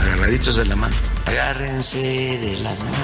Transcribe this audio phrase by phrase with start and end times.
[0.00, 0.96] Agarraditos de la mano.
[1.26, 2.98] Agárrense de las manos.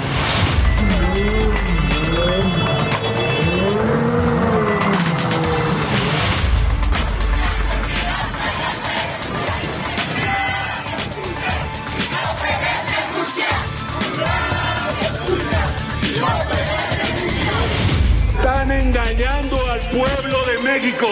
[18.38, 20.37] Están engañando al pueblo
[20.80, 21.08] México.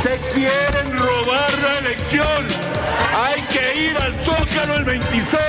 [0.00, 2.46] Se quieren robar la elección.
[3.16, 5.42] Hay que ir al Zócalo el 26.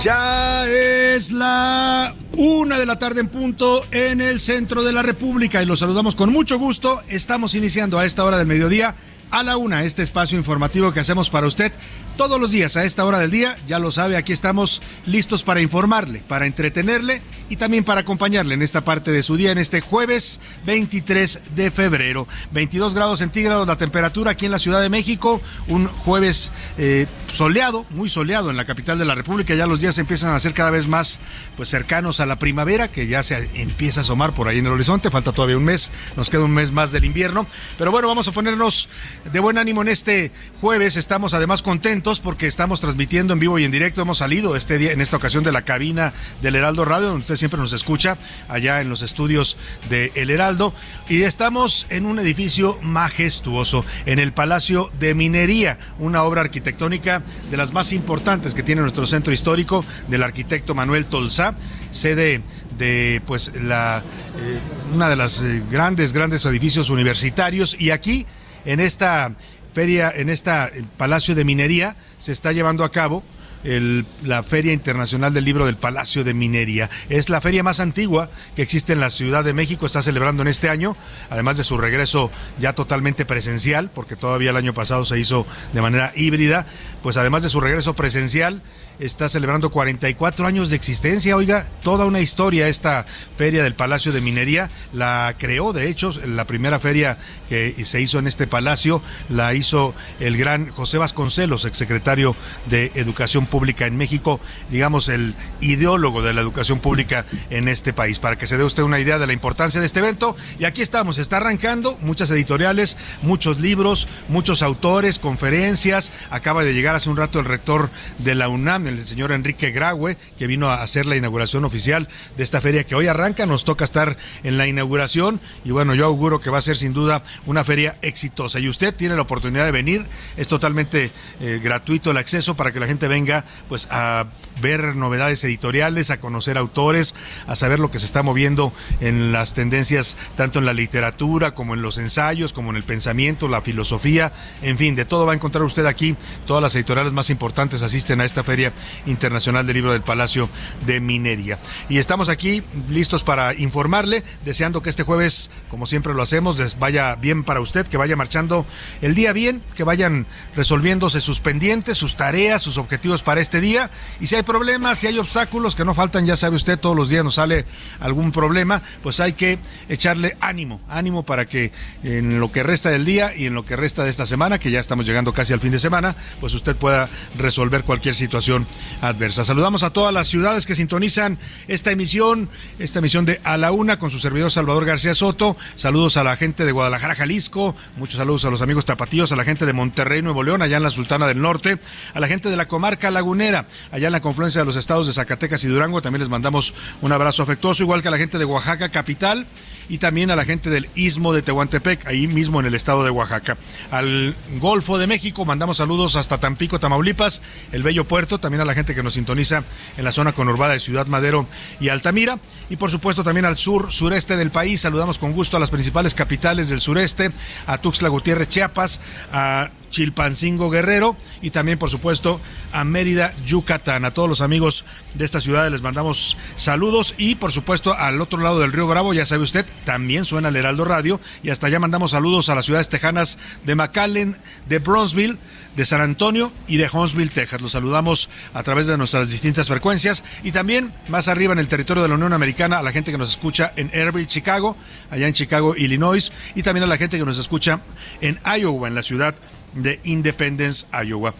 [0.00, 5.62] Ya es la una de la tarde en punto en el centro de la República
[5.62, 7.02] y los saludamos con mucho gusto.
[7.08, 8.96] Estamos iniciando a esta hora del mediodía
[9.30, 11.72] a la una este espacio informativo que hacemos para usted
[12.18, 13.56] todos los días a esta hora del día.
[13.66, 18.62] Ya lo sabe, aquí estamos listos para informarle, para entretenerle y también para acompañarle en
[18.62, 22.26] esta parte de su día, en este jueves 23 de febrero.
[22.50, 25.40] 22 grados centígrados la temperatura aquí en la Ciudad de México.
[25.68, 29.54] Un jueves eh, soleado, muy soleado en la capital de la República.
[29.54, 31.20] Ya los días empiezan a ser cada vez más
[31.56, 34.72] pues cercanos a la primavera, que ya se empieza a asomar por ahí en el
[34.72, 35.10] horizonte.
[35.12, 37.46] Falta todavía un mes, nos queda un mes más del invierno.
[37.78, 38.88] Pero bueno, vamos a ponernos
[39.24, 40.96] de buen ánimo en este jueves.
[40.96, 44.02] Estamos además contentos porque estamos transmitiendo en vivo y en directo.
[44.02, 46.12] Hemos salido este día, en esta ocasión, de la cabina
[46.42, 48.18] del Heraldo Radio, donde usted siempre nos escucha,
[48.48, 49.56] allá en los estudios
[49.88, 50.72] de El Heraldo.
[51.08, 57.56] Y estamos en un edificio majestuoso, en el Palacio de Minería, una obra arquitectónica de
[57.56, 61.54] las más importantes que tiene nuestro centro histórico, del arquitecto Manuel Tolzá,
[61.90, 62.42] sede
[62.76, 64.02] de pues la
[64.38, 64.58] eh,
[64.94, 68.26] una de las eh, grandes grandes edificios universitarios y aquí
[68.64, 69.34] en esta
[69.72, 73.22] feria, en esta Palacio de Minería, se está llevando a cabo
[73.62, 76.90] la Feria Internacional del Libro del Palacio de Minería.
[77.08, 80.48] Es la feria más antigua que existe en la Ciudad de México, está celebrando en
[80.48, 80.96] este año,
[81.30, 85.82] además de su regreso ya totalmente presencial, porque todavía el año pasado se hizo de
[85.82, 86.66] manera híbrida,
[87.02, 88.62] pues además de su regreso presencial,
[88.98, 91.36] está celebrando 44 años de existencia.
[91.36, 94.70] Oiga, toda una historia esta feria del Palacio de Minería.
[94.92, 99.94] La creó, de hecho, la primera feria que se hizo en este palacio la hizo
[100.20, 102.34] el gran José Vasconcelos, exsecretario
[102.66, 108.18] de Educación Pública en México, digamos el ideólogo de la educación pública en este país,
[108.18, 110.36] para que se dé usted una idea de la importancia de este evento.
[110.58, 116.10] Y aquí estamos, está arrancando muchas editoriales, muchos libros, muchos autores, conferencias.
[116.30, 120.16] Acaba de llegar hace un rato el rector de la UNAM, el señor Enrique Graue,
[120.38, 123.46] que vino a hacer la inauguración oficial de esta feria que hoy arranca.
[123.46, 126.92] Nos toca estar en la inauguración y bueno, yo auguro que va a ser sin
[126.92, 128.60] duda una feria exitosa.
[128.60, 130.04] Y usted tiene la oportunidad de venir,
[130.36, 133.37] es totalmente eh, gratuito el acceso para que la gente venga
[133.68, 134.26] pues a
[134.60, 137.14] ver novedades editoriales, a conocer autores,
[137.46, 141.74] a saber lo que se está moviendo en las tendencias tanto en la literatura como
[141.74, 144.32] en los ensayos, como en el pensamiento, la filosofía,
[144.62, 146.16] en fin, de todo va a encontrar usted aquí.
[146.46, 148.72] Todas las editoriales más importantes asisten a esta feria
[149.06, 150.48] internacional del libro del Palacio
[150.86, 151.58] de Minería.
[151.88, 156.78] Y estamos aquí listos para informarle, deseando que este jueves, como siempre lo hacemos, les
[156.78, 158.66] vaya bien para usted, que vaya marchando
[159.00, 160.26] el día bien, que vayan
[160.56, 163.90] resolviéndose sus pendientes, sus tareas, sus objetivos para este día.
[164.20, 167.10] Y si hay problemas, si hay obstáculos que no faltan, ya sabe usted, todos los
[167.10, 167.66] días nos sale
[168.00, 169.58] algún problema, pues hay que
[169.90, 171.70] echarle ánimo, ánimo para que
[172.02, 174.70] en lo que resta del día y en lo que resta de esta semana, que
[174.70, 178.66] ya estamos llegando casi al fin de semana, pues usted pueda resolver cualquier situación
[179.02, 179.44] adversa.
[179.44, 182.48] Saludamos a todas las ciudades que sintonizan esta emisión,
[182.78, 185.54] esta emisión de A la Una con su servidor Salvador García Soto.
[185.74, 187.76] Saludos a la gente de Guadalajara, Jalisco.
[187.98, 190.82] Muchos saludos a los amigos tapatíos, a la gente de Monterrey, Nuevo León, allá en
[190.82, 191.78] la Sultana del Norte,
[192.14, 195.12] a la gente de la comarca lagunera, allá en la confluencia de los estados de
[195.12, 196.00] Zacatecas y Durango.
[196.00, 196.72] También les mandamos
[197.02, 199.48] un abrazo afectuoso, igual que a la gente de Oaxaca, capital
[199.88, 203.10] y también a la gente del Istmo de Tehuantepec, ahí mismo en el estado de
[203.10, 203.56] Oaxaca.
[203.90, 207.42] Al Golfo de México mandamos saludos hasta Tampico, Tamaulipas,
[207.72, 209.64] el bello puerto, también a la gente que nos sintoniza
[209.96, 211.46] en la zona conurbada de Ciudad Madero
[211.80, 212.38] y Altamira,
[212.70, 214.82] y por supuesto también al sur, sureste del país.
[214.82, 217.32] Saludamos con gusto a las principales capitales del sureste,
[217.66, 219.00] a Tuxtla Gutiérrez, Chiapas,
[219.32, 222.40] a Chilpancingo Guerrero y también por supuesto
[222.72, 223.07] a Mérida,
[223.44, 224.04] Yucatán.
[224.04, 224.84] A todos los amigos
[225.14, 229.14] de esta ciudad les mandamos saludos y por supuesto al otro lado del río Bravo,
[229.14, 232.66] ya sabe usted, también suena el Heraldo Radio y hasta allá mandamos saludos a las
[232.66, 234.36] ciudades tejanas de McAllen,
[234.68, 235.38] de Bronzeville,
[235.76, 237.60] de San Antonio y de Huntsville, Texas.
[237.60, 242.02] Los saludamos a través de nuestras distintas frecuencias y también más arriba en el territorio
[242.02, 244.76] de la Unión Americana a la gente que nos escucha en Airville, Chicago,
[245.10, 247.80] allá en Chicago, Illinois y también a la gente que nos escucha
[248.20, 249.34] en Iowa, en la ciudad
[249.74, 251.34] de Independence, Iowa.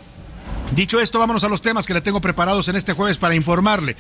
[0.73, 3.97] Dicho esto, vámonos a los temas que le tengo preparados en este jueves para informarle.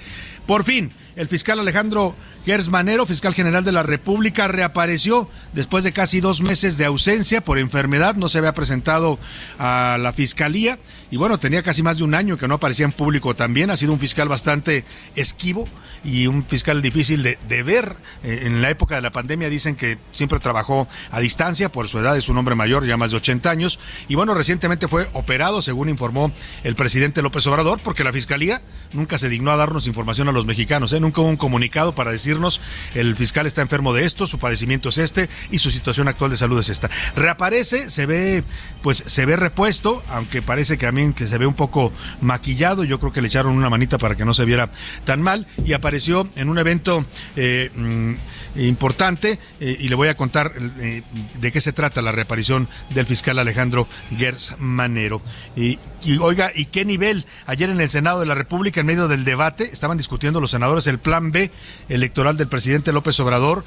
[0.49, 2.17] Por fin, el fiscal Alejandro
[2.47, 7.59] Gersmanero, fiscal general de la República, reapareció después de casi dos meses de ausencia por
[7.59, 8.15] enfermedad.
[8.15, 9.19] No se había presentado
[9.59, 10.79] a la fiscalía
[11.11, 13.69] y bueno, tenía casi más de un año que no aparecía en público también.
[13.69, 14.87] Ha sido un fiscal bastante
[15.17, 15.69] esquivo
[16.03, 17.97] y un fiscal difícil de, de ver.
[18.23, 21.99] Eh, en la época de la pandemia dicen que siempre trabajó a distancia por su
[21.99, 23.79] edad, es un hombre mayor, ya más de 80 años.
[24.09, 28.62] Y bueno, recientemente fue operado, según informó el presidente López Obrador, porque la fiscalía
[28.95, 30.93] nunca se dignó a darnos información a los mexicanos.
[30.93, 31.00] ¿eh?
[31.00, 32.61] Nunca hubo un comunicado para decirnos
[32.94, 36.37] el fiscal está enfermo de esto, su padecimiento es este y su situación actual de
[36.37, 36.90] salud es esta.
[37.14, 38.44] Reaparece, se ve,
[38.82, 42.85] pues se ve repuesto, aunque parece que mí que se ve un poco maquillado.
[42.85, 44.70] Yo creo que le echaron una manita para que no se viera
[45.05, 47.05] tan mal y apareció en un evento
[47.37, 48.14] eh, mm,
[48.56, 51.02] importante eh, y le voy a contar eh,
[51.40, 55.23] de qué se trata la reaparición del fiscal Alejandro Gers Manero.
[55.56, 57.26] Y, y, oiga, ¿y qué nivel?
[57.46, 60.86] Ayer en el Senado de la República, en medio del debate, estaban discutiendo los senadores
[60.86, 61.50] el plan B
[61.88, 63.64] electoral del presidente López Obrador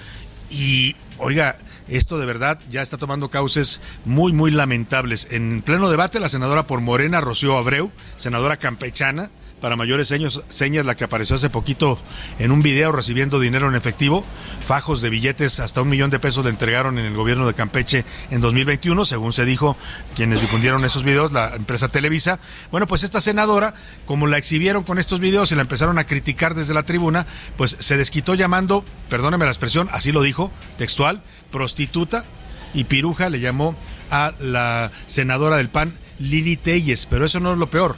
[0.49, 5.27] y, oiga, esto de verdad ya está tomando cauces muy, muy lamentables.
[5.31, 9.31] En pleno debate, la senadora por Morena, Rocío Abreu, senadora campechana,
[9.61, 11.99] para mayores señas, señas la que apareció hace poquito
[12.39, 14.25] en un video recibiendo dinero en efectivo,
[14.65, 18.03] fajos de billetes hasta un millón de pesos le entregaron en el gobierno de Campeche
[18.31, 19.77] en 2021, según se dijo
[20.15, 22.39] quienes difundieron esos videos, la empresa Televisa.
[22.71, 23.75] Bueno, pues esta senadora,
[24.05, 27.77] como la exhibieron con estos videos y la empezaron a criticar desde la tribuna, pues
[27.79, 31.21] se desquitó llamando, perdóneme la expresión, así lo dijo, textual,
[31.51, 32.25] prostituta
[32.73, 33.75] y piruja le llamó
[34.09, 37.95] a la senadora del PAN, Lili Telles, pero eso no es lo peor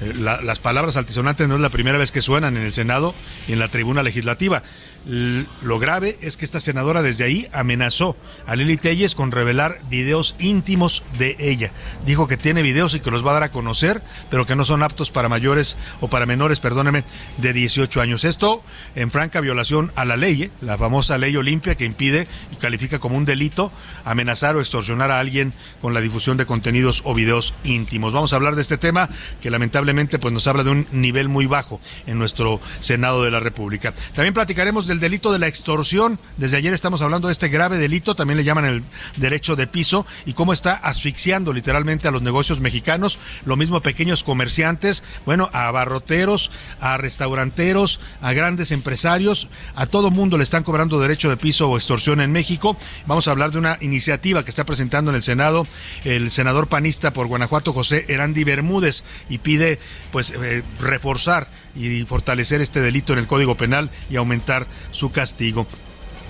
[0.00, 3.14] la, las palabras altisonantes no es la primera vez que suenan en el Senado
[3.46, 4.62] y en la tribuna legislativa.
[5.06, 8.16] Lo grave es que esta senadora desde ahí amenazó
[8.46, 11.72] a Lili Telles con revelar videos íntimos de ella.
[12.06, 14.64] Dijo que tiene videos y que los va a dar a conocer, pero que no
[14.64, 17.04] son aptos para mayores o para menores, perdóneme,
[17.36, 18.24] de 18 años.
[18.24, 18.62] Esto
[18.94, 20.50] en franca violación a la ley, ¿eh?
[20.62, 23.70] la famosa ley Olimpia que impide y califica como un delito
[24.04, 25.52] amenazar o extorsionar a alguien
[25.82, 28.14] con la difusión de contenidos o videos íntimos.
[28.14, 29.10] Vamos a hablar de este tema
[29.42, 33.40] que lamentablemente pues nos habla de un nivel muy bajo en nuestro Senado de la
[33.40, 33.94] República.
[34.14, 36.18] También platicaremos de el delito de la extorsión.
[36.36, 38.84] Desde ayer estamos hablando de este grave delito, también le llaman el
[39.16, 43.82] derecho de piso, y cómo está asfixiando literalmente a los negocios mexicanos, lo mismo a
[43.82, 50.62] pequeños comerciantes, bueno, a abarroteros, a restauranteros, a grandes empresarios, a todo mundo le están
[50.62, 52.76] cobrando derecho de piso o extorsión en México.
[53.06, 55.66] Vamos a hablar de una iniciativa que está presentando en el Senado
[56.04, 59.78] el senador panista por Guanajuato, José Erandi Bermúdez, y pide
[60.12, 65.66] pues eh, reforzar y fortalecer este delito en el Código Penal y aumentar su castigo.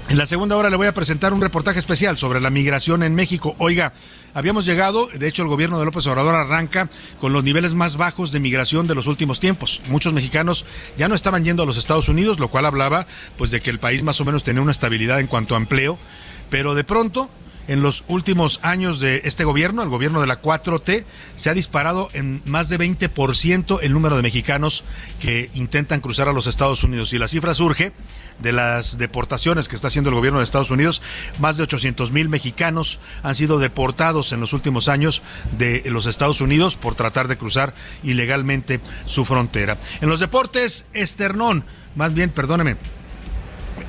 [0.08, 3.14] En la segunda hora le voy a presentar un reportaje especial sobre la migración en
[3.14, 3.56] México.
[3.58, 3.94] Oiga,
[4.34, 8.30] habíamos llegado, de hecho el gobierno de López Obrador arranca con los niveles más bajos
[8.30, 9.80] de migración de los últimos tiempos.
[9.88, 10.66] Muchos mexicanos
[10.98, 13.06] ya no estaban yendo a los Estados Unidos, lo cual hablaba
[13.38, 15.98] pues de que el país más o menos tenía una estabilidad en cuanto a empleo,
[16.50, 17.30] pero de pronto
[17.68, 21.04] en los últimos años de este gobierno, el gobierno de la 4T,
[21.36, 24.84] se ha disparado en más de 20% el número de mexicanos
[25.20, 27.12] que intentan cruzar a los Estados Unidos.
[27.12, 27.92] Y la cifra surge
[28.40, 31.02] de las deportaciones que está haciendo el gobierno de Estados Unidos.
[31.38, 35.22] Más de 800 mil mexicanos han sido deportados en los últimos años
[35.56, 39.78] de los Estados Unidos por tratar de cruzar ilegalmente su frontera.
[40.00, 42.76] En los deportes, Esternón, más bien, perdóneme,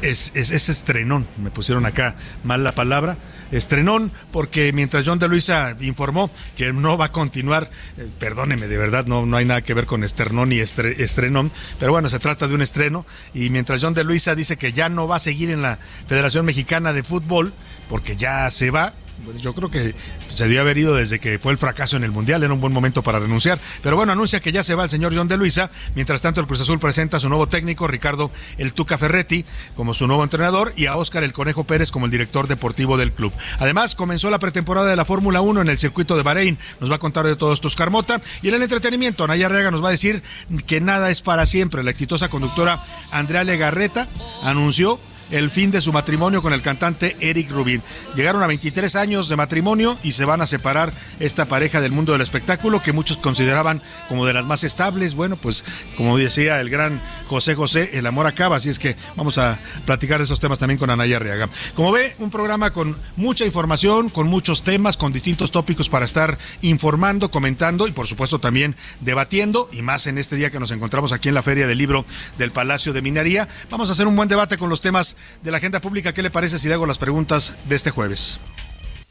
[0.09, 3.17] es, es, es, estrenón, me pusieron acá mal la palabra,
[3.51, 8.77] estrenón, porque mientras John de Luisa informó que no va a continuar, eh, perdóneme, de
[8.77, 12.19] verdad, no, no hay nada que ver con esternón y estre, estrenón, pero bueno, se
[12.19, 15.19] trata de un estreno, y mientras John de Luisa dice que ya no va a
[15.19, 17.53] seguir en la Federación Mexicana de Fútbol,
[17.89, 18.93] porque ya se va,
[19.41, 19.93] yo creo que
[20.29, 22.73] se debió haber ido desde que fue el fracaso en el Mundial, era un buen
[22.73, 23.59] momento para renunciar.
[23.83, 25.69] Pero bueno, anuncia que ya se va el señor John de Luisa.
[25.93, 29.45] Mientras tanto, el Cruz Azul presenta a su nuevo técnico, Ricardo El Tuca Ferretti,
[29.75, 33.11] como su nuevo entrenador, y a Óscar El Conejo Pérez como el director deportivo del
[33.11, 33.33] club.
[33.59, 36.57] Además, comenzó la pretemporada de la Fórmula 1 en el circuito de Bahrein.
[36.79, 38.21] Nos va a contar de todo esto Carmota.
[38.41, 40.21] Y en el entretenimiento, Anaya Rega nos va a decir
[40.67, 41.83] que nada es para siempre.
[41.83, 42.79] La exitosa conductora
[43.11, 44.07] Andrea Legarreta
[44.43, 44.99] anunció
[45.31, 47.81] el fin de su matrimonio con el cantante Eric Rubin.
[48.15, 52.11] Llegaron a 23 años de matrimonio y se van a separar esta pareja del mundo
[52.11, 55.15] del espectáculo que muchos consideraban como de las más estables.
[55.15, 55.63] Bueno, pues
[55.97, 60.19] como decía el gran José José, el amor acaba, así es que vamos a platicar
[60.19, 61.49] de esos temas también con Anaya Arriaga.
[61.73, 66.37] Como ve, un programa con mucha información, con muchos temas, con distintos tópicos para estar
[66.61, 71.11] informando, comentando y por supuesto también debatiendo y más en este día que nos encontramos
[71.11, 72.05] aquí en la Feria del Libro
[72.37, 73.47] del Palacio de Minería.
[73.69, 76.13] Vamos a hacer un buen debate con los temas de la agenda pública.
[76.13, 78.39] ¿Qué le parece si le hago las preguntas de este jueves?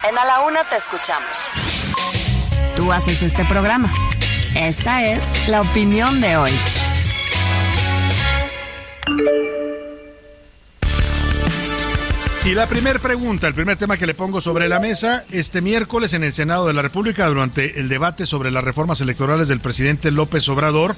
[0.03, 1.49] En A la Una te escuchamos.
[2.77, 3.91] Tú haces este programa.
[4.55, 6.53] Esta es la opinión de hoy.
[12.45, 16.13] Y la primera pregunta, el primer tema que le pongo sobre la mesa, este miércoles
[16.13, 20.11] en el Senado de la República, durante el debate sobre las reformas electorales del presidente
[20.11, 20.95] López Obrador,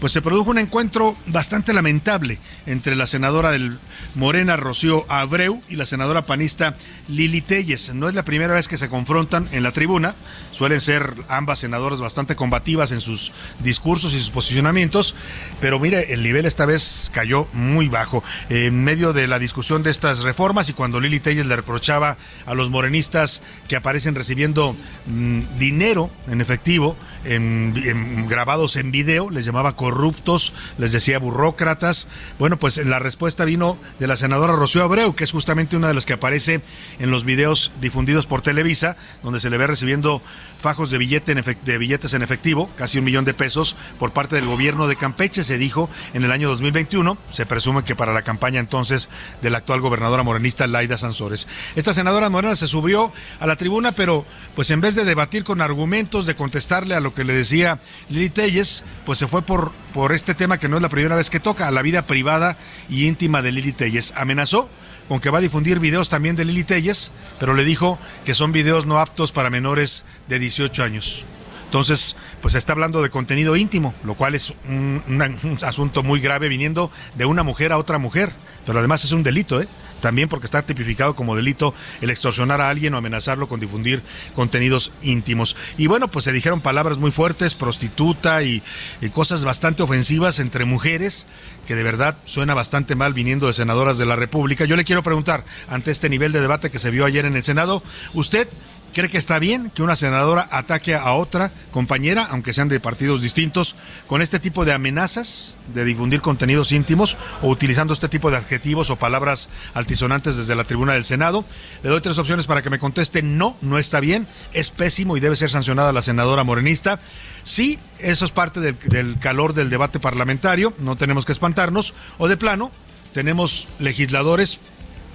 [0.00, 3.78] pues se produjo un encuentro bastante lamentable entre la senadora del
[4.14, 6.76] Morena Rocío Abreu y la senadora panista
[7.08, 7.94] Lili Telles.
[7.94, 10.14] No es la primera vez que se confrontan en la tribuna,
[10.52, 15.14] suelen ser ambas senadoras bastante combativas en sus discursos y sus posicionamientos,
[15.60, 18.22] pero mire, el nivel esta vez cayó muy bajo.
[18.48, 22.54] En medio de la discusión de estas reformas y cuando Lili Telles le reprochaba a
[22.54, 24.76] los morenistas que aparecen recibiendo
[25.06, 32.08] mmm, dinero en efectivo, en, grabados en video, les llamaba corruptos, les decía burócratas.
[32.38, 35.94] Bueno, pues la respuesta vino de la senadora Rocío Abreu, que es justamente una de
[35.94, 36.62] las que aparece
[36.98, 40.22] en los videos difundidos por Televisa, donde se le ve recibiendo
[40.60, 44.96] fajos de, billetes en efectivo, casi un millón de pesos, por parte del gobierno de
[44.96, 47.16] Campeche, se dijo en el año 2021.
[47.30, 49.08] Se presume que para la campaña entonces
[49.42, 51.46] de la actual gobernadora morenista Laida Sansores.
[51.76, 55.60] Esta senadora morena se subió a la tribuna, pero pues en vez de debatir con
[55.60, 60.12] argumentos, de contestarle a lo que le decía Lili Telles, pues se fue por, por
[60.12, 62.56] este tema que no es la primera vez que toca, a la vida privada
[62.88, 64.12] y íntima de Lili Telles.
[64.16, 64.68] Amenazó
[65.08, 68.52] con que va a difundir videos también de Lili Telles, pero le dijo que son
[68.52, 71.24] videos no aptos para menores de 18 años.
[71.66, 76.02] Entonces, pues se está hablando de contenido íntimo, lo cual es un, un, un, asunto
[76.02, 78.32] muy grave viniendo de una mujer a otra mujer,
[78.64, 79.68] pero además es un delito, ¿eh?
[80.00, 84.02] También porque está tipificado como delito el extorsionar a alguien o amenazarlo con difundir
[84.34, 85.56] contenidos íntimos.
[85.78, 88.62] Y bueno, pues se dijeron palabras muy fuertes, prostituta y,
[89.00, 91.26] y cosas bastante ofensivas entre mujeres,
[91.66, 94.66] que de verdad suena bastante mal viniendo de senadoras de la República.
[94.66, 97.42] Yo le quiero preguntar, ante este nivel de debate que se vio ayer en el
[97.42, 97.82] Senado,
[98.12, 98.48] ¿usted
[98.96, 103.20] ¿Cree que está bien que una senadora ataque a otra compañera, aunque sean de partidos
[103.20, 103.76] distintos,
[104.06, 108.88] con este tipo de amenazas de difundir contenidos íntimos o utilizando este tipo de adjetivos
[108.88, 111.44] o palabras altisonantes desde la tribuna del Senado?
[111.82, 113.22] Le doy tres opciones para que me conteste.
[113.22, 116.98] No, no está bien, es pésimo y debe ser sancionada la senadora morenista.
[117.44, 121.92] Sí, eso es parte del, calor del debate parlamentario, no tenemos que espantarnos.
[122.16, 122.70] O de plano,
[123.12, 124.58] tenemos legisladores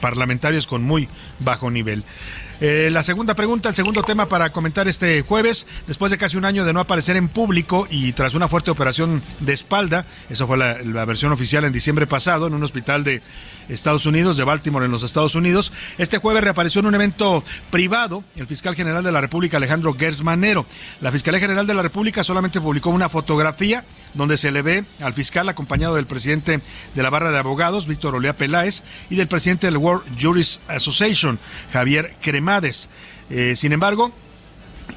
[0.01, 1.09] parlamentarios con muy
[1.39, 2.03] bajo nivel.
[2.63, 6.45] Eh, la segunda pregunta, el segundo tema para comentar este jueves, después de casi un
[6.45, 10.59] año de no aparecer en público y tras una fuerte operación de espalda, eso fue
[10.59, 13.23] la, la versión oficial en diciembre pasado en un hospital de
[13.69, 15.71] Estados Unidos, de Baltimore en los Estados Unidos.
[15.97, 20.23] Este jueves reapareció en un evento privado el fiscal general de la República, Alejandro Gers
[20.23, 20.65] Manero.
[20.99, 25.13] La Fiscalía General de la República solamente publicó una fotografía donde se le ve al
[25.13, 26.59] fiscal acompañado del presidente
[26.93, 31.39] de la barra de abogados, Víctor Olea Peláez, y del presidente del World Juris Association,
[31.71, 32.89] Javier Cremades.
[33.29, 34.11] Eh, sin embargo,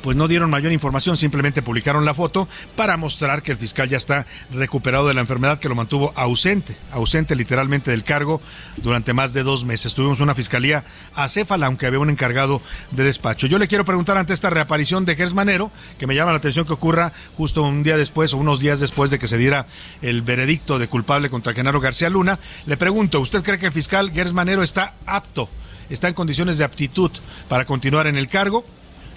[0.03, 3.97] pues no dieron mayor información, simplemente publicaron la foto para mostrar que el fiscal ya
[3.97, 8.41] está recuperado de la enfermedad que lo mantuvo ausente, ausente literalmente del cargo
[8.77, 9.95] durante más de dos meses.
[9.95, 10.85] Tuvimos una fiscalía
[11.15, 12.61] acéfala, aunque había un encargado
[12.91, 13.47] de despacho.
[13.47, 16.67] Yo le quiero preguntar ante esta reaparición de Gers Manero, que me llama la atención
[16.67, 19.67] que ocurra justo un día después o unos días después de que se diera
[20.03, 24.11] el veredicto de culpable contra Genaro García Luna, le pregunto, ¿usted cree que el fiscal
[24.13, 25.49] Gers Manero está apto?
[25.91, 27.11] ¿Está en condiciones de aptitud
[27.49, 28.65] para continuar en el cargo?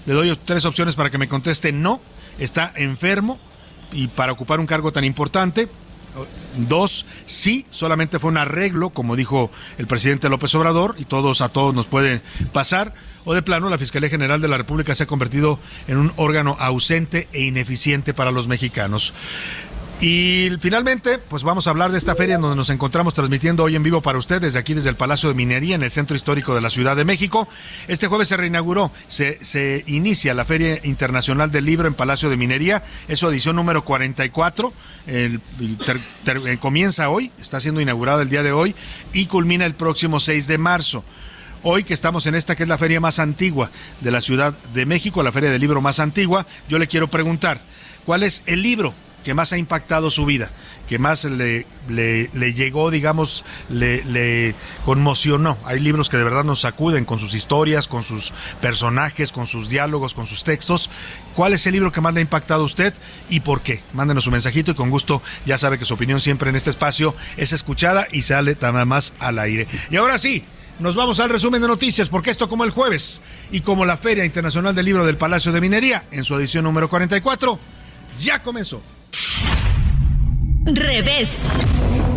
[0.08, 2.00] Le doy tres opciones para que me conteste no,
[2.38, 3.38] está enfermo
[3.92, 5.68] y para ocupar un cargo tan importante.
[6.56, 11.50] Dos, sí, solamente fue un arreglo, como dijo el presidente López Obrador, y todos a
[11.50, 12.22] todos nos puede
[12.54, 12.94] pasar.
[13.26, 16.56] O de plano, la Fiscalía General de la República se ha convertido en un órgano
[16.58, 19.12] ausente e ineficiente para los mexicanos.
[20.00, 23.74] Y finalmente, pues vamos a hablar de esta feria en donde nos encontramos transmitiendo hoy
[23.74, 26.54] en vivo para ustedes desde aquí desde el Palacio de Minería en el Centro Histórico
[26.54, 27.48] de la Ciudad de México.
[27.88, 32.84] Este jueves se reinauguró, se, inicia la Feria Internacional del Libro en Palacio de Minería,
[33.08, 34.72] es su edición número 44,
[35.08, 38.76] el, eh, comienza hoy, está siendo inaugurada el día de hoy
[39.12, 41.02] y culmina el próximo 6 de marzo.
[41.64, 44.86] Hoy que estamos en esta que es la feria más antigua de la Ciudad de
[44.86, 47.60] México, la feria del libro más antigua, yo le quiero preguntar,
[48.04, 48.94] ¿cuál es el libro
[49.28, 50.48] que más ha impactado su vida,
[50.88, 54.54] que más le, le, llegó, digamos, le,
[54.86, 55.58] conmocionó.
[55.66, 58.32] Hay libros que de verdad nos sacuden con sus historias, con sus
[58.62, 60.88] personajes, con sus diálogos, con sus textos.
[61.34, 62.94] ¿Cuál es el libro que más le ha impactado a usted
[63.28, 63.82] y por qué?
[63.92, 67.14] Mándenos su mensajito y con gusto ya sabe que su opinión siempre en este espacio
[67.36, 69.68] es escuchada y sale nada más al aire.
[69.90, 70.42] Y ahora sí,
[70.78, 73.20] nos vamos al resumen de noticias, porque esto como el jueves
[73.50, 76.88] y como la Feria Internacional del Libro del Palacio de Minería, en su edición número
[76.88, 77.60] 44,
[78.18, 78.80] ya comenzó.
[80.64, 81.44] Revés.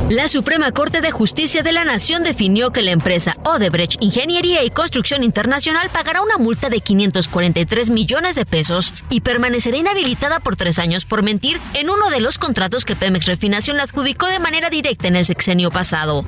[0.09, 4.69] La Suprema Corte de Justicia de la Nación definió que la empresa Odebrecht Ingeniería y
[4.69, 10.79] Construcción Internacional pagará una multa de 543 millones de pesos y permanecerá inhabilitada por tres
[10.79, 14.69] años por mentir en uno de los contratos que Pemex Refinación le adjudicó de manera
[14.69, 16.25] directa en el sexenio pasado.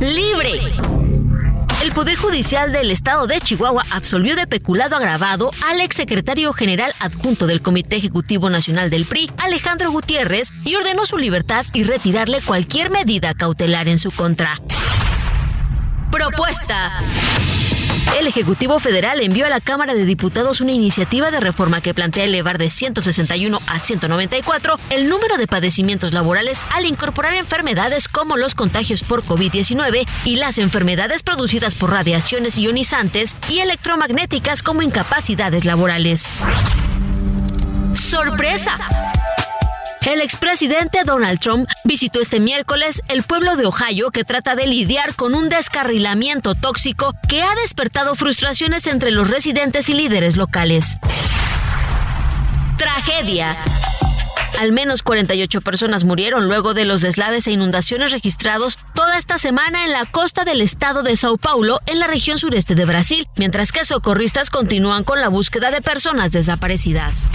[0.00, 0.99] Libre.
[1.90, 7.48] El Poder Judicial del Estado de Chihuahua absolvió de peculado agravado al exsecretario general adjunto
[7.48, 12.90] del Comité Ejecutivo Nacional del PRI, Alejandro Gutiérrez, y ordenó su libertad y retirarle cualquier
[12.90, 14.60] medida cautelar en su contra.
[16.12, 16.92] Propuesta.
[18.18, 22.24] El Ejecutivo Federal envió a la Cámara de Diputados una iniciativa de reforma que plantea
[22.24, 28.54] elevar de 161 a 194 el número de padecimientos laborales al incorporar enfermedades como los
[28.54, 36.24] contagios por COVID-19 y las enfermedades producidas por radiaciones ionizantes y electromagnéticas como incapacidades laborales.
[37.94, 38.76] ¡Sorpresa!
[40.06, 45.14] El expresidente Donald Trump visitó este miércoles el pueblo de Ohio que trata de lidiar
[45.14, 50.98] con un descarrilamiento tóxico que ha despertado frustraciones entre los residentes y líderes locales.
[52.78, 53.58] Tragedia.
[54.58, 59.84] Al menos 48 personas murieron luego de los deslaves e inundaciones registrados toda esta semana
[59.84, 63.70] en la costa del estado de Sao Paulo, en la región sureste de Brasil, mientras
[63.70, 67.28] que socorristas continúan con la búsqueda de personas desaparecidas.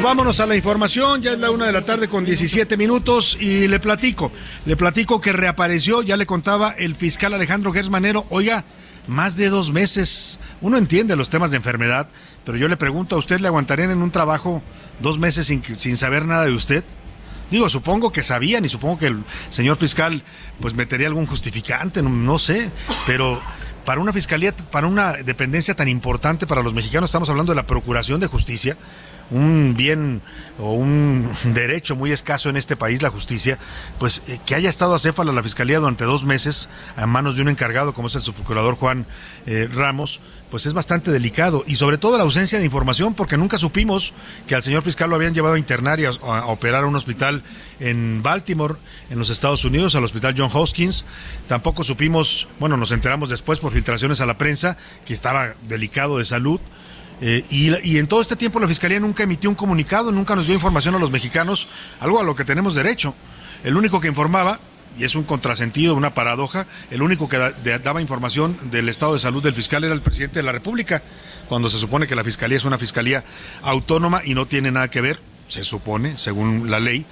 [0.00, 1.22] Vámonos a la información.
[1.22, 4.32] Ya es la una de la tarde con 17 minutos y le platico.
[4.64, 8.24] Le platico que reapareció, ya le contaba el fiscal Alejandro Gersmanero.
[8.30, 8.64] Oiga,
[9.08, 10.38] más de dos meses.
[10.60, 12.08] Uno entiende los temas de enfermedad,
[12.44, 14.62] pero yo le pregunto a usted, ¿le aguantarían en un trabajo
[15.00, 16.84] dos meses sin, sin saber nada de usted?
[17.50, 20.22] Digo, supongo que sabían y supongo que el señor fiscal
[20.60, 22.70] pues metería algún justificante, no sé,
[23.06, 23.42] pero
[23.84, 27.66] para una fiscalía, para una dependencia tan importante para los mexicanos, estamos hablando de la
[27.66, 28.78] Procuración de Justicia,
[29.32, 30.22] un bien
[30.58, 33.58] o un derecho muy escaso en este país, la justicia,
[33.98, 37.48] pues eh, que haya estado acéfala la fiscalía durante dos meses a manos de un
[37.48, 39.06] encargado como es el subprocurador Juan
[39.46, 43.56] eh, Ramos, pues es bastante delicado y sobre todo la ausencia de información porque nunca
[43.56, 44.12] supimos
[44.46, 46.94] que al señor fiscal lo habían llevado a internar y a, a operar a un
[46.94, 47.42] hospital
[47.80, 48.74] en Baltimore,
[49.08, 51.04] en los Estados Unidos, al hospital John Hopkins.
[51.48, 56.24] Tampoco supimos, bueno, nos enteramos después por filtraciones a la prensa que estaba delicado de
[56.24, 56.60] salud.
[57.24, 60.56] Eh, y, en todo este tiempo la Fiscalía nunca emitió un comunicado, nunca nos dio
[60.56, 61.68] información a los mexicanos,
[62.00, 63.14] algo a lo que tenemos derecho.
[63.62, 64.58] El único que informaba,
[64.98, 69.40] y es un contrasentido, una paradoja, el único que daba información del estado de salud
[69.40, 71.04] del fiscal era el presidente de la República,
[71.48, 73.22] cuando se supone que la Fiscalía es una Fiscalía
[73.62, 77.06] autónoma y no tiene nada que ver, se supone, según la ley,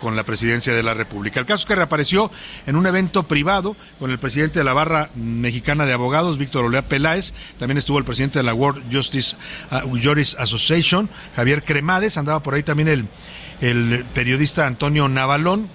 [0.00, 1.40] con la presidencia de la República.
[1.40, 2.30] El caso es que reapareció
[2.66, 6.86] en un evento privado con el presidente de la Barra Mexicana de Abogados, Víctor Olea
[6.86, 9.36] Peláez, también estuvo el presidente de la World Justice
[9.70, 13.08] uh, Association, Javier Cremades, andaba por ahí también el,
[13.60, 15.68] el periodista Antonio Navalón,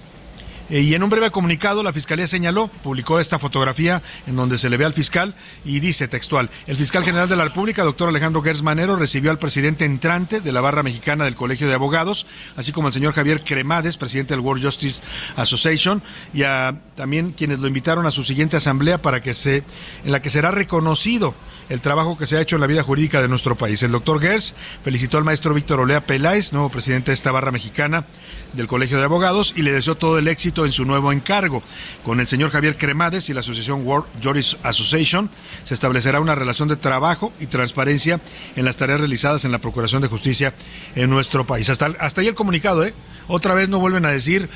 [0.68, 4.76] y en un breve comunicado, la Fiscalía señaló, publicó esta fotografía en donde se le
[4.76, 8.62] ve al fiscal y dice textual, el fiscal general de la República, doctor Alejandro Gers
[8.62, 12.26] Manero, recibió al presidente entrante de la barra mexicana del Colegio de Abogados,
[12.56, 15.02] así como al señor Javier Cremades, presidente del World Justice
[15.36, 16.02] Association,
[16.34, 19.62] y a también quienes lo invitaron a su siguiente asamblea para que se,
[20.04, 21.34] en la que será reconocido
[21.68, 23.82] el trabajo que se ha hecho en la vida jurídica de nuestro país.
[23.82, 28.06] El doctor Gers felicitó al maestro Víctor Olea Peláez, nuevo presidente de esta barra mexicana
[28.52, 31.62] del Colegio de Abogados, y le deseó todo el éxito en su nuevo encargo.
[32.04, 35.30] Con el señor Javier Cremades y la Asociación World Juris Association
[35.64, 38.20] se establecerá una relación de trabajo y transparencia
[38.54, 40.54] en las tareas realizadas en la Procuración de Justicia
[40.94, 41.68] en nuestro país.
[41.70, 42.94] Hasta, hasta ahí el comunicado, ¿eh?
[43.28, 44.48] Otra vez no vuelven a decir,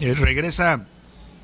[0.00, 0.86] eh, regresa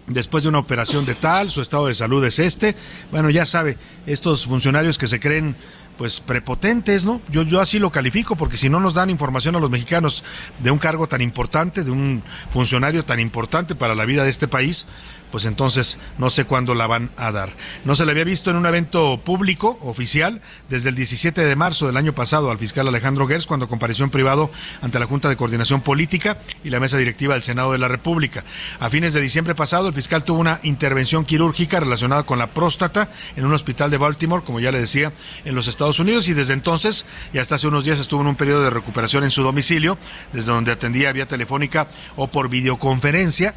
[0.06, 2.76] después de una operación de tal, su estado de salud es este.
[3.10, 5.56] Bueno, ya sabe, estos funcionarios que se creen
[5.96, 7.20] pues prepotentes, ¿no?
[7.30, 10.24] Yo, yo así lo califico, porque si no nos dan información a los mexicanos
[10.58, 14.48] de un cargo tan importante, de un funcionario tan importante para la vida de este
[14.48, 14.86] país,
[15.34, 17.56] pues entonces no sé cuándo la van a dar.
[17.84, 21.88] No se le había visto en un evento público, oficial, desde el 17 de marzo
[21.88, 25.34] del año pasado al fiscal Alejandro Gers cuando compareció en privado ante la Junta de
[25.34, 28.44] Coordinación Política y la Mesa Directiva del Senado de la República.
[28.78, 33.10] A fines de diciembre pasado, el fiscal tuvo una intervención quirúrgica relacionada con la próstata
[33.34, 35.12] en un hospital de Baltimore, como ya le decía,
[35.44, 38.36] en los Estados Unidos, y desde entonces, y hasta hace unos días, estuvo en un
[38.36, 39.98] periodo de recuperación en su domicilio,
[40.32, 43.56] desde donde atendía vía telefónica o por videoconferencia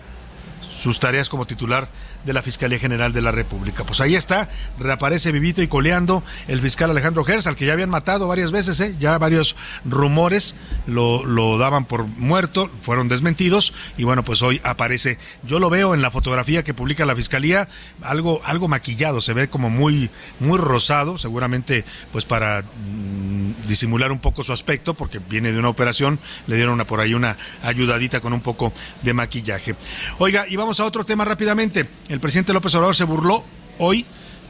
[0.77, 1.89] sus tareas como titular
[2.25, 3.85] de la Fiscalía General de la República.
[3.85, 7.89] Pues ahí está, reaparece vivito y coleando el fiscal Alejandro Gers, al que ya habían
[7.89, 8.95] matado varias veces, ¿eh?
[8.99, 15.17] ya varios rumores lo, lo daban por muerto, fueron desmentidos y bueno, pues hoy aparece.
[15.43, 17.67] Yo lo veo en la fotografía que publica la Fiscalía,
[18.01, 20.09] algo, algo maquillado, se ve como muy,
[20.39, 25.69] muy rosado, seguramente pues para mm, disimular un poco su aspecto, porque viene de una
[25.69, 29.75] operación, le dieron una, por ahí una ayudadita con un poco de maquillaje.
[30.19, 31.87] Oiga, y vamos a otro tema rápidamente.
[32.09, 33.45] El presidente López Obrador se burló
[33.79, 34.05] hoy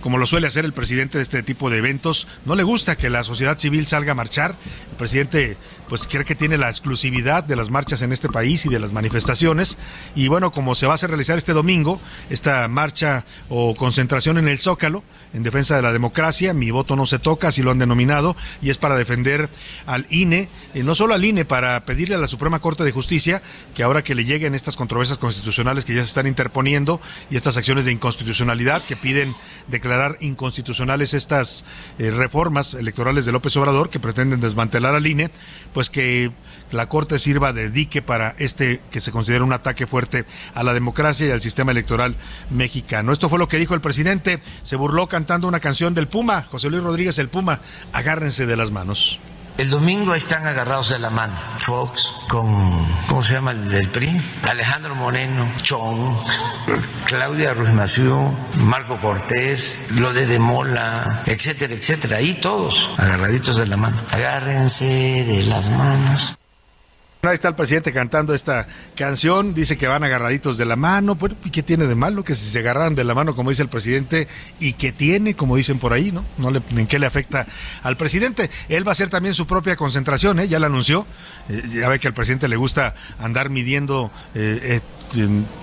[0.07, 2.27] como lo suele hacer el presidente de este tipo de eventos.
[2.45, 4.55] No le gusta que la sociedad civil salga a marchar.
[4.91, 5.57] El presidente
[5.89, 8.93] pues cree que tiene la exclusividad de las marchas en este país y de las
[8.93, 9.77] manifestaciones.
[10.15, 14.47] Y bueno, como se va a hacer realizar este domingo, esta marcha o concentración en
[14.47, 17.79] el Zócalo en defensa de la democracia, mi voto no se toca, así lo han
[17.79, 19.49] denominado, y es para defender
[19.85, 23.41] al INE, y no solo al INE, para pedirle a la Suprema Corte de Justicia
[23.75, 27.57] que ahora que le lleguen estas controversias constitucionales que ya se están interponiendo y estas
[27.57, 29.35] acciones de inconstitucionalidad que piden
[29.67, 31.63] declarar inconstitucionales estas
[31.97, 35.31] eh, reformas electorales de López Obrador que pretenden desmantelar al INE,
[35.73, 36.31] pues que
[36.71, 40.73] la Corte sirva de dique para este que se considera un ataque fuerte a la
[40.73, 42.15] democracia y al sistema electoral
[42.49, 43.11] mexicano.
[43.11, 44.39] Esto fue lo que dijo el presidente.
[44.63, 47.61] Se burló cantando una canción del Puma, José Luis Rodríguez el Puma.
[47.93, 49.19] Agárrense de las manos.
[49.57, 54.21] El domingo están agarrados de la mano Fox con, ¿cómo se llama el del PRI?
[54.43, 56.15] Alejandro Moreno, Chong,
[57.05, 62.17] Claudia Ruiz Massieu, Marco Cortés, lo de Demola, etcétera, etcétera.
[62.17, 63.99] Ahí todos agarraditos de la mano.
[64.11, 66.37] Agárrense de las manos.
[67.29, 71.51] Ahí está el presidente cantando esta canción, dice que van agarraditos de la mano, ¿y
[71.51, 72.23] qué tiene de malo?
[72.23, 74.27] Que si se agarran de la mano, como dice el presidente,
[74.59, 76.25] y qué tiene, como dicen por ahí, ¿no?
[76.37, 77.47] no le, ¿En qué le afecta
[77.83, 78.49] al presidente?
[78.69, 80.47] Él va a hacer también su propia concentración, ¿eh?
[80.47, 81.05] Ya la anunció,
[81.49, 84.81] eh, ya ve que al presidente le gusta andar midiendo eh, eh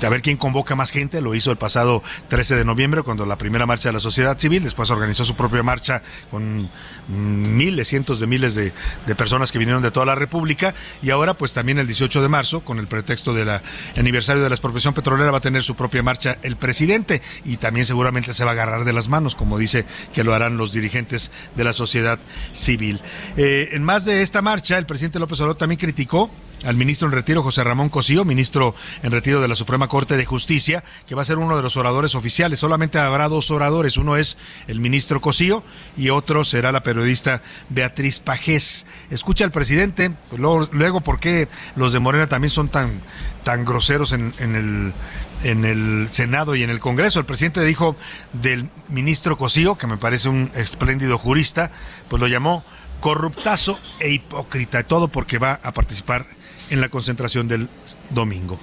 [0.03, 3.37] a ver quién convoca más gente, lo hizo el pasado 13 de noviembre cuando la
[3.37, 6.71] primera marcha de la sociedad civil, después organizó su propia marcha con
[7.09, 8.73] miles, cientos de miles de,
[9.17, 12.65] personas que vinieron de toda la República y ahora pues también el 18 de marzo,
[12.65, 13.49] con el pretexto del
[13.97, 17.87] aniversario de la expropiación petrolera, va a tener su propia marcha el presidente y también
[17.87, 21.31] seguramente se va a agarrar de las manos, como dice que lo harán los dirigentes
[21.57, 22.19] de la sociedad
[22.53, 23.01] civil.
[23.37, 26.31] Eh, en más de esta marcha, el presidente López Obrador también criticó
[26.65, 30.25] al ministro en retiro José Ramón Cosío, ministro en retiro de la Suprema Corte de
[30.25, 32.59] Justicia, que va a ser uno de los oradores oficiales.
[32.59, 35.63] Solamente habrá dos oradores, uno es el ministro Cosío
[35.97, 38.87] y otro será la periodista Beatriz Pajés.
[39.11, 43.01] Escucha al presidente, pues luego, luego por qué los de Morena también son tan,
[43.43, 44.95] tan groseros en, en el
[45.43, 47.21] en el Senado y en el Congreso.
[47.21, 47.97] El presidente dijo
[48.33, 51.71] del ministro Cosío, que me parece un espléndido jurista,
[52.09, 52.65] pues lo llamó
[53.01, 56.27] corruptazo e hipócrita, todo porque va a participar
[56.71, 57.69] en la concentración del
[58.11, 58.59] domingo.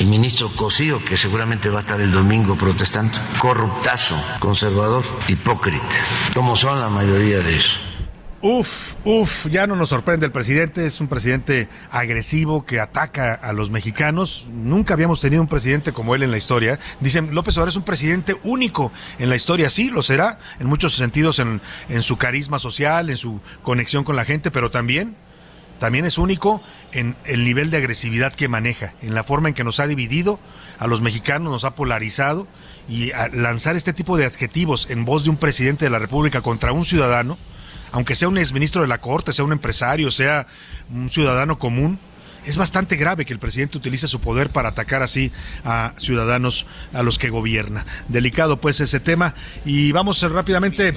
[0.00, 5.86] El ministro Cosío, que seguramente va a estar el domingo protestando, corruptazo, conservador, hipócrita,
[6.34, 7.80] como son la mayoría de ellos.
[8.40, 13.52] Uf, uf, ya no nos sorprende el presidente, es un presidente agresivo que ataca a
[13.52, 14.46] los mexicanos.
[14.52, 16.78] Nunca habíamos tenido un presidente como él en la historia.
[17.00, 20.94] Dicen, López Obrador es un presidente único en la historia, sí, lo será, en muchos
[20.94, 25.16] sentidos, en, en su carisma social, en su conexión con la gente, pero también
[25.78, 26.62] también es único
[26.92, 30.38] en el nivel de agresividad que maneja, en la forma en que nos ha dividido
[30.78, 32.46] a los mexicanos, nos ha polarizado
[32.88, 36.72] y lanzar este tipo de adjetivos en voz de un presidente de la República contra
[36.72, 37.38] un ciudadano,
[37.92, 40.46] aunque sea un exministro de la Corte, sea un empresario, sea
[40.90, 41.98] un ciudadano común,
[42.44, 45.32] es bastante grave que el presidente utilice su poder para atacar así
[45.64, 47.84] a ciudadanos a los que gobierna.
[48.08, 50.96] Delicado pues ese tema y vamos rápidamente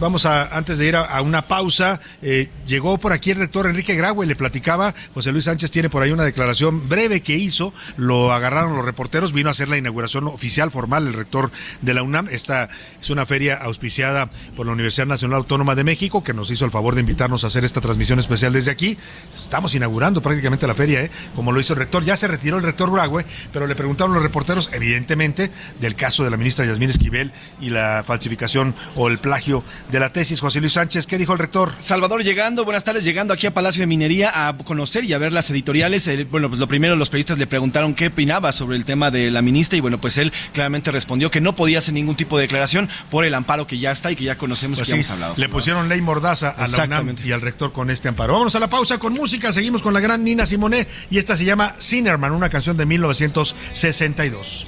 [0.00, 3.94] vamos a, antes de ir a, una pausa, eh, llegó por aquí el rector Enrique
[3.94, 8.32] Graue, le platicaba, José Luis Sánchez tiene por ahí una declaración breve que hizo, lo
[8.32, 11.50] agarraron los reporteros, vino a hacer la inauguración oficial, formal, el rector
[11.82, 12.28] de la UNAM.
[12.30, 12.68] Esta
[13.00, 16.70] es una feria auspiciada por la Universidad Nacional Autónoma de México, que nos hizo el
[16.70, 18.96] favor de invitarnos a hacer esta transmisión especial desde aquí.
[19.34, 21.10] Estamos inaugurando prácticamente la feria, ¿eh?
[21.36, 22.04] como lo hizo el rector.
[22.04, 26.30] Ya se retiró el rector Graue, pero le preguntaron los reporteros, evidentemente, del caso de
[26.30, 30.40] la ministra Yasmín Esquivel y la falsificación o el plagio de la tesis.
[30.40, 31.72] José Luis Sánchez, ¿qué dijo el rector?
[31.78, 35.32] Salvador, llegando, buenas tardes, llegando aquí a Palacio de Minería a conocer y a ver
[35.32, 36.08] las editoriales.
[36.30, 39.42] bueno, pues lo primero, los periodistas le preguntaron qué opinaba sobre el tema de la
[39.42, 42.88] ministra y bueno, pues él claramente respondió que no podía hacer ningún tipo de declaración
[43.10, 45.34] por el amparo que ya está y que ya conocemos pues que hemos hablado.
[45.36, 48.34] Le pusieron ley mordaza a la UNAM y al rector con este amparo.
[48.34, 51.44] Vámonos a la pausa con música, seguimos con la gran Nina Simone y esta se
[51.44, 54.66] llama Cinerman, una canción de 1962.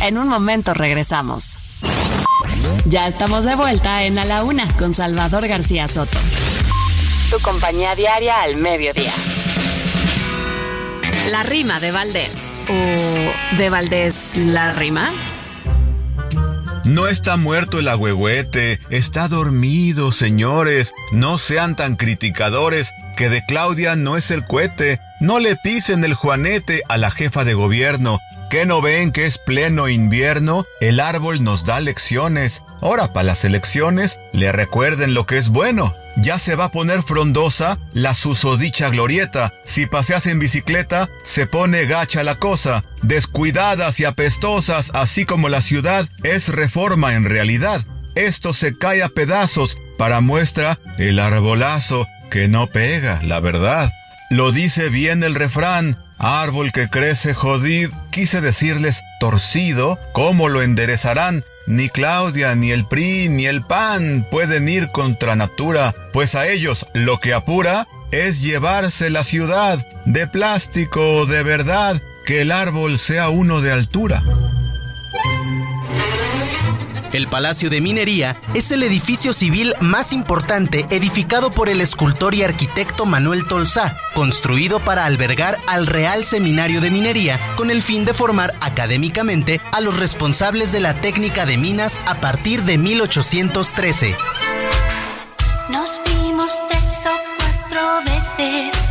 [0.00, 1.58] En un momento regresamos.
[2.84, 6.18] Ya estamos de vuelta en A la Una con Salvador García Soto.
[7.30, 9.12] Tu compañía diaria al mediodía.
[11.28, 12.52] La rima de Valdés.
[12.68, 15.12] ¿O de Valdés la rima?
[16.88, 20.94] No está muerto el agüehuete, está dormido, señores.
[21.12, 24.98] No sean tan criticadores, que de Claudia no es el cohete.
[25.20, 28.20] No le pisen el juanete a la jefa de gobierno.
[28.48, 30.64] ¿Qué no ven que es pleno invierno?
[30.80, 32.62] El árbol nos da lecciones.
[32.80, 35.94] Ahora para las elecciones le recuerden lo que es bueno.
[36.16, 39.54] Ya se va a poner frondosa la susodicha glorieta.
[39.64, 42.84] Si paseas en bicicleta, se pone gacha la cosa.
[43.02, 47.82] Descuidadas y apestosas, así como la ciudad, es reforma en realidad.
[48.14, 53.92] Esto se cae a pedazos, para muestra el arbolazo que no pega, la verdad.
[54.30, 61.44] Lo dice bien el refrán, árbol que crece jodido, quise decirles torcido, ¿cómo lo enderezarán?
[61.68, 66.86] Ni Claudia, ni el PRI, ni el PAN pueden ir contra natura, pues a ellos
[66.94, 73.28] lo que apura es llevarse la ciudad de plástico de verdad, que el árbol sea
[73.28, 74.22] uno de altura.
[77.12, 82.42] El Palacio de Minería es el edificio civil más importante edificado por el escultor y
[82.42, 88.12] arquitecto Manuel Tolsá, construido para albergar al Real Seminario de Minería con el fin de
[88.12, 94.14] formar académicamente a los responsables de la técnica de minas a partir de 1813.
[95.70, 98.87] Nos vimos tres o cuatro veces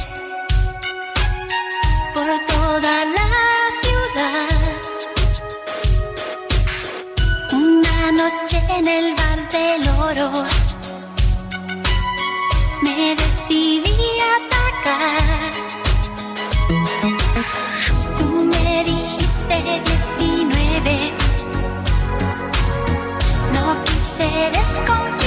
[9.52, 10.32] del oro
[12.82, 15.52] me decidí atacar.
[18.18, 19.82] Tú me dijiste
[20.18, 21.12] 19,
[23.54, 25.27] no quise desconfiar.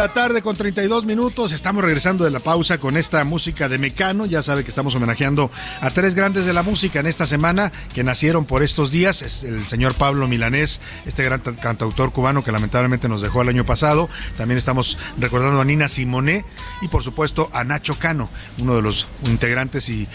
[0.00, 1.52] La tarde con 32 minutos.
[1.52, 4.24] Estamos regresando de la pausa con esta música de Mecano.
[4.24, 8.02] Ya sabe que estamos homenajeando a tres grandes de la música en esta semana que
[8.02, 9.20] nacieron por estos días.
[9.20, 13.66] Es el señor Pablo Milanés, este gran cantautor cubano que lamentablemente nos dejó el año
[13.66, 14.08] pasado.
[14.38, 16.46] También estamos recordando a Nina Simoné
[16.80, 20.08] y por supuesto a Nacho Cano, uno de los integrantes y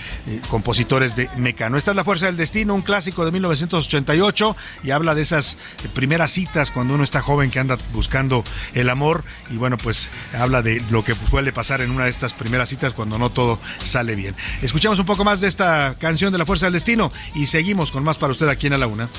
[0.50, 1.78] compositores de Mecano.
[1.78, 5.60] Esta es La Fuerza del Destino, un clásico de 1988 y habla de esas
[5.94, 8.44] primeras citas cuando uno está joven que anda buscando
[8.74, 12.34] el amor y bueno, pues habla de lo que suele pasar en una de estas
[12.34, 14.36] primeras citas cuando no todo sale bien.
[14.62, 18.04] Escuchamos un poco más de esta canción de la Fuerza del Destino y seguimos con
[18.04, 19.10] más para usted aquí en A la Una.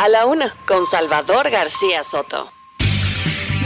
[0.00, 2.50] A la una, con Salvador García Soto.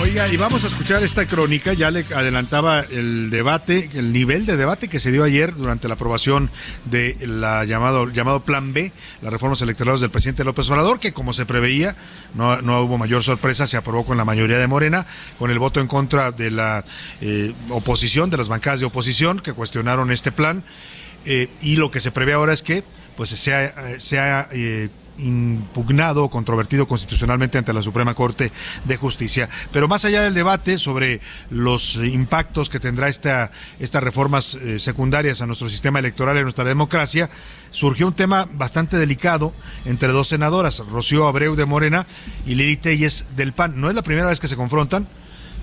[0.05, 4.59] Oiga, y vamos a escuchar esta crónica, ya le adelantaba el debate, el nivel de
[4.59, 6.51] debate que se dio ayer durante la aprobación
[6.85, 11.33] de la llamado, llamado Plan B, las reformas electorales del presidente López Obrador, que como
[11.33, 11.97] se preveía,
[12.35, 15.07] no, no hubo mayor sorpresa, se aprobó con la mayoría de Morena,
[15.39, 16.85] con el voto en contra de la
[17.23, 20.65] eh, oposición, de las bancadas de oposición, que cuestionaron este plan,
[21.25, 22.85] eh, y lo que se prevé ahora es que
[23.17, 28.53] pues sea, sea eh, impugnado controvertido constitucionalmente ante la Suprema Corte
[28.85, 29.49] de Justicia.
[29.73, 35.43] Pero más allá del debate sobre los impactos que tendrá esta, estas reformas eh, secundarias
[35.43, 37.31] a nuestro sistema electoral y a nuestra democracia,
[37.71, 39.53] surgió un tema bastante delicado
[39.85, 42.07] entre dos senadoras, Rocío Abreu de Morena
[42.47, 43.81] y Lili Telles del PAN.
[43.81, 45.09] No es la primera vez que se confrontan,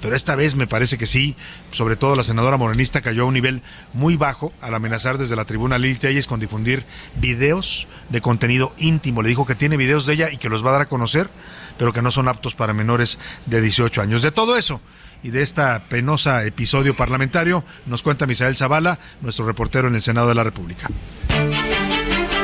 [0.02, 1.36] pero esta vez me parece que sí,
[1.72, 3.62] sobre todo la senadora morenista cayó a un nivel
[3.94, 6.86] muy bajo al amenazar desde la tribuna Lil Telles con difundir
[7.16, 9.22] videos de contenido íntimo.
[9.22, 11.30] Le dijo que tiene videos de ella y que los va a dar a conocer,
[11.78, 14.22] pero que no son aptos para menores de 18 años.
[14.22, 14.82] De todo eso
[15.24, 20.30] y de esta penosa episodio parlamentario nos cuenta Misael Zavala, nuestro reportero en el Senado
[20.30, 20.90] de la República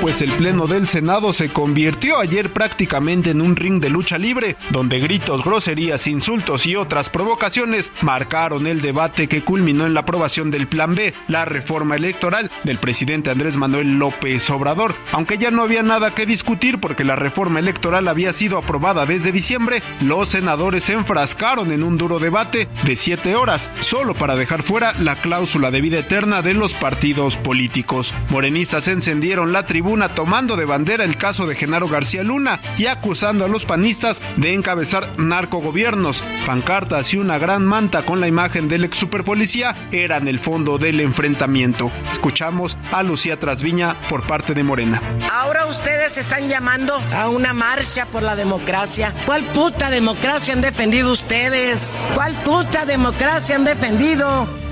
[0.01, 4.55] pues el Pleno del Senado se convirtió ayer prácticamente en un ring de lucha libre,
[4.69, 10.51] donde gritos, groserías, insultos y otras provocaciones marcaron el debate que culminó en la aprobación
[10.51, 14.95] del Plan B, la reforma electoral del presidente Andrés Manuel López Obrador.
[15.12, 19.31] Aunque ya no había nada que discutir porque la reforma electoral había sido aprobada desde
[19.31, 24.63] diciembre, los senadores se enfrascaron en un duro debate de siete horas, solo para dejar
[24.63, 28.13] fuera la cláusula de vida eterna de los partidos políticos.
[28.29, 33.45] Morenistas encendieron la tribuna tomando de bandera el caso de Genaro García Luna y acusando
[33.45, 36.26] a los panistas de encabezar narcogobiernos.
[36.45, 41.00] Pancartas y una gran manta con la imagen del ex superpolicía eran el fondo del
[41.00, 41.89] enfrentamiento.
[42.12, 45.02] Escuchamos a Lucía Trasviña por parte de Morena.
[45.32, 49.13] Ahora ustedes están llamando a una marcha por la democracia.
[49.26, 52.06] ¿Cuál puta democracia han defendido ustedes?
[52.13, 54.66] ¿Cuál puta democracia han defendido?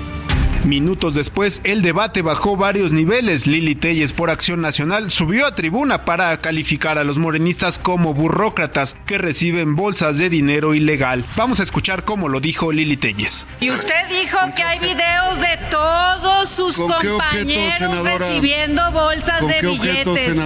[0.66, 3.46] Minutos después, el debate bajó varios niveles.
[3.46, 8.96] Lili Telles por Acción Nacional subió a tribuna para calificar a los morenistas como burócratas
[9.06, 11.24] que reciben bolsas de dinero ilegal.
[11.36, 13.46] Vamos a escuchar cómo lo dijo Lili Telles.
[13.60, 20.36] Y usted dijo que hay videos de todos sus compañeros recibiendo bolsas de billetes.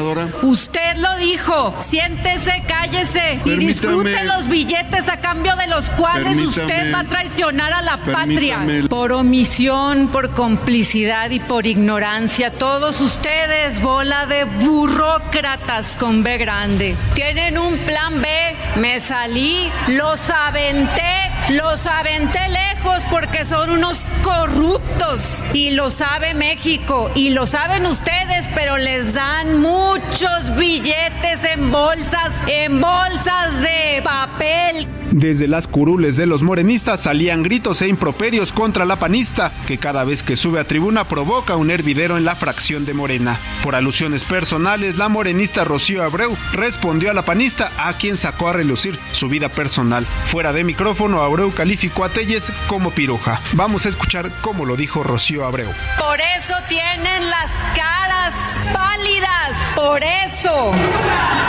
[0.42, 1.74] Usted lo dijo.
[1.78, 7.72] Siéntese, cállese y disfrute los billetes a cambio de los cuales usted va a traicionar
[7.72, 12.50] a la patria por omisión por complicidad y por ignorancia.
[12.50, 16.96] Todos ustedes, bola de burócratas con B grande.
[17.14, 18.28] Tienen un plan B.
[18.76, 25.40] Me salí, los aventé, los aventé lejos porque son unos corruptos.
[25.52, 32.40] Y lo sabe México y lo saben ustedes, pero les dan muchos billetes en bolsas,
[32.46, 34.99] en bolsas de papel.
[35.12, 40.04] Desde las curules de los morenistas salían gritos e improperios contra la panista, que cada
[40.04, 43.38] vez que sube a tribuna provoca un hervidero en la fracción de Morena.
[43.64, 48.52] Por alusiones personales, la morenista Rocío Abreu respondió a la panista, a quien sacó a
[48.52, 50.06] relucir su vida personal.
[50.26, 53.40] Fuera de micrófono, Abreu calificó a Telles como piruja.
[53.54, 55.70] Vamos a escuchar cómo lo dijo Rocío Abreu.
[55.98, 59.72] Por eso tienen las caras pálidas.
[59.74, 60.72] Por eso.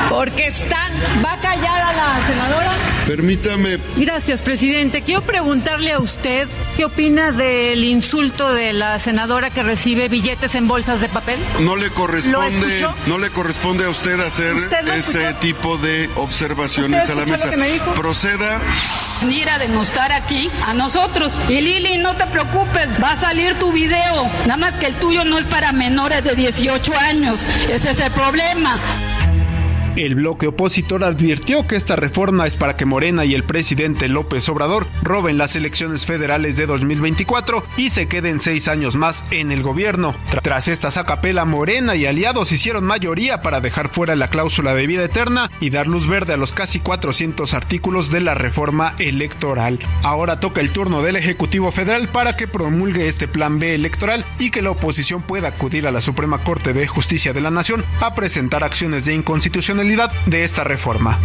[0.10, 0.94] Porque están.
[1.24, 2.91] ¿Va a callar a la senadora?
[3.08, 5.02] Permítame Gracias, presidente.
[5.02, 10.68] Quiero preguntarle a usted qué opina del insulto de la senadora que recibe billetes en
[10.68, 11.40] bolsas de papel.
[11.60, 14.56] No le corresponde, no le corresponde a usted hacer
[14.96, 17.52] ese tipo de observaciones a la mesa.
[17.96, 18.62] Proceda.
[19.30, 21.32] Ir a demostrar aquí a nosotros.
[21.48, 24.30] Y Lili, no te preocupes, va a salir tu video.
[24.46, 27.42] Nada más que el tuyo no es para menores de 18 años.
[27.70, 28.80] Ese es el problema.
[29.98, 34.48] El bloque opositor advirtió que esta reforma es para que Morena y el presidente López
[34.48, 39.64] Obrador roben las elecciones federales de 2024 y se queden seis años más en el
[39.64, 40.16] gobierno.
[40.44, 45.04] Tras esta sacapela, Morena y aliados hicieron mayoría para dejar fuera la cláusula de vida
[45.04, 49.80] eterna y dar luz verde a los casi 400 artículos de la reforma electoral.
[50.04, 54.52] Ahora toca el turno del Ejecutivo Federal para que promulgue este plan B electoral y
[54.52, 58.16] que la oposición pueda acudir a la Suprema Corte de Justicia de la Nación a
[58.16, 61.20] presentar acciones de inconstitucionalidad de esta reforma.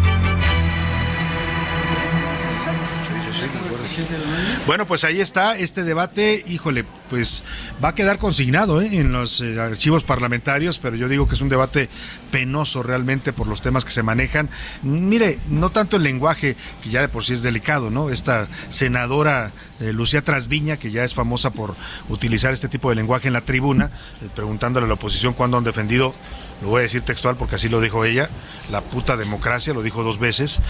[4.66, 7.44] Bueno, pues ahí está este debate, híjole, pues
[7.84, 8.88] va a quedar consignado ¿eh?
[8.92, 11.90] en los eh, archivos parlamentarios, pero yo digo que es un debate
[12.30, 14.48] penoso realmente por los temas que se manejan.
[14.82, 18.08] Mire, no tanto el lenguaje, que ya de por sí es delicado, ¿no?
[18.08, 21.76] Esta senadora eh, Lucía Trasviña, que ya es famosa por
[22.08, 23.90] utilizar este tipo de lenguaje en la tribuna,
[24.34, 26.14] preguntándole a la oposición cuándo han defendido,
[26.62, 28.30] lo voy a decir textual porque así lo dijo ella,
[28.70, 30.60] la puta democracia, lo dijo dos veces.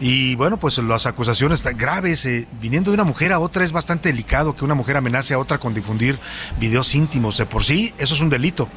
[0.00, 2.28] Y bueno, pues las acusaciones graves,
[2.60, 5.58] viniendo de una mujer a otra es bastante delicado que una mujer amenace a otra
[5.58, 6.18] con difundir
[6.58, 7.36] videos íntimos.
[7.38, 8.68] De por sí, eso es un delito.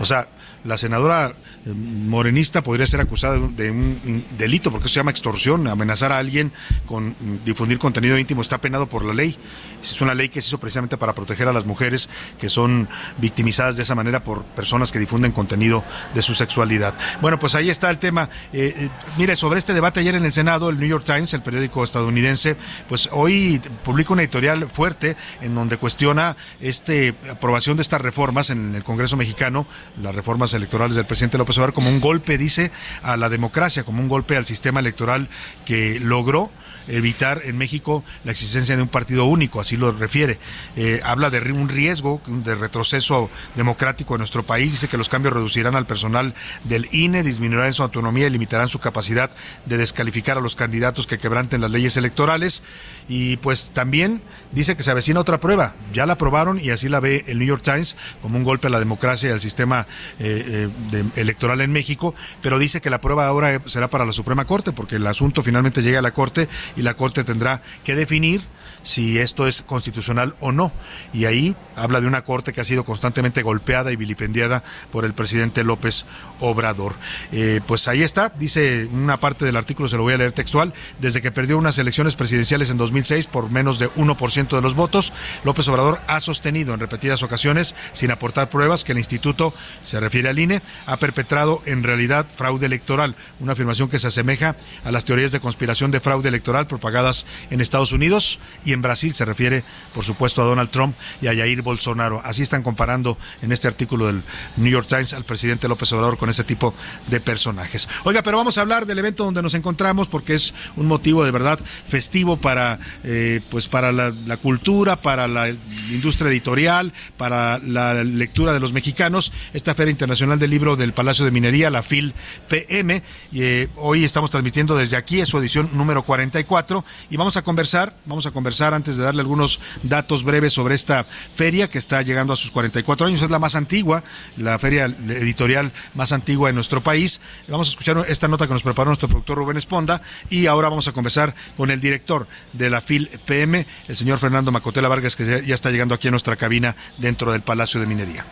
[0.00, 0.28] O sea,
[0.64, 1.32] la senadora
[1.66, 6.18] eh, morenista podría ser acusada de un delito, porque eso se llama extorsión, amenazar a
[6.18, 6.52] alguien
[6.86, 9.36] con difundir contenido íntimo está penado por la ley.
[9.82, 12.08] Es una ley que se hizo precisamente para proteger a las mujeres
[12.38, 12.88] que son
[13.18, 15.84] victimizadas de esa manera por personas que difunden contenido
[16.14, 16.94] de su sexualidad.
[17.20, 18.28] Bueno, pues ahí está el tema.
[18.52, 21.42] Eh, eh, mire, sobre este debate ayer en el Senado, el New York Times, el
[21.42, 22.56] periódico estadounidense,
[22.88, 28.74] pues hoy publica una editorial fuerte en donde cuestiona este aprobación de estas reformas en
[28.74, 29.66] el Congreso mexicano,
[30.00, 32.70] las reformas electorales del presidente López Obrador, como un golpe, dice,
[33.02, 35.28] a la democracia, como un golpe al sistema electoral
[35.64, 36.50] que logró
[36.88, 40.38] evitar en México la existencia de un partido único, así lo refiere.
[40.76, 45.34] Eh, habla de un riesgo de retroceso democrático en nuestro país, dice que los cambios
[45.34, 46.34] reducirán al personal
[46.64, 49.30] del INE, disminuirán su autonomía y limitarán su capacidad
[49.66, 52.62] de descalificar a los candidatos que quebranten las leyes electorales.
[53.08, 54.22] Y pues también
[54.52, 57.48] dice que se avecina otra prueba, ya la aprobaron y así la ve el New
[57.48, 59.86] York Times como un golpe a la democracia y al sistema
[60.18, 64.44] eh, eh, electoral en México, pero dice que la prueba ahora será para la Suprema
[64.44, 68.42] Corte, porque el asunto finalmente llega a la Corte y la Corte tendrá que definir
[68.82, 70.72] si esto es constitucional o no.
[71.12, 75.14] Y ahí habla de una corte que ha sido constantemente golpeada y vilipendiada por el
[75.14, 76.06] presidente López
[76.40, 76.94] Obrador.
[77.32, 80.72] Eh, pues ahí está, dice una parte del artículo, se lo voy a leer textual,
[81.00, 85.12] desde que perdió unas elecciones presidenciales en 2006 por menos de 1% de los votos,
[85.44, 89.54] López Obrador ha sostenido en repetidas ocasiones, sin aportar pruebas, que el instituto,
[89.84, 94.56] se refiere al INE, ha perpetrado en realidad fraude electoral, una afirmación que se asemeja
[94.84, 99.14] a las teorías de conspiración de fraude electoral propagadas en Estados Unidos y en Brasil,
[99.14, 99.64] se refiere
[99.94, 102.20] por supuesto a Donald Trump y a Jair Bolsonaro.
[102.24, 104.22] Así están comparando en este artículo del
[104.56, 106.74] New York Times al presidente López Obrador con ese tipo
[107.08, 107.88] de personajes.
[108.04, 111.30] Oiga, pero vamos a hablar del evento donde nos encontramos porque es un motivo de
[111.30, 115.48] verdad festivo para, eh, pues para la, cultura, para la
[115.90, 119.32] industria editorial, para la lectura de los mexicanos.
[119.52, 122.14] Esta Feria Internacional del Libro del Palacio de Minería, la FIL
[122.48, 123.02] PM.
[123.32, 127.42] Y, eh, hoy estamos transmitiendo desde aquí, es su edición número 44 y vamos a
[127.42, 132.02] conversar, vamos a conversar antes de darle algunos datos breves sobre esta feria que está
[132.02, 133.22] llegando a sus 44 años.
[133.22, 134.04] Es la más antigua,
[134.36, 137.20] la feria editorial más antigua en nuestro país.
[137.48, 140.88] Vamos a escuchar esta nota que nos preparó nuestro productor Rubén Esponda y ahora vamos
[140.88, 145.42] a conversar con el director de la FIL PM, el señor Fernando Macotela Vargas, que
[145.44, 148.24] ya está llegando aquí a nuestra cabina dentro del Palacio de Minería.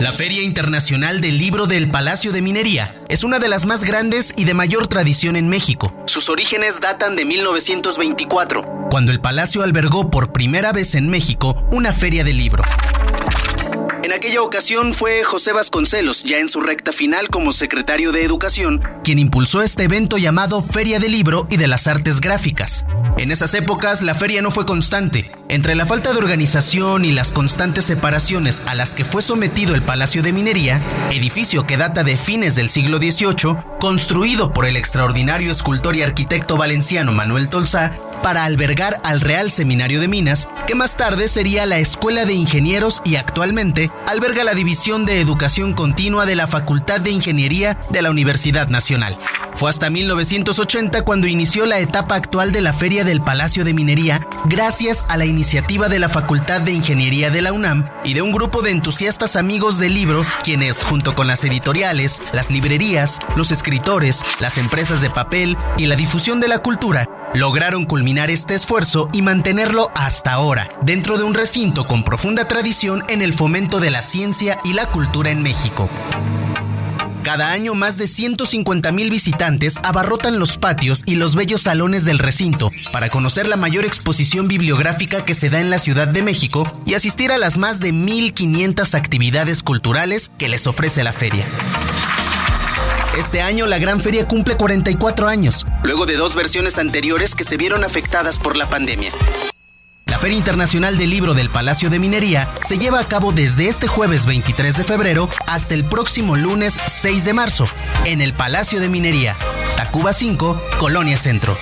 [0.00, 4.32] La Feria Internacional del Libro del Palacio de Minería es una de las más grandes
[4.36, 5.92] y de mayor tradición en México.
[6.06, 11.92] Sus orígenes datan de 1924, cuando el palacio albergó por primera vez en México una
[11.92, 12.62] feria de libro.
[14.08, 18.82] En aquella ocasión fue José Vasconcelos, ya en su recta final como secretario de Educación,
[19.04, 22.86] quien impulsó este evento llamado Feria del Libro y de las Artes Gráficas.
[23.18, 25.30] En esas épocas la feria no fue constante.
[25.50, 29.82] Entre la falta de organización y las constantes separaciones a las que fue sometido el
[29.82, 30.80] Palacio de Minería,
[31.10, 36.56] edificio que data de fines del siglo XVIII, construido por el extraordinario escultor y arquitecto
[36.56, 37.92] valenciano Manuel Tolsá,
[38.22, 43.00] para albergar al Real Seminario de Minas, que más tarde sería la Escuela de Ingenieros
[43.04, 48.10] y actualmente alberga la División de Educación Continua de la Facultad de Ingeniería de la
[48.10, 49.16] Universidad Nacional.
[49.58, 54.20] Fue hasta 1980 cuando inició la etapa actual de la Feria del Palacio de Minería,
[54.44, 58.30] gracias a la iniciativa de la Facultad de Ingeniería de la UNAM y de un
[58.30, 64.22] grupo de entusiastas amigos del libro, quienes, junto con las editoriales, las librerías, los escritores,
[64.40, 69.22] las empresas de papel y la difusión de la cultura, lograron culminar este esfuerzo y
[69.22, 74.02] mantenerlo hasta ahora, dentro de un recinto con profunda tradición en el fomento de la
[74.02, 75.88] ciencia y la cultura en México.
[77.22, 82.18] Cada año más de 150 mil visitantes abarrotan los patios y los bellos salones del
[82.18, 86.66] recinto para conocer la mayor exposición bibliográfica que se da en la Ciudad de México
[86.86, 91.46] y asistir a las más de 1.500 actividades culturales que les ofrece la feria.
[93.18, 97.56] Este año la Gran Feria cumple 44 años, luego de dos versiones anteriores que se
[97.56, 99.10] vieron afectadas por la pandemia.
[100.06, 103.88] La Feria Internacional del Libro del Palacio de Minería se lleva a cabo desde este
[103.88, 107.64] jueves 23 de febrero hasta el próximo lunes 6 de marzo
[108.04, 109.36] en el Palacio de Minería,
[109.76, 111.58] Tacuba 5, Colonia Centro.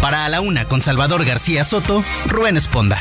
[0.00, 3.00] Para a la una con Salvador García Soto, Rubén Esponda.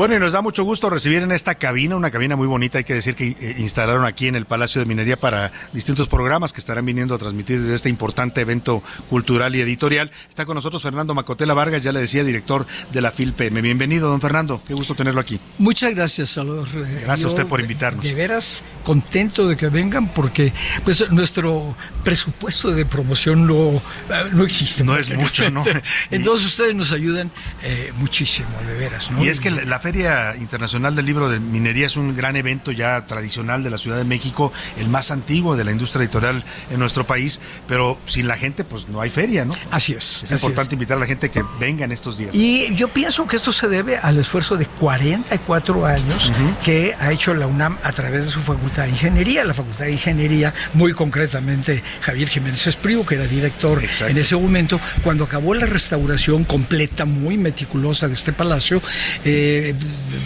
[0.00, 2.84] Bueno, y nos da mucho gusto recibir en esta cabina, una cabina muy bonita, hay
[2.84, 6.60] que decir que eh, instalaron aquí en el Palacio de Minería para distintos programas que
[6.60, 10.10] estarán viniendo a transmitir desde este importante evento cultural y editorial.
[10.26, 13.60] Está con nosotros Fernando Macotela Vargas, ya le decía, director de la FILPM.
[13.60, 15.38] Bienvenido, don Fernando, qué gusto tenerlo aquí.
[15.58, 16.66] Muchas gracias, Salvador.
[16.72, 18.02] Gracias a usted por invitarnos.
[18.02, 24.44] De veras, contento de que vengan porque pues nuestro presupuesto de promoción no, eh, no
[24.44, 24.82] existe.
[24.82, 25.62] No es mucho, ¿no?
[26.10, 27.30] Entonces ustedes nos ayudan
[27.62, 29.22] eh, muchísimo, de veras, ¿no?
[29.22, 33.08] Y es que la, Feria Internacional del Libro de Minería es un gran evento ya
[33.08, 37.04] tradicional de la Ciudad de México, el más antiguo de la industria editorial en nuestro
[37.04, 39.52] país, pero sin la gente pues no hay feria, ¿no?
[39.72, 40.22] Así es.
[40.22, 42.32] Es importante invitar a la gente que venga en estos días.
[42.36, 46.32] Y yo pienso que esto se debe al esfuerzo de 44 años
[46.62, 49.92] que ha hecho la UNAM a través de su Facultad de Ingeniería, la Facultad de
[49.92, 55.66] Ingeniería, muy concretamente Javier Jiménez Espriu, que era director en ese momento, cuando acabó la
[55.66, 58.80] restauración completa, muy meticulosa de este palacio,
[59.24, 59.74] eh,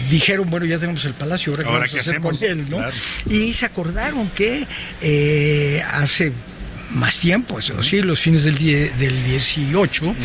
[0.09, 2.37] dijeron, bueno, ya tenemos el palacio, ahora, ¿Ahora qué hacemos?
[2.37, 2.79] con él, ¿no?
[3.29, 4.65] Y se acordaron que
[5.01, 6.33] eh, hace
[6.95, 10.15] más tiempo, eso sí, los fines del, del 18,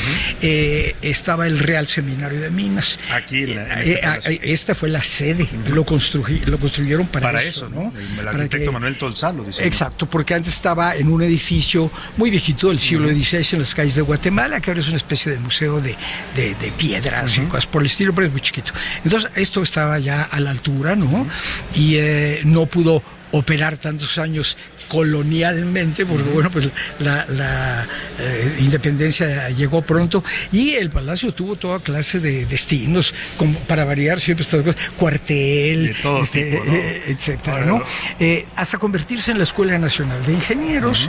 [0.40, 2.98] eh, estaba el Real Seminario de Minas.
[3.12, 7.92] Aquí, en este eh, esta fue la sede, lo, lo construyeron para, eso, ¿no?
[8.18, 9.66] El, arquitecto Manuel Tolzá lo dice.
[9.66, 13.96] Exacto, porque antes estaba en un edificio muy viejito del siglo XVI en las calles
[13.96, 15.96] de Guatemala, que ahora es una especie de museo de,
[16.36, 18.72] de, piedras y cosas por el estilo, pero es muy chiquito.
[19.04, 21.26] Entonces, esto estaba ya a la altura, ¿no?
[21.74, 23.02] Y eh, no pudo
[23.32, 24.56] operar tantos años
[24.88, 26.68] colonialmente, porque bueno, pues
[26.98, 27.86] la,
[28.18, 34.20] eh, independencia llegó pronto y el palacio tuvo toda clase de destinos, como para variar
[34.20, 37.82] siempre estas cosas, cuartel, este, eh, etcétera, ¿no?
[38.18, 41.08] Eh, hasta convertirse en la Escuela Nacional de Ingenieros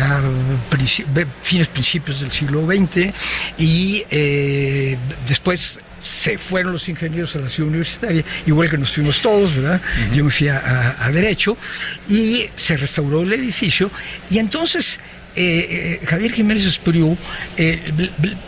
[0.00, 0.20] a
[1.42, 3.14] fines principios del siglo XX
[3.56, 4.04] y
[5.26, 9.80] después se fueron los ingenieros a la ciudad universitaria, igual que nos fuimos todos, ¿verdad?
[10.14, 11.56] Yo me fui a, Derecho
[12.08, 13.90] y se restauró el edificio
[14.30, 15.00] y entonces...
[15.36, 17.16] Eh, eh, Javier Jiménez Espriu
[17.56, 17.92] eh,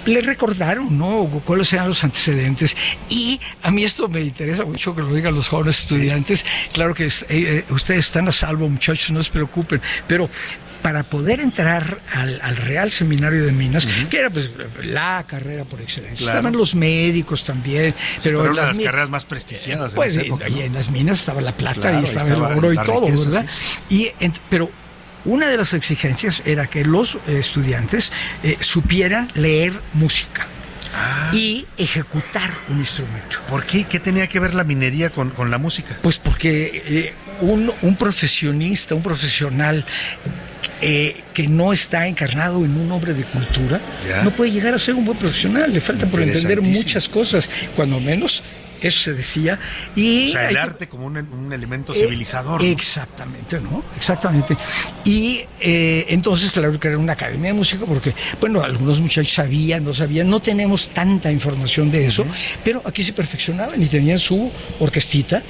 [0.06, 1.28] le recordaron ¿no?
[1.44, 2.76] cuáles eran los antecedentes
[3.08, 7.06] y a mí esto me interesa mucho que lo digan los jóvenes estudiantes claro que
[7.06, 10.28] ustedes están a salvo muchachos no se preocupen pero
[10.82, 14.50] para poder entrar al, Real Seminario de Minas, que era pues
[14.82, 16.26] la carrera por excelencia.
[16.26, 19.92] Estaban los médicos también, pero, una de las carreras más prestigiadas.
[19.92, 23.46] Pues en, en las minas estaba la plata y estaba, el oro y todo, ¿verdad?
[23.88, 24.08] Y
[24.48, 24.70] pero
[25.24, 28.12] una de las exigencias era que los estudiantes
[28.42, 30.46] eh, supieran leer música.
[30.92, 31.30] Ah.
[31.32, 33.38] y ejecutar un instrumento.
[33.48, 33.84] ¿Por qué?
[33.84, 35.96] ¿Qué tenía que ver la minería con, la música?
[36.02, 39.86] Pues porque eh, un, un, profesionista, un profesional
[40.80, 43.80] eh, que no está encarnado en un hombre de cultura,
[44.24, 45.72] no puede llegar a ser un buen profesional.
[45.72, 48.42] Le falta por entender muchas cosas, cuando menos
[48.80, 49.58] eso se decía.
[49.94, 52.62] Y o sea, el arte como un, elemento civilizador.
[52.62, 53.84] Exactamente, ¿no?
[53.96, 54.56] Exactamente.
[55.04, 59.84] Y eh, entonces, claro que era una academia de música, porque, bueno, algunos muchachos sabían,
[59.84, 62.24] no sabían, no tenemos tanta información de eso,
[62.64, 65.42] pero aquí se perfeccionaban y tenían su orquestita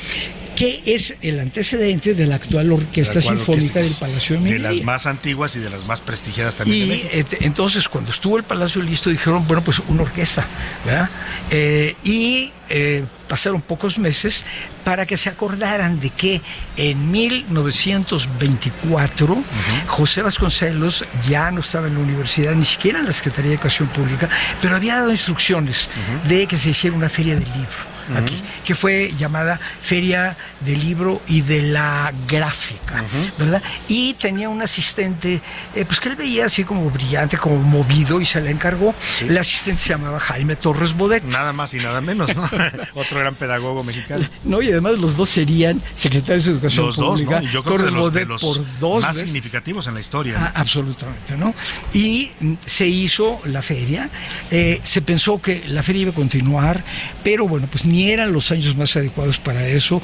[0.60, 4.68] que es el antecedente de la actual Orquesta Sinfónica del Palacio de Minería.
[4.68, 6.92] De las más antiguas y de las más prestigiadas también.
[6.92, 7.00] Y
[7.40, 10.46] entonces cuando estuvo el Palacio listo dijeron, bueno, pues una orquesta,
[10.84, 11.08] ¿verdad?
[11.50, 14.44] Eh, y eh, pasaron pocos meses
[14.84, 16.42] para que se acordaran de que
[16.76, 19.42] en 1924
[19.86, 23.88] José Vasconcelos ya no estaba en la universidad, ni siquiera en la Secretaría de Educación
[23.88, 24.28] Pública,
[24.60, 25.88] pero había dado instrucciones
[26.28, 31.22] de que se hiciera una feria del libro aquí, que fue llamada Feria del Libro
[31.28, 33.04] y de la Gráfica,
[33.38, 33.62] ¿verdad?
[33.88, 35.40] Y tenía un asistente,
[35.74, 38.94] eh, pues que él veía así como brillante, como movido y se le encargó.
[39.20, 41.24] El asistente se llamaba Jaime Torres Bodet.
[41.24, 42.42] Nada más y nada menos, ¿no?
[42.94, 44.28] Otro gran pedagogo mexicano.
[44.44, 47.34] No, y además los dos serían secretarios de Educación los Pública.
[47.36, 47.48] Dos, ¿no?
[47.48, 50.36] Y yo creo Torres que de los, por dos más significativos en la historia.
[50.38, 51.54] Ah, absolutamente, ¿no?
[51.92, 52.30] Y
[52.64, 54.10] se hizo la feria,
[54.50, 56.84] eh, se pensó que la feria iba a continuar,
[57.22, 60.00] pero bueno, pues ni eran los años más adecuados para eso.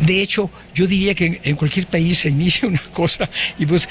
[0.00, 3.28] De hecho, yo diría que en cualquier país se inicia una cosa
[3.58, 3.88] y pues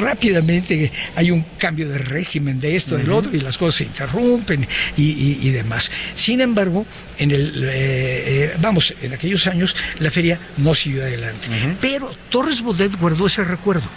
[0.00, 4.66] rápidamente hay un cambio de régimen de esto, del otro, y las cosas se interrumpen
[4.96, 5.90] y, demás.
[6.14, 6.86] Sin embargo,
[7.18, 11.48] en el, eh, eh, vamos, en aquellos años la feria no siguió adelante.
[11.80, 13.88] Pero Torres Bodet guardó ese recuerdo.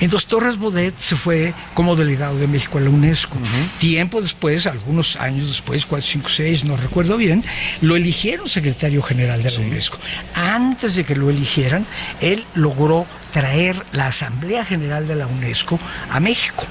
[0.00, 3.38] Entonces Torres Bodet se fue como delegado de México a la UNESCO.
[3.78, 7.44] Tiempo después, algunos años después, 4, 5, 6, no recuerdo bien,
[7.80, 9.98] lo eligieron secretario general de la UNESCO.
[10.34, 11.86] Antes de que lo eligieran,
[12.20, 15.78] él logró traer la Asamblea General de la UNESCO
[16.10, 16.66] a México.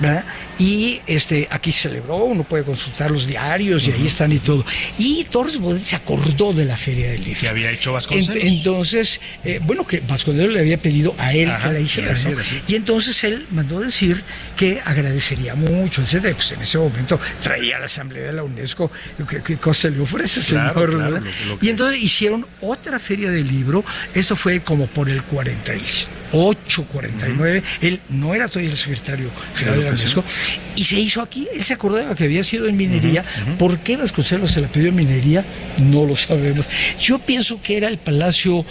[0.00, 0.24] ¿verdad?
[0.58, 4.64] Y este, aquí se celebró, uno puede consultar los diarios y ahí están y todo.
[4.98, 7.40] Y Torres Bodet se acordó de la Feria del Libro.
[7.40, 8.42] Que había hecho Vasconcelos.
[8.44, 12.12] entonces, eh, bueno, que Vasconcelos le había pedido a él que la hiciera.
[12.12, 12.36] ¿no?
[12.68, 14.22] Y entonces él mandó decir
[14.56, 16.34] que agradecería mucho, etcétera.
[16.36, 18.90] Pues en ese momento traía a la Asamblea de la UNESCO,
[19.28, 20.90] ¿qué, qué cosa le ofrece, señor?
[20.90, 21.22] Claro,
[21.58, 23.84] que- Y entonces hicieron otra feria del libro,
[24.14, 25.22] esto fue como por el
[26.30, 29.90] 48, 49, él no era todavía el secretario general de la.
[29.90, 30.24] UNESCO,
[30.74, 33.24] y se hizo aquí, él se acordaba que había sido en minería,
[33.58, 35.44] ¿por qué Vasconcelos se la pidió en minería?
[35.80, 36.66] No lo sabemos.
[36.98, 38.64] Yo pienso que era el palacio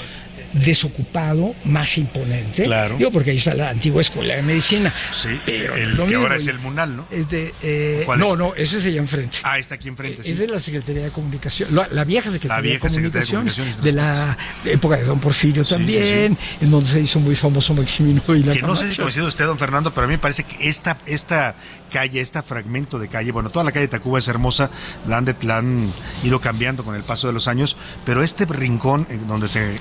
[0.53, 2.63] desocupado más imponente.
[2.63, 2.97] Claro.
[2.99, 4.93] Yo porque ahí está la antigua escuela de medicina.
[5.11, 7.07] Sí, pero el que ahora es el Munal, ¿no?
[7.11, 8.37] es de, eh, ¿Cuál no, es?
[8.39, 9.39] no, ese es allá enfrente.
[9.43, 10.21] Ah, está aquí enfrente.
[10.21, 10.33] Es sí.
[10.33, 13.43] de la Secretaría de Comunicación, la, la vieja Secretaría, vieja de, Secretaría
[13.81, 17.73] de la época de Don Porfirio Sí, sí, también, en donde se hizo muy famoso
[17.73, 20.19] Maximino y la Que no sé si coincide usted, don Fernando, pero a mí me
[20.19, 21.55] parece que esta, esta
[21.91, 24.71] calle, este fragmento de calle, bueno, toda la calle de Tacuba es hermosa,
[25.07, 25.91] la han, de- la han
[26.23, 29.75] ido cambiando con el paso de los años, pero este rincón donde se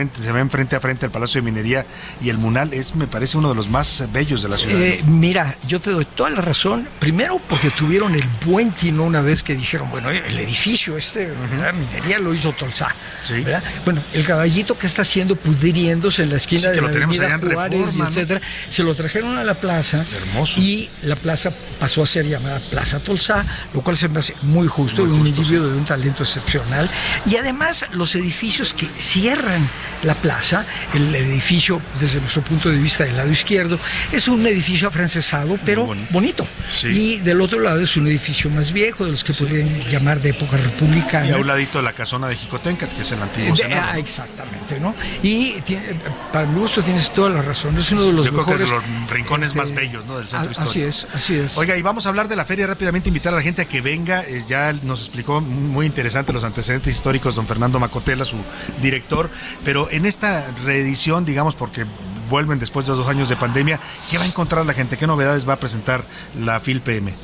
[0.00, 1.86] enfrente, se ve enfrente a frente al Palacio de Minería
[2.20, 4.80] y el Munal es, me parece, uno de los más bellos de la ciudad.
[4.80, 6.88] Eh, mira, yo te doy toda la razón.
[6.98, 11.74] Primero, porque tuvieron el buen tino una vez que dijeron, bueno, el edificio este, ¿verdad?
[11.74, 12.94] minería lo hizo Tolsá.
[13.28, 13.62] ¿verdad?
[13.84, 16.92] Bueno, el caballito que está haciendo pudriéndose en la esquina Sí, que de lo la
[16.92, 18.08] tenemos avenida allá en Juárez, Reforma, y ¿no?
[18.08, 20.04] etcétera, se lo trajeron a la plaza.
[20.16, 20.60] Hermoso.
[20.60, 24.68] Y la plaza pasó a ser llamada Plaza Tolsá, lo cual se me hace muy
[24.68, 26.90] justo, Muy un individuo de un talento excepcional.
[27.26, 29.68] Y además, los edificios que cierran
[30.02, 30.64] la plaza,
[30.94, 33.78] el edificio, desde nuestro punto de vista del lado izquierdo,
[34.12, 36.46] es un edificio afrancesado, pero bonito.
[36.72, 36.88] Sí.
[36.88, 40.30] Y del otro lado es un edificio más viejo, de los que podrían llamar de
[40.30, 41.28] época republicana.
[41.28, 43.88] Y a un ladito la casona de Jicotencat, que es el antiguo de- Senado.
[43.92, 44.94] ah, exactamente, ¿no?
[45.22, 45.96] Y tiene-
[46.32, 48.60] para mi gusto tienes toda la razón, es uno de los Yo creo que es
[48.70, 48.84] mejores...
[48.86, 50.18] de los rincones este, más bellos ¿no?
[50.18, 50.64] del centro a-.
[50.64, 51.56] Así es, así es.
[51.56, 53.80] Oiga, y vamos a hablar de la feria rápidamente, invitar a la gente a que
[53.80, 54.22] venga.
[54.24, 58.36] eh, ya nos explicó muy interesante los antecedentes históricos don Fernando Macotela, su
[58.82, 59.30] director.
[59.64, 61.86] Pero en esta reedición, digamos, porque
[62.28, 64.96] vuelven después de dos años de pandemia, ¿qué va a encontrar la gente?
[64.96, 66.04] ¿Qué novedades va a presentar
[66.38, 67.14] la FIL PM?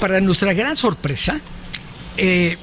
[0.00, 1.40] Para nuestra gran sorpresa,
[2.16, 2.58] eh,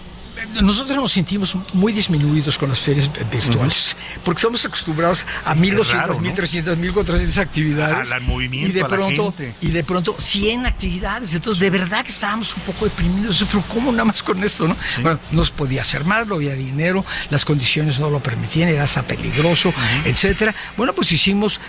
[0.62, 5.82] nosotros nos sentimos muy disminuidos con las ferias virtuales, porque estamos acostumbrados a Sí, 1.200,
[5.82, 6.20] es raro, ¿no?
[6.22, 8.12] 1.300, 1.400 actividades.
[8.12, 9.56] Al movimiento, y de a la pronto, gente.
[9.62, 11.34] Y de pronto 100 actividades.
[11.34, 13.46] Entonces, de verdad que estábamos un poco deprimidos.
[13.52, 14.68] Pero ¿cómo nada más con esto?
[14.68, 18.70] no Bueno, no se podía hacer más, no había dinero, las condiciones no lo permitían,
[18.70, 19.74] era hasta peligroso,
[20.06, 20.56] etcétera.
[20.78, 21.60] Bueno, pues hicimos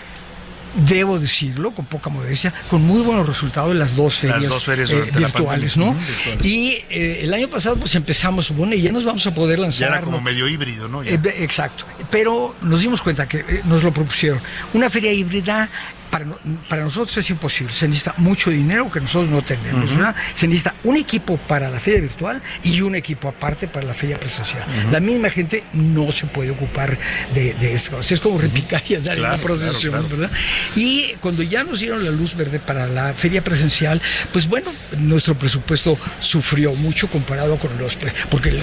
[0.75, 5.11] debo decirlo, con poca modestia, con muy buenos resultados las dos ferias, dos ferias eh,
[5.15, 5.77] virtuales.
[5.77, 5.95] ¿no?
[5.95, 6.47] Virtuales.
[6.47, 9.63] Y eh, el año pasado pues empezamos, bueno, y ya nos vamos a poder Ya
[9.63, 9.89] lanzar.
[9.89, 10.23] era como ¿no?
[10.23, 11.03] medio híbrido, ¿no?
[11.03, 11.13] Ya.
[11.13, 11.85] Eh, exacto.
[12.11, 14.41] Pero nos dimos cuenta que eh, nos lo propusieron.
[14.75, 15.69] Una feria híbrida
[16.11, 16.39] para, no-
[16.69, 17.73] para nosotros es imposible.
[17.73, 19.97] Se necesita mucho dinero que nosotros no tenemos.
[19.97, 20.15] ¿verdad?
[20.35, 24.19] Se necesita un equipo para la feria virtual y un equipo aparte para la feria
[24.19, 24.65] presencial.
[24.91, 26.99] La misma gente no se puede ocupar
[27.35, 28.01] de, de eso.
[28.01, 30.23] Es como repicar y andar en la procesión, claro, claro.
[30.23, 30.37] ¿verdad?
[30.77, 34.01] Y cuando ya nos dieron la luz verde para la feria presencial,
[34.33, 37.97] pues bueno, nuestro presupuesto sufrió mucho comparado con los...
[38.31, 38.61] Porque el,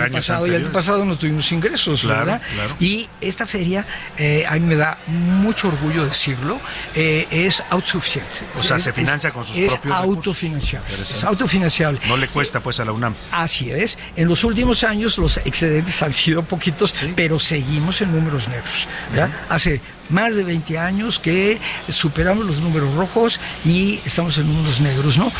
[0.00, 2.40] año pasado y el año pasado no tuvimos ingresos, ¿verdad?
[2.80, 3.86] Y esta feria,
[4.16, 6.60] eh, a mí me da mucho orgullo decirlo,
[6.94, 8.38] eh, es autosuficiente.
[8.56, 10.88] O sea, Es- se financia con sus es propios autofinanciable.
[11.02, 12.00] Es autofinanciable.
[12.08, 13.14] No le cuesta pues a la UNAM.
[13.30, 13.98] Así es.
[14.16, 18.88] En los últimos años los excedentes han sido poquitos, pero seguimos en números negros.
[19.10, 19.30] ¿verdad?
[19.48, 19.80] Hace
[20.10, 21.58] más de 20 años que
[21.88, 25.30] superamos los números rojos y estamos en números negros, ¿no?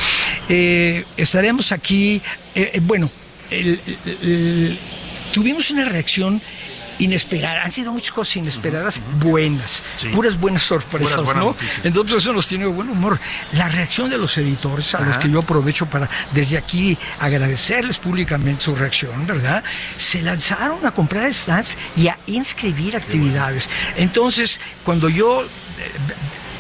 [0.49, 2.21] Eh, estaremos aquí,
[2.55, 3.11] eh, eh, bueno,
[3.51, 4.79] el- el- el-
[5.33, 6.41] tuvimos una reacción
[6.99, 10.09] inesperada, han sido muchas cosas inesperadas, buenas, Sí.
[10.09, 11.51] puras buenas sorpresas, Puras buenas ¿no?
[11.51, 11.87] noticias.
[11.87, 13.19] Entonces eso nos tiene buen humor.
[13.53, 18.65] La reacción de los editores, a los que yo aprovecho para desde aquí agradecerles públicamente
[18.65, 19.63] su reacción, ¿verdad?
[19.97, 23.69] Se lanzaron a comprar stands y a inscribir actividades.
[23.97, 25.45] Entonces, cuando yo...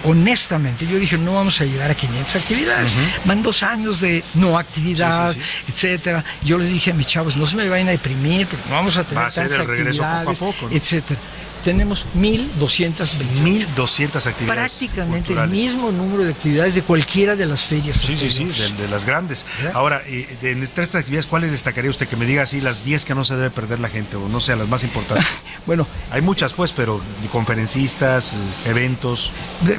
[0.05, 2.93] Honestamente, yo dije, no vamos a llegar a 500 actividades.
[3.25, 6.25] Van dos años de no actividad, Sí, sí, etcétera.
[6.43, 8.97] Yo les dije a mis chavos, no se me vayan a deprimir, porque no vamos
[8.97, 10.77] a tener Va a tantas regreso poco a actividades, poco, ¿no?
[10.77, 11.21] etcétera.
[11.65, 13.25] Tenemos 1.220.
[13.43, 14.59] 1200 actividades.
[14.73, 17.97] Prácticamente el mismo número de actividades de cualquiera de las ferias.
[17.99, 19.45] Sí, sí, sí, de, de las grandes.
[19.59, 19.73] ¿Verdad?
[19.75, 22.09] Ahora, eh, de entre estas actividades, ¿cuáles destacaría usted?
[22.09, 24.41] Que me diga así las 10 que no se debe perder la gente, o no
[24.41, 25.27] sea, las más importantes.
[25.67, 27.01] Bueno, Hay muchas, pues, pero
[27.33, 28.35] conferencistas,
[28.67, 29.31] eventos.
[29.63, 29.79] de-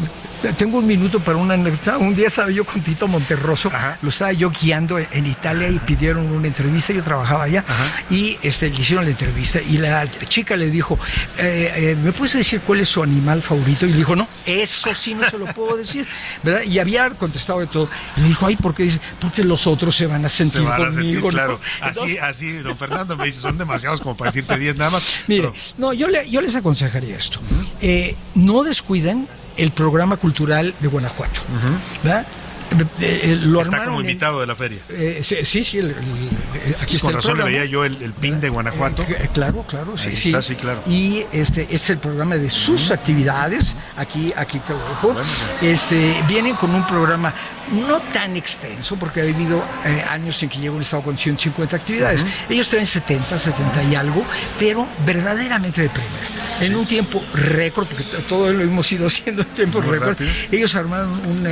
[0.58, 1.98] tengo un minuto para una anécdota.
[1.98, 3.72] Un día estaba yo con Tito Monterroso,
[4.02, 6.94] lo estaba yo guiando en Italia y pidieron una entrevista.
[6.94, 7.64] Yo trabajaba allá
[8.10, 9.62] y este, le hicieron la entrevista.
[9.62, 10.98] Y la chica le dijo:
[11.38, 13.86] eh, eh, ¿Me puedes decir cuál es su animal favorito?
[13.86, 16.08] Y le dijo: No, eso sí no se lo puedo decir.
[16.44, 16.64] ¿verdad?
[16.64, 17.90] Y había contestado de todo.
[18.18, 18.84] Y le dijo: Ay, ¿por qué?
[18.84, 21.30] Dice: Porque los otros se van a sentir conmigo.
[21.30, 21.60] claro.
[21.82, 25.24] Así, así, don Fernando me dice: Son demasiados como para decirte 10 nada más.
[25.28, 27.40] Mire, no, yo, le, yo les aconsejaría esto.
[27.82, 29.28] Eh, no descuiden
[29.60, 31.42] el programa cultural de Guanajuato.
[32.04, 32.26] ¿verdad?
[32.72, 34.80] Eh, eh, lo está como invitado de la feria.
[34.90, 35.80] Eh, sí, sí,
[36.82, 39.06] aquí está Con razón le veía yo el, PIN de Guanajuato.
[39.34, 40.30] claro, claro, sí, sí.
[40.30, 40.82] Está, sí, claro.
[40.86, 43.76] Y este, este es el programa de sus actividades.
[43.96, 45.16] Aquí, aquí te lo dejo.
[45.62, 47.34] Este, vienen con un programa
[47.72, 49.64] no tan extenso, porque ha habido
[50.10, 52.26] años en que llega un estado con 150 actividades.
[52.50, 54.24] Ellos traen 70, 70 y algo,
[54.60, 56.40] pero verdaderamente de primera.
[56.62, 60.18] En un tiempo récord, porque todo lo hemos ido haciendo en tiempo récord.
[60.52, 61.48] Ellos armaron un,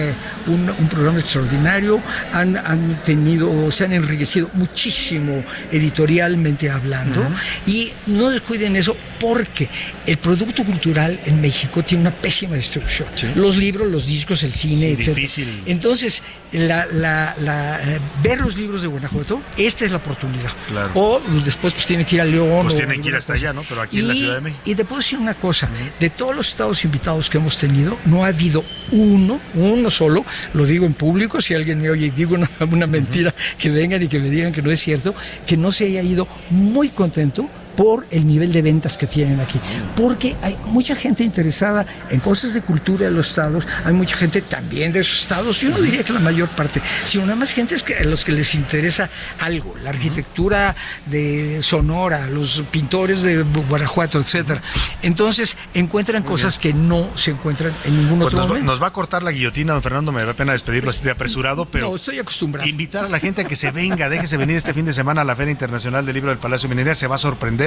[0.53, 2.01] un, un programa extraordinario,
[2.33, 7.29] han, han tenido, se han enriquecido muchísimo editorialmente hablando
[7.65, 9.69] y no descuiden eso porque
[10.05, 13.07] el producto cultural en México tiene una pésima distribución.
[13.35, 15.15] Los libros, los discos, el cine, etc.
[15.15, 15.63] Difícil.
[15.65, 20.51] Entonces, la, la, eh, ver los libros de Guanajuato, esta es la oportunidad.
[20.93, 22.65] O después pues tienen que ir a León.
[22.67, 23.63] Pues tienen que ir hasta allá, ¿no?
[23.67, 24.61] Pero aquí en la Ciudad de México.
[24.65, 28.23] Y te puedo decir una cosa, de todos los estados invitados que hemos tenido, no
[28.23, 32.35] ha habido uno, uno solo, lo digo en público, si alguien me oye y digo
[32.35, 35.71] una, una mentira, que vengan y que me digan que no es cierto, que no
[35.71, 39.61] se haya ido muy contento por el nivel de ventas que tienen aquí.
[39.95, 44.41] Porque hay mucha gente interesada en cosas de cultura de los estados, hay mucha gente
[44.41, 47.75] también de esos estados, yo no diría que la mayor parte, sino nada más gente
[47.75, 49.09] es que a los que les interesa
[49.39, 50.75] algo, la arquitectura
[51.05, 54.61] de Sonora, los pintores de Guanajuato, etcétera.
[55.03, 58.93] Entonces encuentran cosas que no se encuentran en ningún pues otro nos, Nos va a
[58.93, 61.89] cortar la guillotina, don Fernando, me da pena despedirlo así de apresurado, pero...
[61.89, 62.67] No, estoy acostumbrado.
[62.67, 65.23] Invitar a la gente a que se venga, déjese venir este fin de semana a
[65.23, 67.66] la Feria Internacional del Libro del Palacio de Minería, se va a sorprender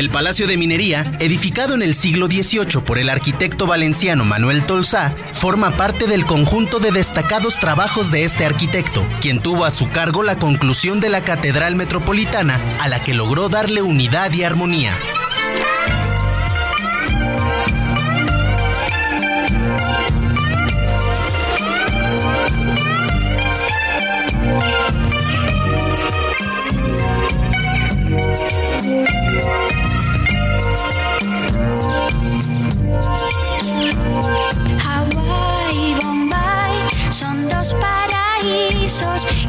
[0.00, 5.14] El Palacio de Minería, edificado en el siglo XVIII por el arquitecto valenciano Manuel Tolsá,
[5.30, 10.22] forma parte del conjunto de destacados trabajos de este arquitecto, quien tuvo a su cargo
[10.22, 14.96] la conclusión de la Catedral Metropolitana, a la que logró darle unidad y armonía.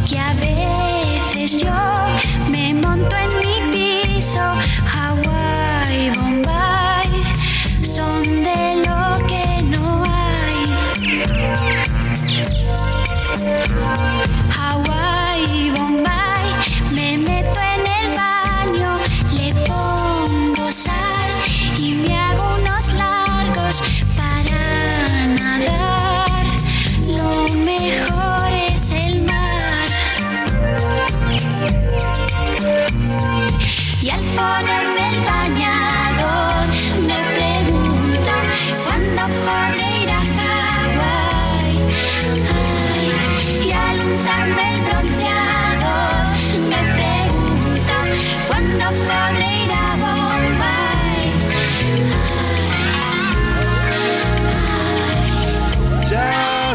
[0.08, 1.72] Que a veces yo
[2.49, 4.41] me monto en mi piso.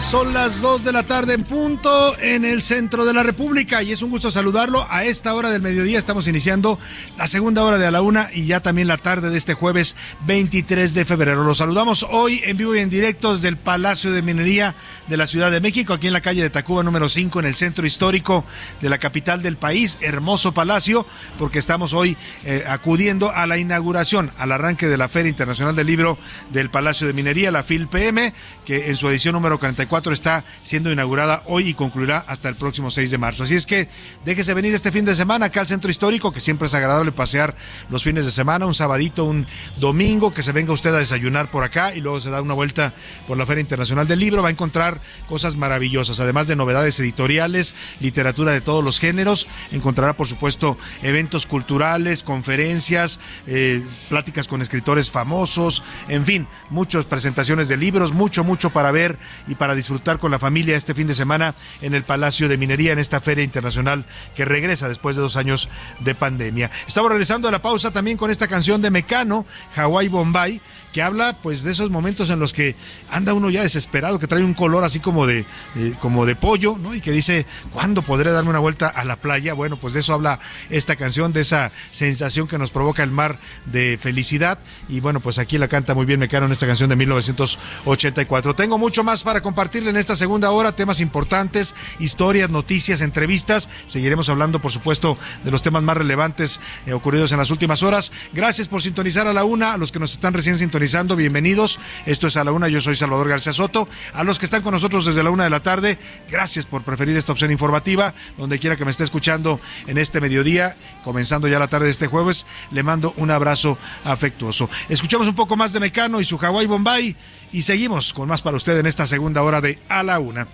[0.06, 3.90] Son las 2 de la tarde en punto en el centro de la República y
[3.90, 4.86] es un gusto saludarlo.
[4.88, 6.78] A esta hora del mediodía estamos iniciando
[7.18, 9.96] la segunda hora de a la una y ya también la tarde de este jueves
[10.24, 11.42] 23 de febrero.
[11.42, 14.76] Los saludamos hoy en vivo y en directo desde el Palacio de Minería
[15.08, 17.56] de la Ciudad de México, aquí en la calle de Tacuba número 5 en el
[17.56, 18.44] centro histórico
[18.80, 19.98] de la capital del país.
[20.02, 21.04] Hermoso palacio
[21.36, 25.88] porque estamos hoy eh, acudiendo a la inauguración, al arranque de la Feria Internacional del
[25.88, 26.16] Libro
[26.52, 28.32] del Palacio de Minería, la FIL PM,
[28.64, 32.56] que en su edición número 44 194 está siendo inaugurada hoy y concluirá hasta el
[32.56, 33.44] próximo 6 de marzo.
[33.44, 33.88] Así es que
[34.24, 37.56] déjese venir este fin de semana acá al centro histórico, que siempre es agradable pasear
[37.88, 39.46] los fines de semana, un sabadito, un
[39.78, 42.92] domingo, que se venga usted a desayunar por acá y luego se da una vuelta
[43.26, 44.42] por la Feria Internacional del Libro.
[44.42, 49.48] Va a encontrar cosas maravillosas, además de novedades editoriales, literatura de todos los géneros.
[49.72, 57.68] Encontrará, por supuesto, eventos culturales, conferencias, eh, pláticas con escritores famosos, en fin, muchas presentaciones
[57.68, 59.85] de libros, mucho, mucho para ver y para disfrutar
[60.18, 63.44] con la familia este fin de semana en el Palacio de Minería, en esta Feria
[63.44, 65.68] Internacional que regresa después de dos años
[66.00, 66.70] de pandemia.
[66.86, 70.60] Estamos regresando a la pausa también con esta canción de Mecano, Hawaii Bombay,
[70.96, 72.74] que habla pues de esos momentos en los que
[73.10, 75.44] anda uno ya desesperado, que trae un color así como de,
[75.74, 76.94] eh, como de pollo, ¿no?
[76.94, 79.52] Y que dice, ¿cuándo podré darme una vuelta a la playa?
[79.52, 80.40] Bueno, pues de eso habla
[80.70, 84.58] esta canción, de esa sensación que nos provoca el mar de felicidad.
[84.88, 88.54] Y bueno, pues aquí la canta muy bien Mecano en esta canción de 1984.
[88.54, 93.68] Tengo mucho más para compartirle en esta segunda hora, temas importantes, historias, noticias, entrevistas.
[93.86, 98.12] Seguiremos hablando, por supuesto, de los temas más relevantes eh, ocurridos en las últimas horas.
[98.32, 100.85] Gracias por sintonizar a la una, a los que nos están recién sintonizando
[101.16, 101.80] bienvenidos.
[102.06, 103.88] Esto es a la una, yo soy Salvador García Soto.
[104.12, 105.98] A los que están con nosotros desde la una de la tarde,
[106.30, 108.14] gracias por preferir esta opción informativa.
[108.38, 112.06] Donde quiera que me esté escuchando en este mediodía, comenzando ya la tarde de este
[112.06, 114.70] jueves, le mando un abrazo afectuoso.
[114.88, 117.16] Escuchamos un poco más de Mecano y su Hawaii Bombay
[117.52, 120.46] y seguimos con más para usted en esta segunda hora de A la Una.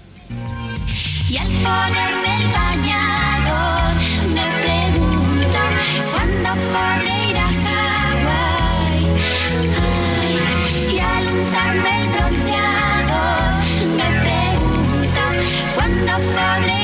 [13.97, 15.23] Me pregunto
[15.75, 16.82] cuándo podré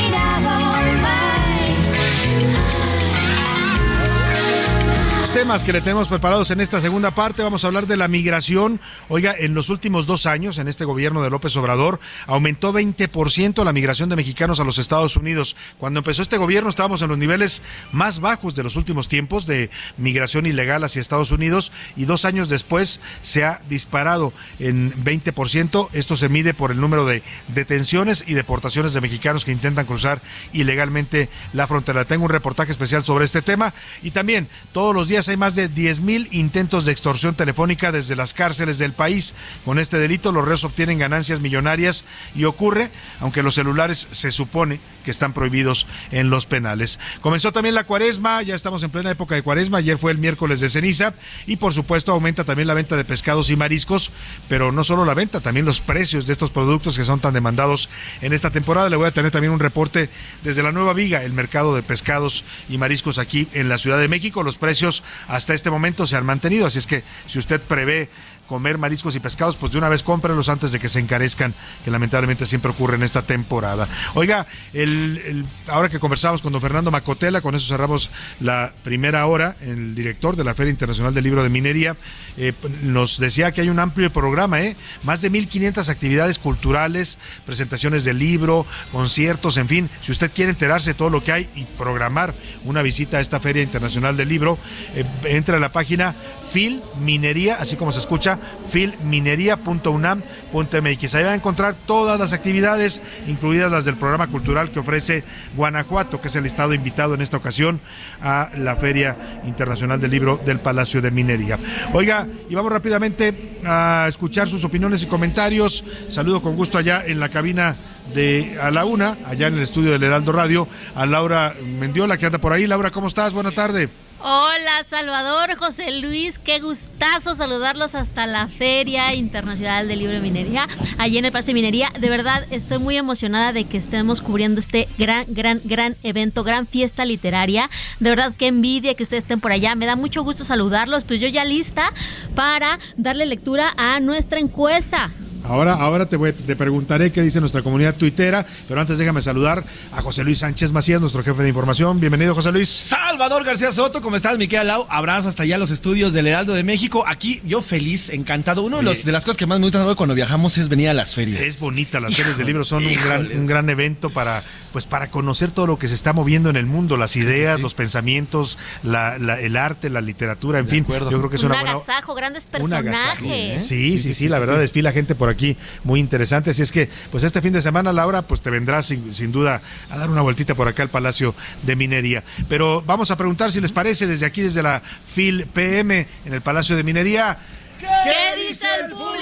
[5.38, 7.44] temas que le tenemos preparados en esta segunda parte.
[7.44, 8.80] Vamos a hablar de la migración.
[9.08, 13.72] Oiga, en los últimos dos años, en este gobierno de López Obrador, aumentó 20% la
[13.72, 15.54] migración de mexicanos a los Estados Unidos.
[15.78, 17.62] Cuando empezó este gobierno estábamos en los niveles
[17.92, 22.48] más bajos de los últimos tiempos de migración ilegal hacia Estados Unidos y dos años
[22.48, 25.90] después se ha disparado en 20%.
[25.92, 30.20] Esto se mide por el número de detenciones y deportaciones de mexicanos que intentan cruzar
[30.52, 32.06] ilegalmente la frontera.
[32.06, 33.72] Tengo un reportaje especial sobre este tema
[34.02, 38.34] y también todos los días hay más de 10.000 intentos de extorsión telefónica desde las
[38.34, 39.34] cárceles del país.
[39.64, 42.04] Con este delito los reos obtienen ganancias millonarias
[42.34, 46.98] y ocurre, aunque los celulares se supone que están prohibidos en los penales.
[47.20, 50.60] Comenzó también la cuaresma, ya estamos en plena época de cuaresma, ayer fue el miércoles
[50.60, 51.14] de ceniza
[51.46, 54.10] y por supuesto aumenta también la venta de pescados y mariscos,
[54.48, 57.88] pero no solo la venta, también los precios de estos productos que son tan demandados
[58.20, 58.90] en esta temporada.
[58.90, 60.10] Le voy a tener también un reporte
[60.42, 64.08] desde la Nueva Viga, el mercado de pescados y mariscos aquí en la Ciudad de
[64.08, 64.42] México.
[64.42, 68.08] Los precios hasta este momento se han mantenido, así es que si usted prevé
[68.48, 71.90] comer mariscos y pescados, pues de una vez cómprelos antes de que se encarezcan, que
[71.90, 73.86] lamentablemente siempre ocurre en esta temporada.
[74.14, 79.54] Oiga, el, ahora que conversamos con don Fernando Macotela, con eso cerramos la primera hora,
[79.60, 81.96] el director de la Feria Internacional del Libro de Minería,
[82.36, 84.76] eh, nos decía que hay un amplio programa, ¿eh?
[85.02, 90.90] más de 1.500 actividades culturales, presentaciones de libro, conciertos, en fin, si usted quiere enterarse
[90.90, 92.34] de todo lo que hay y programar
[92.64, 94.58] una visita a esta Feria Internacional del Libro,
[94.94, 96.14] eh, entre a la página
[96.52, 98.38] Phil Minería, así como se escucha,
[98.68, 101.14] filminería.unam.mx.
[101.14, 105.24] Ahí va a encontrar todas las actividades, incluidas las del programa cultural que ofrece
[105.56, 107.80] Guanajuato, que es el estado invitado en esta ocasión
[108.20, 111.58] a la Feria Internacional del Libro del Palacio de Minería.
[111.92, 115.84] Oiga, y vamos rápidamente a escuchar sus opiniones y comentarios.
[116.08, 117.76] Saludo con gusto allá en la cabina
[118.14, 122.26] de a la una, allá en el estudio del Heraldo Radio, a Laura Mendiola, que
[122.26, 122.66] anda por ahí.
[122.66, 123.32] Laura, ¿cómo estás?
[123.32, 123.88] Buena tarde.
[124.20, 130.66] Hola Salvador, José Luis, qué gustazo saludarlos hasta la Feria Internacional del Libro de Minería,
[130.98, 131.92] allí en el Palacio de Minería.
[132.00, 136.66] De verdad, estoy muy emocionada de que estemos cubriendo este gran, gran, gran evento, gran
[136.66, 137.70] fiesta literaria.
[138.00, 139.76] De verdad, qué envidia que ustedes estén por allá.
[139.76, 141.04] Me da mucho gusto saludarlos.
[141.04, 141.92] Pues yo ya lista
[142.34, 145.12] para darle lectura a nuestra encuesta.
[145.48, 149.64] Ahora, ahora te, voy, te preguntaré qué dice nuestra comunidad tuitera, pero antes déjame saludar
[149.92, 151.98] a José Luis Sánchez Macías, nuestro jefe de información.
[152.00, 152.68] Bienvenido, José Luis.
[152.68, 154.86] Salvador García Soto, ¿cómo estás, Miquel Lau?
[154.90, 157.02] Abrazo hasta allá a los estudios del Heraldo de México.
[157.06, 158.62] Aquí yo feliz, encantado.
[158.62, 160.94] Uno de, los, de las cosas que más me gusta cuando viajamos es venir a
[160.94, 161.40] las ferias.
[161.40, 164.42] Es bonita, las ferias de libros son un gran, un gran, evento para,
[164.72, 167.72] pues, para conocer todo lo que se está moviendo en el mundo, las ideas, los
[167.72, 170.84] pensamientos, la, el arte, la literatura, en fin.
[170.86, 173.22] Yo creo que es un una agasajo, grandes personajes.
[173.22, 173.58] ¿eh?
[173.58, 175.37] Sí, sí, sí, la verdad desfila gente por aquí
[175.84, 176.50] muy interesante interesante.
[176.50, 179.62] Así es que, pues este fin de semana, Laura, pues te vendrás sin, sin, duda
[179.88, 182.24] a dar una vueltita por acá al Palacio de Minería.
[182.48, 186.42] Pero vamos a preguntar si les parece desde aquí, desde la FIL PM en el
[186.42, 187.38] Palacio de Minería.
[187.78, 189.18] ¿Qué dice el público?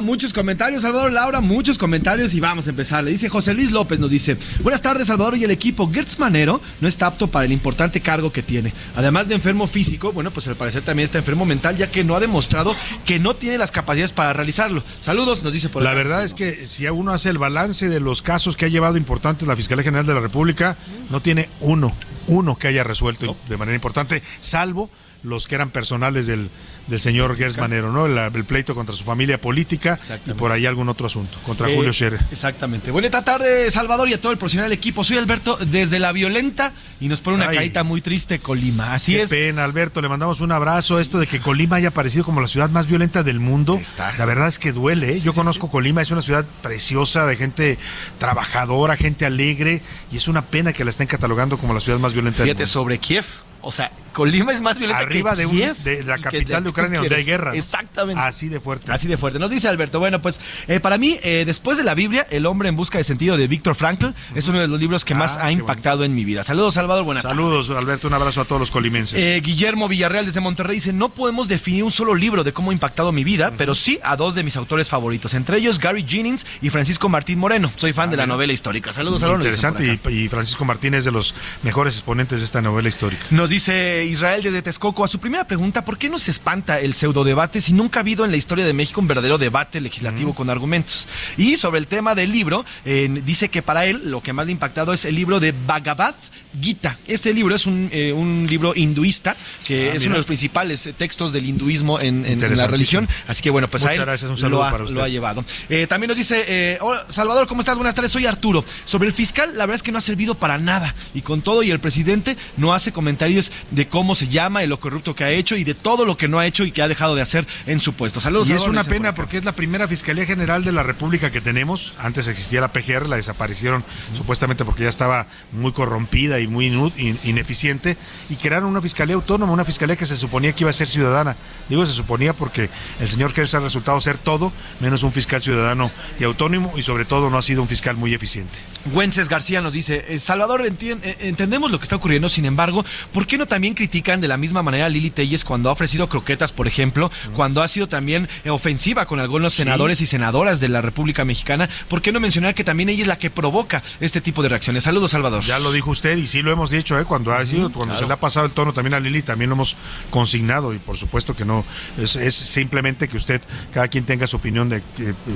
[0.00, 3.04] muchos comentarios, Salvador Laura, muchos comentarios y vamos a empezar.
[3.04, 5.90] Le dice José Luis López, nos dice, buenas tardes Salvador y el equipo.
[5.90, 8.72] Gertz Manero no está apto para el importante cargo que tiene.
[8.96, 12.16] Además de enfermo físico, bueno, pues al parecer también está enfermo mental, ya que no
[12.16, 12.74] ha demostrado
[13.04, 14.82] que no tiene las capacidades para realizarlo.
[15.00, 18.22] Saludos, nos dice por La verdad es que si uno hace el balance de los
[18.22, 20.76] casos que ha llevado importantes la Fiscalía General de la República,
[21.10, 21.92] no tiene uno,
[22.26, 24.90] uno que haya resuelto de manera importante, salvo
[25.22, 26.50] los que eran personales del,
[26.86, 28.06] del señor Gers Manero, ¿no?
[28.06, 31.92] El, pleito contra su familia política y por ahí algún otro asunto, contra Eh, Julio
[31.92, 32.20] Scherer.
[32.30, 32.90] Exactamente.
[32.90, 35.02] Buena tarde, Salvador, y a todo el profesional equipo.
[35.04, 37.56] Soy Alberto desde La Violenta y nos pone una Ay.
[37.56, 38.92] carita muy triste, Colima.
[38.94, 39.30] Así Qué es.
[39.30, 41.00] pena, Alberto, le mandamos un abrazo.
[41.00, 43.80] Esto de que Colima haya aparecido como la ciudad más violenta del mundo,
[44.18, 45.12] la verdad es que duele.
[45.14, 45.20] ¿eh?
[45.20, 47.78] Yo conozco Colima, es una ciudad preciosa, de gente
[48.18, 49.82] trabajadora, gente alegre,
[50.12, 52.62] y es una pena que la estén catalogando como la ciudad más violenta del Fíjate,
[52.64, 52.72] mundo.
[52.72, 53.24] sobre Kiev.
[53.64, 55.76] O sea, Colima es más violenta Arriba que de, un- Kiev.
[55.78, 57.54] de la capital de Ucrania donde hay guerra.
[57.54, 58.20] Exactamente.
[58.20, 58.92] Así de fuerte.
[58.92, 59.38] Así de fuerte.
[59.38, 62.68] Nos dice Alberto, bueno, pues eh, para mí, eh, después de la Biblia, El hombre
[62.68, 65.50] en busca de sentido de Víctor Frankl es uno de los libros que más ha
[65.50, 66.44] impactado en mi vida.
[66.44, 67.04] Saludos, Salvador.
[67.04, 69.18] Buenas Saludos, Alberto, un abrazo a todos los colimenses.
[69.20, 72.74] Eh, Guillermo Villarreal desde Monterrey dice, no podemos definir un solo libro de cómo ha
[72.74, 76.46] impactado mi vida, pero sí a dos de mis autores favoritos, entre ellos Gary Jennings
[76.62, 77.72] y Francisco Martín Moreno.
[77.76, 78.92] Soy fan de la novela histórica.
[78.92, 79.42] Saludos, Salvador.
[79.42, 83.24] Interesante, y, y Francisco Martínez es de los mejores exponentes de esta novela histórica.
[83.30, 87.60] Nos dice Israel desde Texcoco a su primera pregunta, ¿por qué nos espanta el pseudodebate
[87.60, 91.06] si nunca ha habido en la historia de México un verdadero debate legislativo con argumentos?
[91.36, 94.50] Y sobre el tema del libro, eh, dice que para él lo que más le
[94.50, 96.16] ha impactado es el libro de Bhagavad
[96.60, 96.98] Gita.
[97.06, 100.06] Este libro es un, eh, un libro hinduista que Ah, es mira.
[100.06, 102.24] uno de los principales eh, textos del hinduismo en,
[102.56, 103.08] la religión.
[103.28, 104.96] Así que bueno, pues a Muchas él gracias, un saludo lo, ha, para usted.
[104.96, 105.44] lo ha llevado.
[105.68, 107.76] Eh, también nos dice, hola, Salvador, ¿cómo estás?
[107.76, 108.64] Buenas tardes, soy Arturo.
[108.84, 110.94] Sobre el fiscal, la verdad es que no ha servido para nada.
[111.14, 114.78] Y con todo, y el presidente no hace comentarios de cómo se llama y lo
[114.78, 116.88] corrupto que ha hecho y de todo lo que no ha hecho y que ha
[116.88, 118.20] dejado de hacer en su puesto.
[118.20, 118.48] Saludos.
[118.50, 121.40] Y es una por pena porque es la primera Fiscalía General de la República que
[121.40, 121.94] tenemos.
[121.98, 123.84] Antes existía la PGR, la desaparecieron
[124.16, 127.96] supuestamente porque ya estaba muy corrompida y muy in- ineficiente.
[128.30, 131.36] Y crearon una Fiscalía Autónoma, una Fiscalía que se suponía que iba a ser ciudadana.
[131.68, 132.70] Digo se suponía porque
[133.00, 137.04] el señor Kersh ha resultado ser todo menos un fiscal ciudadano y autónomo y sobre
[137.04, 138.52] todo no ha sido un fiscal muy eficiente.
[138.86, 143.26] Güences García nos dice, eh, Salvador, eh, entendemos lo que está ocurriendo, sin embargo, ¿por
[143.26, 146.52] qué no también critican de la misma manera a Lili Telles cuando ha ofrecido croquetas,
[146.52, 150.80] por ejemplo, cuando ha sido también eh, ofensiva con algunos senadores y senadoras de la
[150.80, 151.68] República Mexicana?
[151.88, 154.84] ¿Por qué no mencionar que también ella es la que provoca este tipo de reacciones?
[154.84, 155.42] Saludos, Salvador.
[155.42, 157.04] Ya lo dijo usted y sí lo hemos dicho, ¿eh?
[157.04, 159.54] cuando ha sido, cuando se le ha pasado el tono también a Lili, también lo
[159.54, 159.76] hemos
[160.10, 161.64] consignado y por supuesto que no,
[161.98, 163.40] es, es simplemente que usted,
[163.72, 164.82] cada quien tenga su opinión de,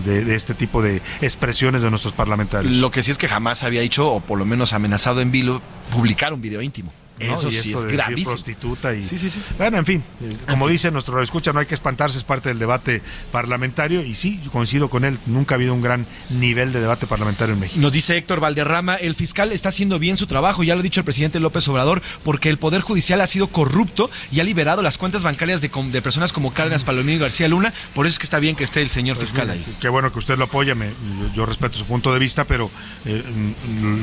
[0.05, 2.76] de- de este tipo de expresiones de nuestros parlamentarios.
[2.76, 5.61] Lo que sí es que jamás había dicho, o por lo menos amenazado en vilo,
[5.90, 6.92] publicar un video íntimo.
[7.21, 7.35] ¿No?
[7.35, 8.31] Eso Y sí esto es de decir gravísimo.
[8.31, 9.41] prostituta y Sí, sí, sí.
[9.57, 12.59] bueno en fin eh, como dice nuestro escucha no hay que espantarse es parte del
[12.59, 13.03] debate
[13.33, 17.55] parlamentario y sí coincido con él nunca ha habido un gran nivel de debate parlamentario
[17.55, 20.81] en México Nos dice Héctor Valderrama, el fiscal está haciendo bien su trabajo, ya lo
[20.81, 24.45] ha dicho el presidente López Obrador, porque el Poder Judicial ha sido corrupto y ha
[24.45, 28.14] liberado las cuentas bancarias de, de personas como Cárdenas Palomino y García Luna, por eso
[28.14, 29.64] es que está bien que esté el señor fiscal ahí.
[29.81, 32.71] Qué bueno que usted lo apoya, me- yo, yo respeto su punto de vista, pero
[33.05, 33.23] eh,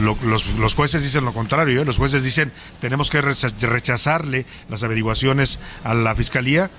[0.02, 1.82] lo- los, los jueces dicen lo contrario.
[1.82, 1.86] ¿eh?
[1.86, 6.70] Los jueces dicen tenemos que recha- rechazarle las averiguaciones a la fiscalía.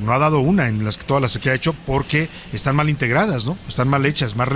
[0.00, 3.46] No ha dado una en las todas las que ha hecho porque están mal integradas,
[3.46, 3.56] ¿no?
[3.68, 4.48] Están mal hechas, mal,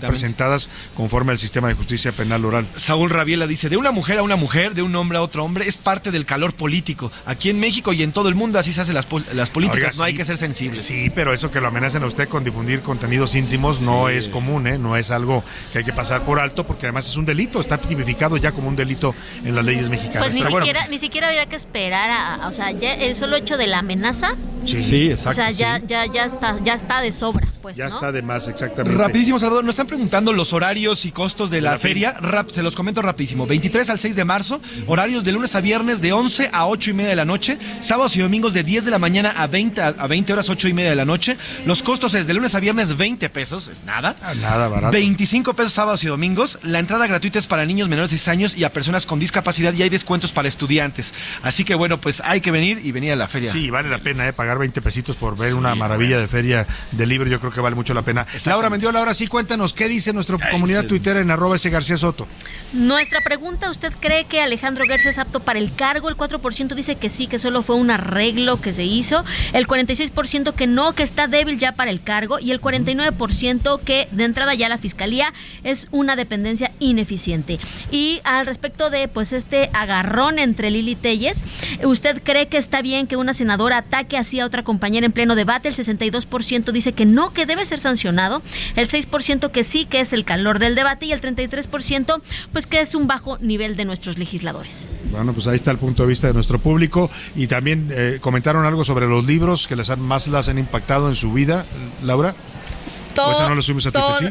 [0.00, 2.66] presentadas conforme al sistema de justicia penal oral.
[2.74, 5.66] Saúl Rabiela dice, de una mujer a una mujer, de un hombre a otro hombre,
[5.68, 7.10] es parte del calor político.
[7.24, 9.98] Aquí en México y en todo el mundo así se hacen las, las políticas, Oiga,
[9.98, 10.82] no hay que ser sensibles.
[10.82, 14.66] Sí, pero eso que lo amenacen a usted con difundir contenidos íntimos no es común,
[14.66, 14.78] ¿eh?
[14.78, 17.78] no es algo que hay que pasar por alto porque además es un delito, está
[17.80, 20.22] tipificado ya como un delito en las leyes mexicanas.
[20.24, 22.94] Pues ni Pero bueno, siquiera, ni siquiera habría que esperar a, a- o sea, ya
[22.94, 24.30] el solo hecho de la amenaza,
[24.64, 25.36] Sí, Sí, o exacto.
[25.36, 27.94] sea, ya, ya, ya está, ya está de sobra, pues, ya ¿no?
[27.94, 28.96] está de más, exactamente.
[28.98, 32.12] Rapidísimo, Salvador, nos están preguntando los horarios y costos de la, la feria.
[32.20, 33.46] Rap, se los comento rapidísimo.
[33.46, 36.94] 23 al 6 de marzo, horarios de lunes a viernes de 11 a 8 y
[36.94, 39.88] media de la noche, sábados y domingos de 10 de la mañana a 20, a
[39.98, 41.36] a 20 horas 8 y media de la noche.
[41.64, 44.16] Los costos es de lunes a viernes 20 pesos, es nada.
[44.22, 44.92] Ah, Nada barato.
[44.92, 46.58] 25 pesos sábados y domingos.
[46.62, 49.72] La entrada gratuita es para niños menores de 6 años y a personas con discapacidad
[49.74, 51.12] y hay descuentos para estudiantes.
[51.42, 53.50] Así que bueno, pues hay que venir y venir a la feria.
[53.50, 54.32] Sí, vale la pena, ¿eh?
[54.32, 57.60] pagar 20 pesitos por ver Sí, una maravilla de feria de libro, yo creo que
[57.60, 58.26] vale mucho la pena.
[58.46, 60.88] Laura Mendiola, ahora sí, cuéntanos, ¿qué dice nuestra comunidad sí.
[60.88, 62.26] tuitera en arroba ese García Soto?
[62.72, 66.08] Nuestra pregunta, ¿usted cree que Alejandro Gertz es apto para el cargo?
[66.08, 69.24] El 4% dice que sí, que solo fue un arreglo que se hizo.
[69.52, 72.38] El 46% que no, que está débil ya para el cargo.
[72.38, 75.32] Y el 49% que de entrada ya la fiscalía
[75.64, 77.58] es una dependencia ineficiente.
[77.90, 81.42] Y al respecto de pues este agarrón entre Lili Telles,
[81.84, 85.34] ¿usted cree que está bien que una senadora ataque así a otra compañera en pleno
[85.34, 85.70] debate?
[85.70, 88.42] El 62% dice que no, que debe ser sancionado,
[88.74, 92.20] el 6% que sí, que es el calor del debate y el 33%
[92.52, 94.88] pues que es un bajo nivel de nuestros legisladores.
[95.10, 98.66] Bueno, pues ahí está el punto de vista de nuestro público y también eh, comentaron
[98.66, 101.64] algo sobre los libros que les han, más las han impactado en su vida,
[102.02, 102.34] Laura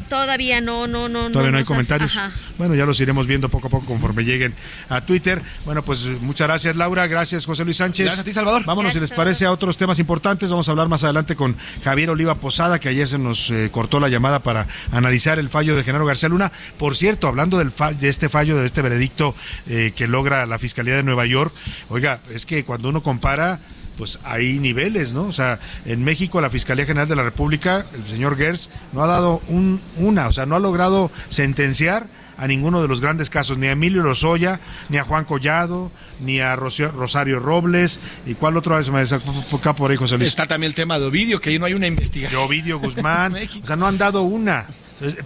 [0.10, 1.32] todavía no, no, no.
[1.32, 2.18] Todavía no, hay comentarios.
[2.58, 4.54] Bueno, ya los iremos viendo poco a poco conforme lleguen
[4.90, 5.42] a Twitter.
[5.66, 7.08] Bueno, pues muchas gracias, Laura.
[7.08, 8.06] Gracias, José Luis Sánchez.
[8.06, 8.66] Gracias a ti, Salvador.
[8.66, 10.50] Vámonos, si les parece, a otros temas importantes.
[10.50, 14.00] Vamos a hablar más adelante con Javier Oliva Posada, que ayer se nos eh, cortó
[14.00, 16.52] la llamada para analizar el fallo de Genaro García Luna.
[16.78, 19.36] Por cierto, hablando del de este fallo, de este veredicto
[19.68, 21.54] eh, que logra la Fiscalía de Nueva York,
[21.90, 23.60] oiga, es que cuando uno compara
[23.96, 25.24] pues hay niveles, ¿no?
[25.24, 29.08] O sea, en México la Fiscalía General de la República, el señor Gers, no ha
[29.08, 33.58] dado un, una, o sea, no ha logrado sentenciar a ninguno de los grandes casos,
[33.58, 38.78] ni a Emilio Lozoya, ni a Juan Collado, ni a Rosario Robles, y cuál otra
[38.78, 40.30] vez me acá por ahí, José Luis.
[40.30, 42.40] Está también el tema de Ovidio, que ahí no hay una investigación.
[42.42, 44.68] De Ovidio Guzmán, o sea, no han dado una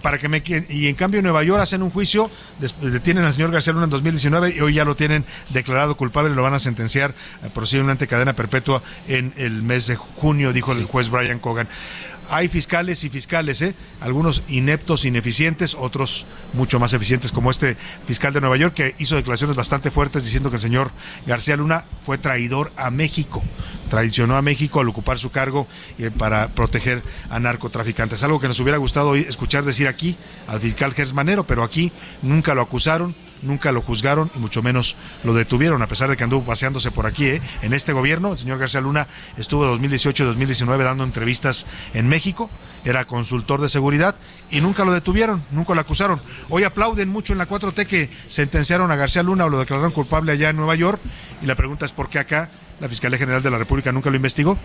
[0.02, 2.30] para que me y en cambio en Nueva York hacen un juicio,
[2.80, 6.34] detienen al señor García Luna en 2019 y hoy ya lo tienen declarado culpable y
[6.34, 10.84] lo van a sentenciar eh, posiblemente cadena perpetua en el mes de junio, dijo el
[10.84, 11.68] juez Brian Cogan
[12.30, 13.74] hay fiscales y fiscales, ¿eh?
[14.00, 17.76] algunos ineptos, ineficientes, otros mucho más eficientes, como este
[18.06, 20.92] fiscal de Nueva York, que hizo declaraciones bastante fuertes diciendo que el señor
[21.26, 23.42] García Luna fue traidor a México,
[23.88, 25.66] traicionó a México al ocupar su cargo
[25.98, 28.22] eh, para proteger a narcotraficantes.
[28.22, 30.16] Algo que nos hubiera gustado escuchar decir aquí
[30.46, 35.34] al fiscal Gersmanero, pero aquí nunca lo acusaron, nunca lo juzgaron y mucho menos lo
[35.34, 37.26] detuvieron, a pesar de que anduvo paseándose por aquí.
[37.26, 37.42] ¿eh?
[37.62, 42.50] En este gobierno, el señor García Luna estuvo de 2018 2019 dando entrevistas en México,
[42.84, 44.16] era consultor de seguridad
[44.50, 46.20] y nunca lo detuvieron, nunca lo acusaron.
[46.48, 50.32] Hoy aplauden mucho en la 4T que sentenciaron a García Luna o lo declararon culpable
[50.32, 51.00] allá en Nueva York
[51.42, 54.16] y la pregunta es por qué acá la Fiscalía General de la República nunca lo
[54.16, 54.56] investigó.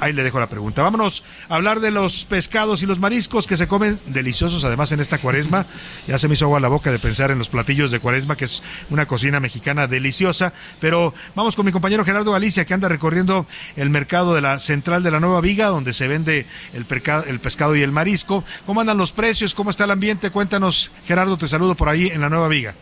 [0.00, 0.82] Ahí le dejo la pregunta.
[0.82, 5.00] Vámonos a hablar de los pescados y los mariscos que se comen deliciosos además en
[5.00, 5.66] esta cuaresma.
[6.06, 8.44] Ya se me hizo agua la boca de pensar en los platillos de cuaresma, que
[8.44, 10.52] es una cocina mexicana deliciosa.
[10.80, 15.02] Pero vamos con mi compañero Gerardo Galicia, que anda recorriendo el mercado de la central
[15.02, 16.86] de la Nueva Viga, donde se vende el,
[17.26, 18.44] el pescado y el marisco.
[18.66, 19.54] ¿Cómo andan los precios?
[19.54, 20.30] ¿Cómo está el ambiente?
[20.30, 22.74] Cuéntanos, Gerardo, te saludo por ahí en la Nueva Viga.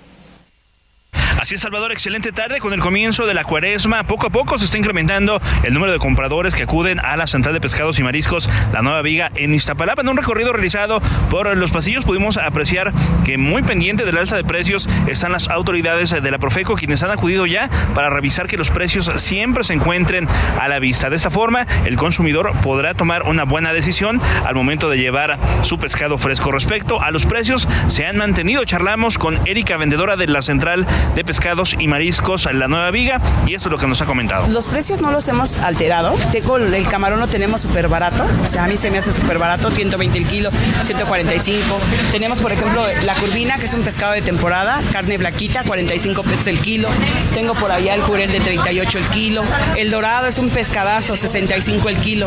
[1.43, 2.61] Así es, Salvador, excelente tarde.
[2.61, 5.99] Con el comienzo de la cuaresma, poco a poco se está incrementando el número de
[5.99, 10.03] compradores que acuden a la central de pescados y mariscos La Nueva Viga en Iztapalapa.
[10.03, 12.93] En un recorrido realizado por los pasillos pudimos apreciar
[13.25, 17.11] que muy pendiente del alza de precios están las autoridades de la Profeco, quienes han
[17.11, 20.29] acudido ya para revisar que los precios siempre se encuentren
[20.61, 21.11] a la vista.
[21.11, 25.81] De esta forma, el consumidor podrá tomar una buena decisión al momento de llevar su
[25.81, 26.53] pescado fresco.
[26.53, 28.65] Respecto a los precios, se han mantenido.
[28.65, 30.87] Charlamos con Erika, vendedora de la central
[31.17, 31.32] de pescados
[31.79, 34.47] y mariscos en la Nueva Viga y esto es lo que nos ha comentado.
[34.49, 36.15] Los precios no los hemos alterado.
[36.31, 39.39] Tengo el camarón lo tenemos súper barato, o sea, a mí se me hace súper
[39.39, 41.81] barato, 120 el kilo, 145.
[42.11, 46.47] Tenemos, por ejemplo, la curvina, que es un pescado de temporada, carne blaquita, 45 pesos
[46.47, 46.89] el kilo.
[47.35, 49.43] Tengo por allá el jurel de 38 el kilo.
[49.77, 52.27] El dorado es un pescadazo, 65 el kilo.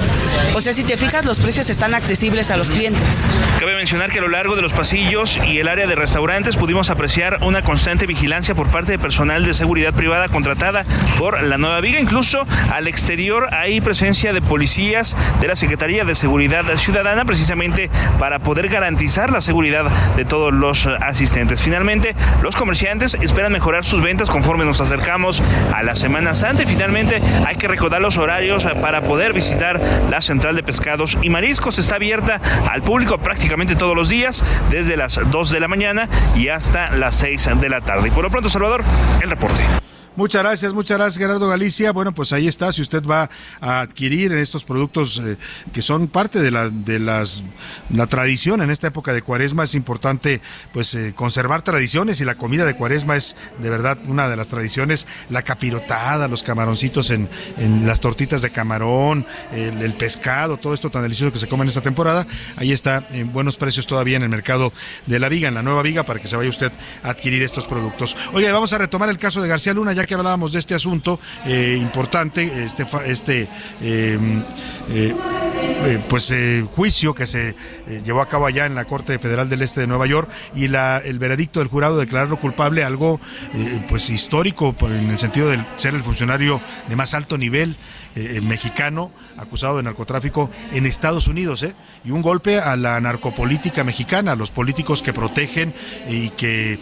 [0.53, 3.25] O sea, si te fijas, los precios están accesibles a los clientes.
[3.59, 6.89] Cabe mencionar que a lo largo de los pasillos y el área de restaurantes pudimos
[6.89, 10.85] apreciar una constante vigilancia por parte de personal de seguridad privada contratada
[11.17, 11.99] por la Nueva Viga.
[11.99, 17.89] Incluso al exterior hay presencia de policías de la Secretaría de Seguridad Ciudadana precisamente
[18.19, 19.85] para poder garantizar la seguridad
[20.15, 21.61] de todos los asistentes.
[21.61, 25.41] Finalmente, los comerciantes esperan mejorar sus ventas conforme nos acercamos
[25.73, 29.79] a la Semana Santa y finalmente hay que recordar los horarios para poder visitar
[30.09, 31.79] la central de pescados y mariscos.
[31.79, 32.39] Está abierta
[32.69, 37.15] al público prácticamente todos los días desde las 2 de la mañana y hasta las
[37.17, 38.07] 6 de la tarde.
[38.07, 38.83] Y por lo pronto, Salvador,
[39.21, 39.84] el reporte.
[40.15, 41.91] Muchas gracias, muchas gracias Gerardo Galicia.
[41.91, 45.37] Bueno, pues ahí está, si usted va a adquirir estos productos eh,
[45.73, 47.43] que son parte de la de las
[47.89, 50.39] la tradición en esta época de Cuaresma es importante
[50.71, 54.47] pues eh, conservar tradiciones y la comida de Cuaresma es de verdad una de las
[54.47, 60.89] tradiciones, la capirotada, los camaroncitos en, en las tortitas de camarón, el, pescado, todo esto
[60.89, 62.25] tan delicioso que se come en esta temporada.
[62.55, 64.71] Ahí está en buenos precios todavía en el mercado
[65.05, 66.71] de la Viga, en la Nueva Viga para que se vaya usted
[67.03, 68.15] a adquirir estos productos.
[68.33, 71.19] Oye, vamos a retomar el caso de García Luna ya que hablábamos de este asunto
[71.45, 73.49] eh, importante, este, este
[73.81, 74.17] eh,
[74.89, 76.33] eh, pues
[76.73, 77.55] juicio que se
[78.03, 80.97] llevó a cabo allá en la Corte Federal del Este de Nueva York y la,
[80.97, 83.19] el veredicto del jurado de declararlo culpable, algo
[83.87, 87.77] pues histórico en el sentido de ser el funcionario de más alto nivel
[88.15, 91.75] eh, mexicano acusado de narcotráfico en Estados Unidos, ¿eh?
[92.03, 95.73] Y un golpe a la narcopolítica mexicana, a los políticos que protegen
[96.07, 96.79] y que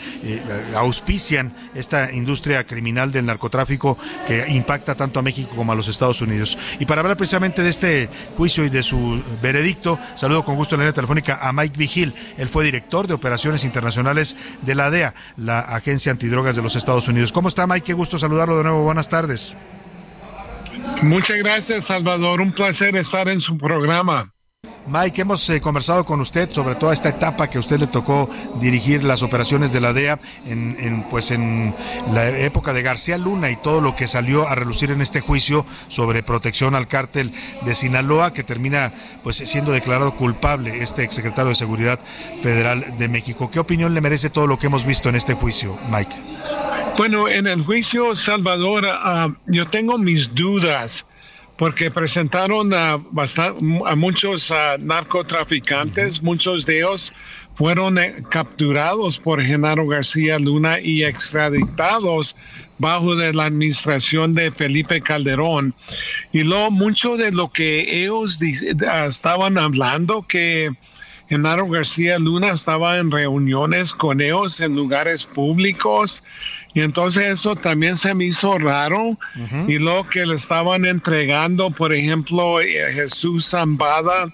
[0.75, 6.21] auspician esta industria criminal del narcotráfico que impacta tanto a México como a los Estados
[6.21, 6.57] Unidos.
[6.79, 10.79] Y para hablar precisamente de este juicio y de su veredicto, saludo con gusto en
[10.79, 12.13] la línea telefónica a Mike Vigil.
[12.37, 17.07] Él fue director de operaciones internacionales de la DEA, la Agencia Antidrogas de los Estados
[17.07, 17.31] Unidos.
[17.31, 17.85] ¿Cómo está Mike?
[17.85, 18.83] Qué gusto saludarlo de nuevo.
[18.83, 19.57] Buenas tardes.
[21.01, 22.41] Muchas gracias, Salvador.
[22.41, 24.33] Un placer estar en su programa.
[24.85, 28.29] Mike, hemos eh, conversado con usted sobre toda esta etapa que a usted le tocó
[28.59, 31.73] dirigir las operaciones de la DEA en, pues en
[32.11, 35.65] la época de García Luna y todo lo que salió a relucir en este juicio
[35.87, 38.93] sobre protección al cártel de Sinaloa que termina
[39.23, 41.99] pues siendo declarado culpable este exsecretario de Seguridad
[42.41, 43.49] Federal de México.
[43.49, 46.15] ¿Qué opinión le merece todo lo que hemos visto en este juicio, Mike?
[46.97, 51.05] Bueno, en el juicio Salvador, ah, yo tengo mis dudas
[51.63, 52.99] porque presentaron a,
[53.85, 57.13] a muchos ah, narcotraficantes, muchos de ellos
[57.53, 62.35] fueron eh, capturados por Genaro García Luna y extraditados
[62.79, 65.73] bajo de la administración de Felipe Calderón.
[66.33, 68.41] Y lo mucho de lo que ellos
[68.85, 70.69] ah, estaban hablando que
[71.29, 76.25] Genaro García Luna estaba en reuniones con ellos en lugares públicos
[76.73, 79.17] y entonces eso también se me hizo raro.
[79.67, 84.33] Y lo que le estaban entregando, por ejemplo, eh, Jesús Zambada,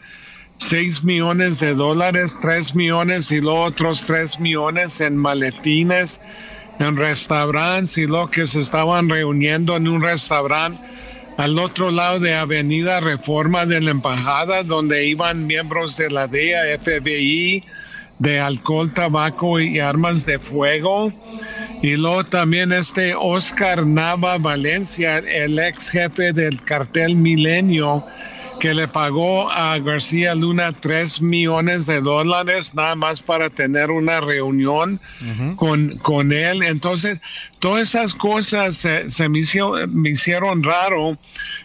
[0.57, 6.22] 6 millones de dólares, 3 millones y los otros 3 millones en maletines,
[6.80, 10.82] en restaurantes y lo que se estaban reuniendo en un restaurante
[11.40, 16.78] al otro lado de Avenida Reforma de la Embajada, donde iban miembros de la DEA,
[16.78, 17.64] FBI,
[18.20, 21.12] de alcohol, tabaco y armas de fuego.
[21.82, 28.06] Y luego también este Oscar Nava Valencia, el ex jefe del cartel Milenio,
[28.60, 34.20] que le pagó a García Luna tres millones de dólares nada más para tener una
[34.20, 35.00] reunión
[35.56, 36.64] con, con él.
[36.64, 37.22] Entonces,
[37.60, 39.40] todas esas cosas se, me,
[39.88, 41.18] me, hicieron raro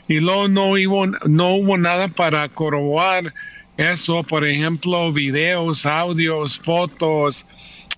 [0.06, 3.34] y luego no hubo, no hubo nada para corroborar
[3.76, 7.46] eso, por ejemplo, videos, audios, fotos,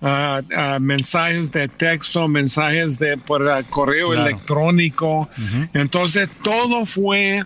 [0.01, 0.41] ah,
[0.79, 5.29] mensajes de texto, mensajes de por ah, correo electrónico.
[5.73, 7.43] Entonces, todo fue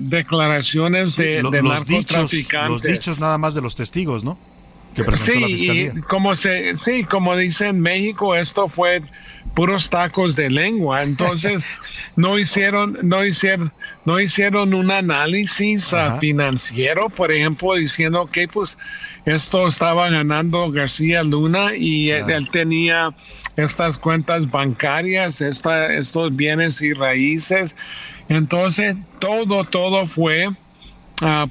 [0.00, 2.70] declaraciones de, narcotraficantes.
[2.70, 4.38] los dichos nada más de los testigos, ¿no?
[5.14, 9.02] Sí, como se, sí, como dice en México, esto fue
[9.54, 11.02] puros tacos de lengua.
[11.02, 11.64] Entonces,
[12.16, 13.72] no hicieron, no hicieron,
[14.04, 18.78] no hicieron un análisis ah, financiero, por ejemplo, diciendo que pues
[19.24, 23.14] esto estaba ganando García Luna y él, tenía
[23.56, 27.76] estas cuentas bancarias, esta, estos bienes y raíces.
[28.28, 30.48] Entonces, todo, todo fue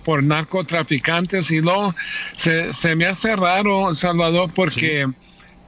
[0.04, 1.96] Por narcotraficantes y luego
[2.36, 5.08] se, se, me hace raro, Salvador, porque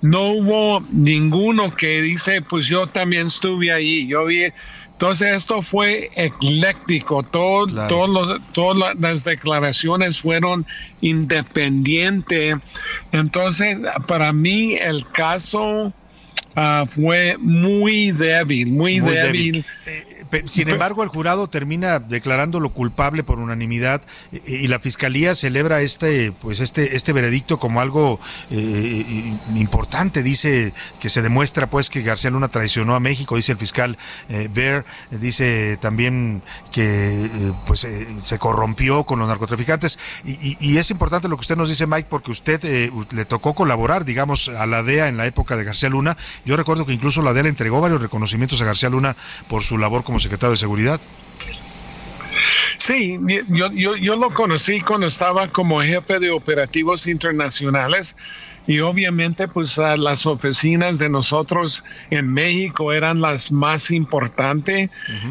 [0.01, 4.47] no hubo ninguno que dice, pues yo también estuve ahí, yo vi.
[4.91, 7.65] Entonces esto fue ecléctico, todo,
[8.53, 10.65] todas las declaraciones fueron
[11.01, 12.55] independientes.
[13.11, 13.77] Entonces,
[14.07, 15.93] para mí el caso
[16.55, 19.65] ah, fue muy débil, muy, débil.
[19.85, 20.13] Eh,
[20.45, 24.01] sin embargo, el jurado termina declarándolo culpable por unanimidad
[24.31, 28.19] eh, y la fiscalía celebra este, pues este, este veredicto como algo
[28.49, 30.23] eh, importante.
[30.23, 33.35] Dice que se demuestra, pues, que García Luna traicionó a México.
[33.35, 33.97] Dice el fiscal
[34.29, 34.85] eh, Bear.
[35.11, 36.41] Dice también
[36.71, 37.87] que, pues,
[38.23, 39.99] se corrompió con los narcotraficantes.
[40.23, 44.49] Y, es importante lo que usted nos dice, Mike, porque usted le tocó colaborar, digamos,
[44.49, 46.17] a la DEA en la época de García Luna.
[46.45, 49.15] Yo recuerdo que incluso la DEA le entregó varios reconocimientos a García Luna
[49.47, 50.99] por su labor como secretario de Seguridad.
[52.77, 53.17] Sí,
[53.47, 58.17] yo, yo, yo lo conocí cuando estaba como jefe de operativos internacionales
[58.65, 64.89] y obviamente pues las oficinas de nosotros en México eran las más importantes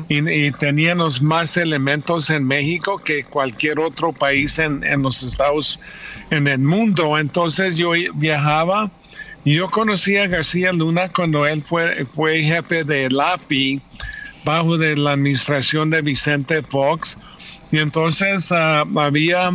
[0.08, 5.80] y, teníamos más elementos en México que cualquier otro país en, en los Estados
[6.30, 9.01] en el mundo entonces yo viajaba y
[9.44, 13.80] yo conocí a García Luna cuando él fue fue jefe de LAPI
[14.44, 17.18] bajo de la administración de Vicente Fox
[17.70, 19.50] y entonces ah, había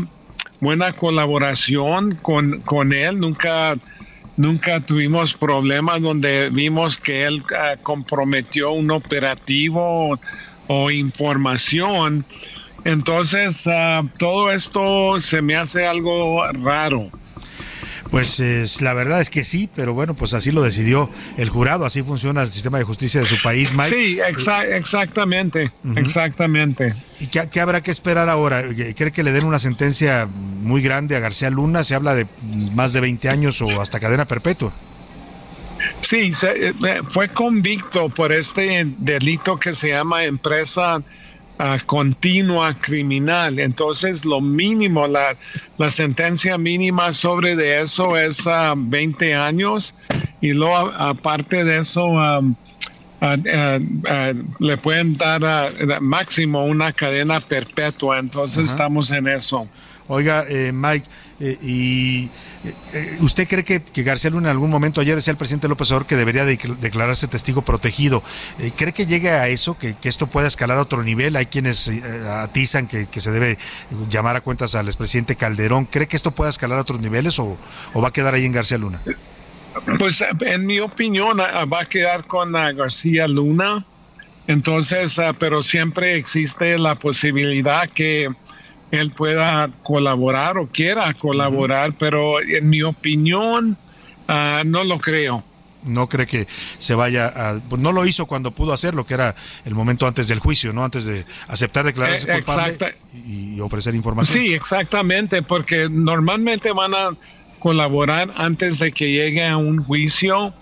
[0.60, 3.76] buena colaboración con, con él, nunca,
[4.38, 10.20] nunca tuvimos problemas donde vimos que él ah, comprometió un operativo
[10.68, 12.26] o, información.
[12.84, 17.12] Entonces, ah, todo esto se me hace algo raro.
[18.10, 22.04] Pues la verdad es que sí, pero bueno, pues así lo decidió el jurado, así
[22.04, 23.90] funciona el sistema de justicia de su país, Mike.
[23.90, 24.20] Sí,
[24.70, 26.94] exactamente, exactamente.
[27.20, 28.64] ¿Y qué, habrá que esperar ahora?
[28.96, 31.84] ¿Cree que le den una sentencia muy grande a García Luna?
[31.84, 32.28] Se habla de
[32.74, 34.74] más de 20 años o hasta cadena perpetua.
[36.02, 36.74] Sí, eh,
[37.04, 41.02] fue convicto por este delito que se llama empresa
[41.86, 43.60] continua criminal.
[43.60, 45.36] Entonces, lo mínimo, la,
[45.78, 49.96] la sentencia mínima sobre de eso es 20 años
[50.42, 52.56] y luego, aparte de eso, um,
[54.60, 58.20] le pueden dar máximo una cadena perpetua.
[58.20, 59.68] Entonces, estamos en eso.
[60.10, 61.06] Oiga, eh, Mike,
[61.42, 62.30] eh, ¿y
[62.94, 66.08] eh, usted cree que, García Luna en algún momento, ayer decía el presidente López Obrador
[66.08, 68.24] que debería declararse testigo protegido?
[68.78, 71.36] ¿Cree que llegue a eso, que, esto pueda escalar a otro nivel?
[71.36, 73.58] Hay quienes atizan que, se debe
[74.10, 75.86] llamar a cuentas al expresidente Calderón.
[75.86, 77.58] ¿Cree que esto pueda escalar a otros niveles o,
[78.02, 79.02] va a quedar ahí en García Luna?
[80.00, 83.86] Pues en mi opinión va a quedar con García Luna.
[84.48, 88.30] Entonces, pero siempre existe la posibilidad que
[88.92, 93.78] él pueda colaborar o quiera colaborar, pero en mi opinión
[94.28, 95.44] ah, no lo creo.
[95.84, 96.48] No cree que
[96.80, 97.60] se vaya a...
[97.60, 100.84] Pues no lo hizo cuando pudo hacerlo, que era el momento antes del juicio, ¿no?
[100.84, 102.96] Antes de aceptar declararse eh, culpable
[103.26, 104.40] y ofrecer información.
[104.40, 107.10] Sí, exactamente, porque normalmente van a
[107.60, 110.54] colaborar antes de que llegue a un juicio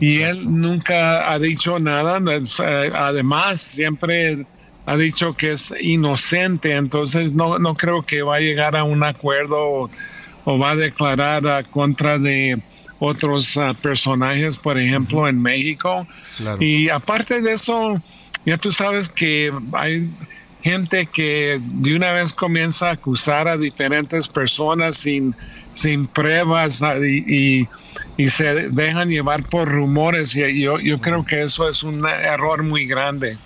[0.00, 2.20] y él nunca ha dicho nada.
[2.28, 4.46] Eh, además, siempre
[4.88, 9.04] ha dicho que es inocente, entonces no, no creo que va a llegar a un
[9.04, 9.90] acuerdo
[10.46, 12.58] o, va a declarar a contra de
[12.98, 16.08] otros ah, personajes, por ejemplo, en México.
[16.58, 18.02] Y aparte de eso,
[18.46, 20.08] ya tú sabes que hay
[20.62, 25.36] gente que de una vez comienza a acusar a diferentes personas sin,
[25.74, 27.68] sin pruebas ah, y,
[28.16, 32.62] y, se dejan llevar por rumores y yo, yo creo que eso es un error
[32.62, 33.36] muy grande.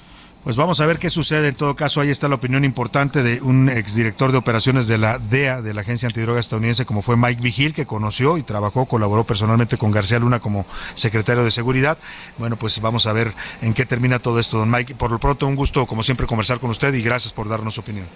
[0.44, 1.48] Pues vamos a ver qué sucede.
[1.48, 5.20] En todo caso, ahí está la opinión importante de un exdirector de operaciones de la
[5.20, 9.24] DEA, de la Agencia Antidroga Estadounidense, como fue Mike Vigil, que conoció y trabajó, colaboró
[9.24, 11.96] personalmente con García Luna como secretario de Seguridad.
[12.38, 14.96] Bueno, pues vamos a ver en qué termina todo esto, don Mike.
[14.96, 17.80] Por lo pronto, un gusto, como siempre, conversar con usted y gracias por darnos su
[17.80, 18.08] opinión.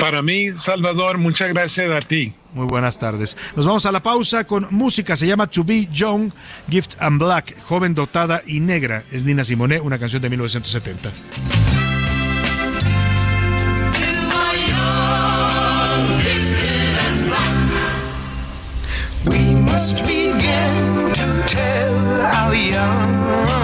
[0.00, 2.32] Para mí, Salvador, muchas gracias a ti.
[2.52, 3.36] Muy buenas tardes.
[3.56, 5.16] Nos vamos a la pausa con música.
[5.16, 6.30] Se llama To Be Young,
[6.68, 9.04] Gift and Black, joven dotada y negra.
[9.10, 11.12] Es Nina Simone, una canción de 1970.
[19.26, 21.94] We must begin to tell
[22.26, 23.63] our young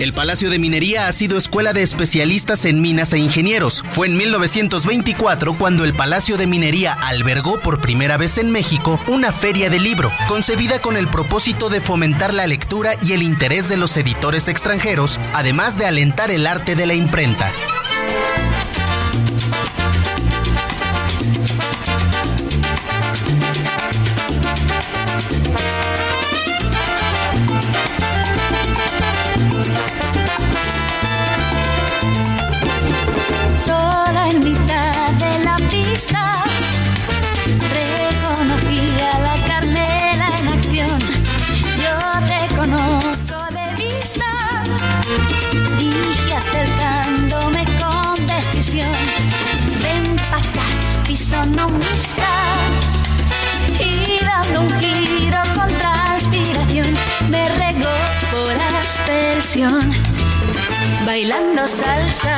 [0.00, 3.84] El Palacio de Minería ha sido escuela de especialistas en minas e ingenieros.
[3.90, 9.32] Fue en 1924 cuando el Palacio de Minería albergó por primera vez en México una
[9.32, 13.76] feria de libro, concebida con el propósito de fomentar la lectura y el interés de
[13.76, 17.52] los editores extranjeros, además de alentar el arte de la imprenta.
[61.06, 62.36] Bailando salsa,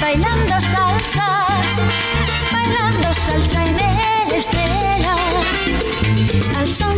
[0.00, 1.46] bailando salsa,
[2.52, 5.14] bailando salsa en el estela,
[6.58, 6.96] al son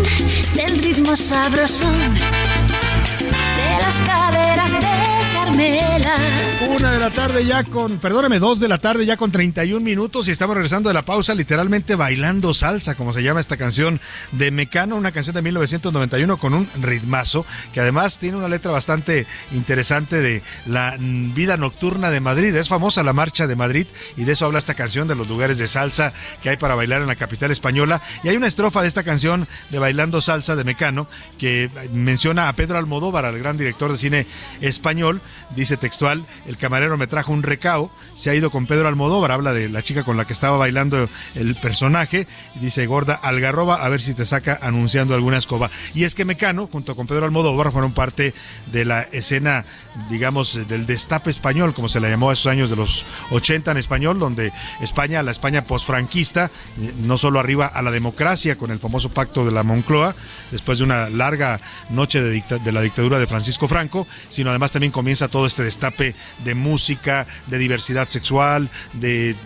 [0.54, 5.23] del ritmo sabrosón de las caderas de
[5.54, 10.26] Una de la tarde ya con, perdóneme, dos de la tarde ya con 31 minutos
[10.26, 14.00] y estamos regresando de la pausa literalmente bailando salsa, como se llama esta canción
[14.32, 19.26] de Mecano, una canción de 1991 con un ritmazo que además tiene una letra bastante
[19.52, 22.56] interesante de la vida nocturna de Madrid.
[22.56, 23.86] Es famosa la marcha de Madrid
[24.16, 26.12] y de eso habla esta canción, de los lugares de salsa
[26.42, 28.02] que hay para bailar en la capital española.
[28.24, 31.06] Y hay una estrofa de esta canción de Bailando Salsa de Mecano
[31.38, 34.26] que menciona a Pedro Almodóvar, al gran director de cine
[34.60, 35.20] español.
[35.56, 39.52] Dice textual, el camarero me trajo un recao, se ha ido con Pedro Almodóvar, habla
[39.52, 42.26] de la chica con la que estaba bailando el personaje.
[42.60, 45.70] Dice, gorda algarroba, a ver si te saca anunciando alguna escoba.
[45.94, 48.34] Y es que Mecano, junto con Pedro Almodóvar, fueron parte
[48.72, 49.64] de la escena,
[50.10, 53.76] digamos, del destape español, como se le llamó a esos años de los 80 en
[53.76, 56.50] español, donde España, la España posfranquista,
[56.80, 60.16] eh, no solo arriba a la democracia con el famoso pacto de la Moncloa,
[60.50, 61.60] después de una larga
[61.90, 66.14] noche de, de la dictadura de Francisco Franco, sino además también comienza todo este destape
[66.44, 69.36] de música, de diversidad sexual, de,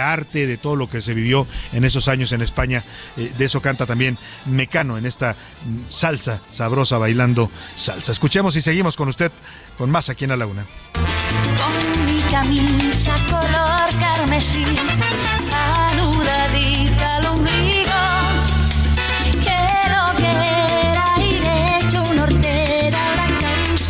[0.00, 2.84] arte, de todo lo que se vivió en esos años en España.
[3.16, 5.36] Eh, de eso canta también Mecano en esta
[5.88, 8.12] salsa sabrosa bailando salsa.
[8.12, 9.32] Escuchemos y seguimos con usted
[9.78, 10.64] con más aquí en A la Una.
[10.94, 14.64] Con mi camisa color carmesí,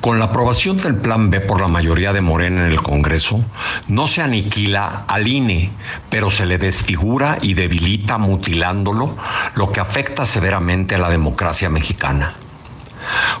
[0.00, 3.44] Con la aprobación del Plan B por la mayoría de Morena en el Congreso,
[3.88, 5.70] no se aniquila al INE,
[6.10, 9.16] pero se le desfigura y debilita mutilándolo,
[9.54, 12.34] lo que afecta severamente a la democracia mexicana.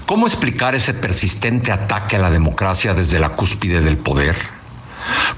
[0.06, 4.36] ¿Cómo explicar ese persistente ataque a la democracia desde la cúspide del poder?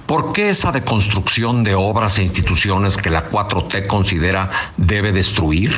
[0.06, 5.74] ¿Por qué esa deconstrucción de obras e instituciones que la 4T considera debe destruir?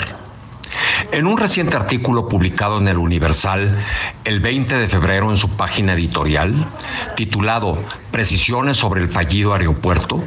[1.13, 3.79] En un reciente artículo publicado en el Universal
[4.25, 6.67] el 20 de febrero en su página editorial,
[7.17, 7.79] titulado
[8.11, 10.23] Precisiones sobre el fallido aeropuerto,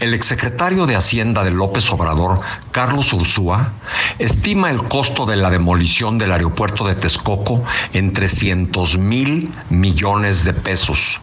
[0.00, 3.72] el exsecretario de Hacienda de López Obrador, Carlos Ursúa,
[4.18, 10.54] estima el costo de la demolición del aeropuerto de Texcoco en 300 mil millones de
[10.54, 11.20] pesos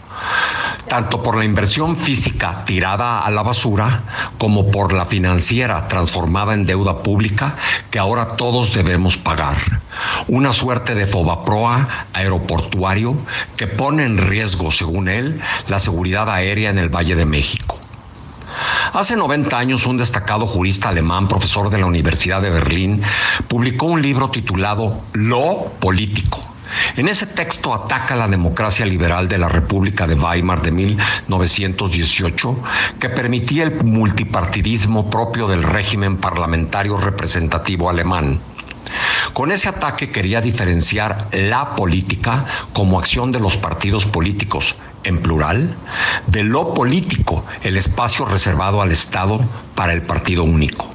[0.87, 4.03] tanto por la inversión física tirada a la basura
[4.37, 7.55] como por la financiera transformada en deuda pública
[7.91, 9.57] que ahora todos debemos pagar.
[10.27, 13.17] Una suerte de fobaproa aeroportuario
[13.57, 17.79] que pone en riesgo, según él, la seguridad aérea en el Valle de México.
[18.93, 23.01] Hace 90 años, un destacado jurista alemán, profesor de la Universidad de Berlín,
[23.47, 26.52] publicó un libro titulado Lo Político
[26.95, 32.63] en ese texto ataca la democracia liberal de la República de Weimar de 1918,
[32.99, 38.39] que permitía el multipartidismo propio del régimen parlamentario representativo alemán.
[39.33, 45.75] Con ese ataque quería diferenciar la política como acción de los partidos políticos, en plural,
[46.27, 49.39] de lo político, el espacio reservado al Estado
[49.75, 50.89] para el partido único.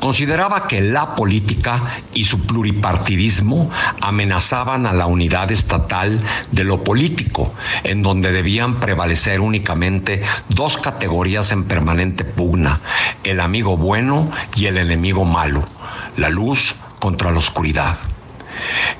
[0.00, 1.82] Consideraba que la política
[2.14, 3.70] y su pluripartidismo
[4.00, 6.20] amenazaban a la unidad estatal
[6.50, 12.80] de lo político, en donde debían prevalecer únicamente dos categorías en permanente pugna,
[13.24, 15.64] el amigo bueno y el enemigo malo,
[16.16, 17.98] la luz contra la oscuridad.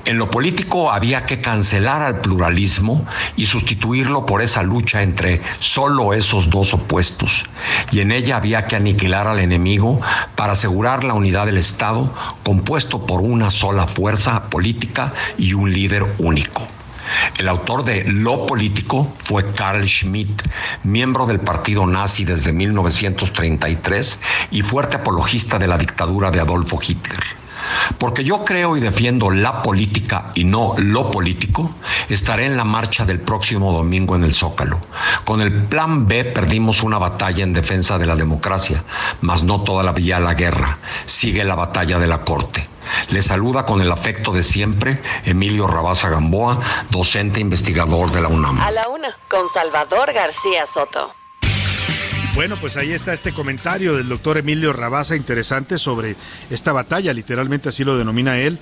[0.05, 6.13] En lo político había que cancelar al pluralismo y sustituirlo por esa lucha entre solo
[6.13, 7.45] esos dos opuestos.
[7.91, 10.01] Y en ella había que aniquilar al enemigo
[10.35, 12.13] para asegurar la unidad del Estado
[12.43, 16.67] compuesto por una sola fuerza política y un líder único.
[17.37, 20.41] El autor de Lo Político fue Carl Schmitt,
[20.83, 24.19] miembro del partido nazi desde 1933
[24.51, 27.42] y fuerte apologista de la dictadura de Adolfo Hitler.
[27.97, 31.75] Porque yo creo y defiendo la política y no lo político,
[32.09, 34.79] estaré en la marcha del próximo domingo en el Zócalo.
[35.25, 38.83] Con el plan B perdimos una batalla en defensa de la democracia,
[39.21, 40.79] mas no toda la vía a la guerra.
[41.05, 42.67] Sigue la batalla de la Corte.
[43.09, 46.59] Le saluda con el afecto de siempre Emilio Rabaza Gamboa,
[46.89, 48.59] docente investigador de la UNAM.
[48.59, 51.13] A la una, con Salvador García Soto.
[52.35, 56.15] Bueno, pues ahí está este comentario del doctor Emilio Rabasa interesante sobre
[56.49, 58.59] esta batalla, literalmente así lo denomina él,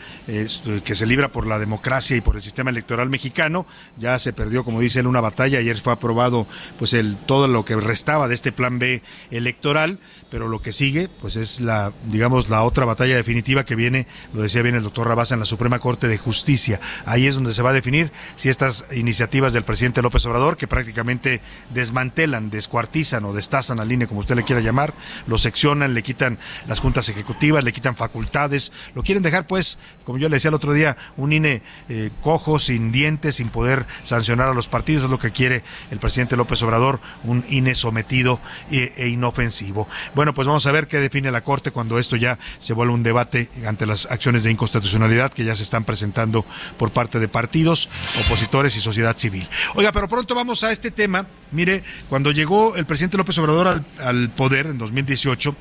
[0.84, 3.66] que se libra por la democracia y por el sistema electoral mexicano.
[3.98, 5.60] Ya se perdió, como dice él, una batalla.
[5.60, 10.00] Ayer fue aprobado pues el todo lo que restaba de este plan B electoral,
[10.30, 14.42] pero lo que sigue pues es la digamos la otra batalla definitiva que viene, lo
[14.42, 16.82] decía bien el doctor Rabasa en la Suprema Corte de Justicia.
[17.06, 20.68] Ahí es donde se va a definir si estas iniciativas del presidente López Obrador que
[20.68, 21.40] prácticamente
[21.74, 24.94] desmantelan, descuartizan o destazan a la línea, como usted le quiera llamar,
[25.28, 30.18] lo seccionan, le quitan las juntas ejecutivas, le quitan facultades, lo quieren dejar pues, como
[30.18, 34.48] yo le decía el otro día, un INE eh, cojo, sin dientes, sin poder sancionar
[34.48, 38.40] a los partidos, es lo que quiere el presidente López Obrador, un INE sometido
[38.72, 39.88] e, e inofensivo.
[40.16, 43.04] Bueno, pues vamos a ver qué define la Corte cuando esto ya se vuelve un
[43.04, 46.46] debate ante las acciones de inconstitucionalidad que ya se están presentando
[46.78, 47.90] por parte de partidos,
[48.26, 49.48] opositores y sociedad civil.
[49.76, 51.26] Oiga, pero pronto vamos a este tema.
[51.52, 55.56] Mire, cuando llegó el presidente López Obrador, al, poder en 2018,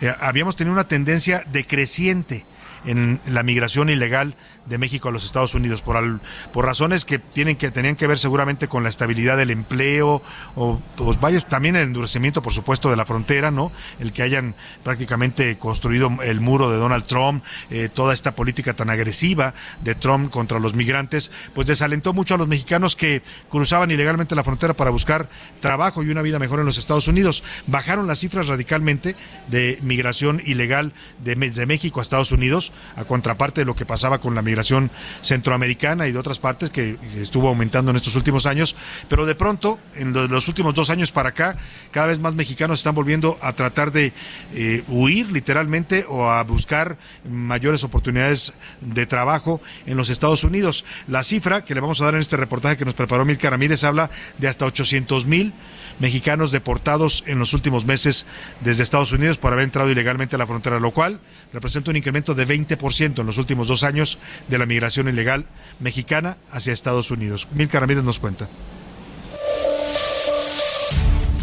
[0.00, 2.44] eh, habíamos tenido una tendencia decreciente
[2.84, 4.36] en la migración ilegal
[4.66, 6.20] de México a los Estados Unidos por,
[6.52, 10.22] por razones que tienen que tenían que ver seguramente con la estabilidad del empleo
[10.54, 14.54] o pues vaya también el endurecimiento por supuesto de la frontera no el que hayan
[14.84, 20.30] prácticamente construido el muro de Donald Trump eh, toda esta política tan agresiva de Trump
[20.30, 24.90] contra los migrantes pues desalentó mucho a los mexicanos que cruzaban ilegalmente la frontera para
[24.90, 25.28] buscar
[25.60, 27.42] trabajo y una vida mejor en los Estados Unidos.
[27.66, 29.16] Bajaron las cifras radicalmente
[29.48, 34.20] de migración ilegal de, de México a Estados Unidos a contraparte de lo que pasaba
[34.20, 34.90] con la migración migración
[35.22, 38.76] centroamericana y de otras partes que estuvo aumentando en estos últimos años,
[39.08, 41.56] pero de pronto, en los últimos dos años para acá,
[41.90, 44.12] cada vez más mexicanos están volviendo a tratar de
[44.54, 46.98] eh, huir literalmente o a buscar
[47.28, 48.52] mayores oportunidades
[48.82, 50.84] de trabajo en los Estados Unidos.
[51.08, 53.84] La cifra que le vamos a dar en este reportaje que nos preparó Milka Ramírez
[53.84, 55.54] habla de hasta 800 mil
[56.02, 58.26] mexicanos deportados en los últimos meses
[58.60, 61.20] desde Estados Unidos por haber entrado ilegalmente a la frontera, lo cual
[61.52, 64.18] representa un incremento de 20% en los últimos dos años
[64.48, 65.46] de la migración ilegal
[65.78, 67.48] mexicana hacia Estados Unidos.
[67.52, 68.48] Milka Ramírez nos cuenta.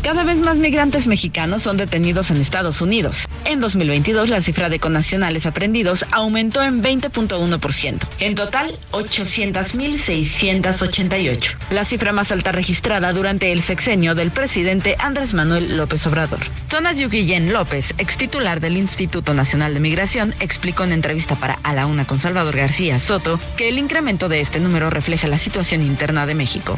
[0.04, 3.28] Cada vez más migrantes mexicanos son detenidos en Estados Unidos.
[3.44, 8.08] En 2022, la cifra de connacionales aprendidos aumentó en 20.1%.
[8.20, 11.58] En total, 800.688.
[11.72, 16.40] La cifra más alta registrada durante el sexenio del presidente Andrés Manuel López Obrador.
[16.70, 21.74] Tonas Guillén López, ex titular del Instituto Nacional de Migración, explicó en entrevista para A
[21.74, 25.82] la Una con Salvador García Soto que el incremento de este número refleja la situación
[25.82, 26.78] interna de México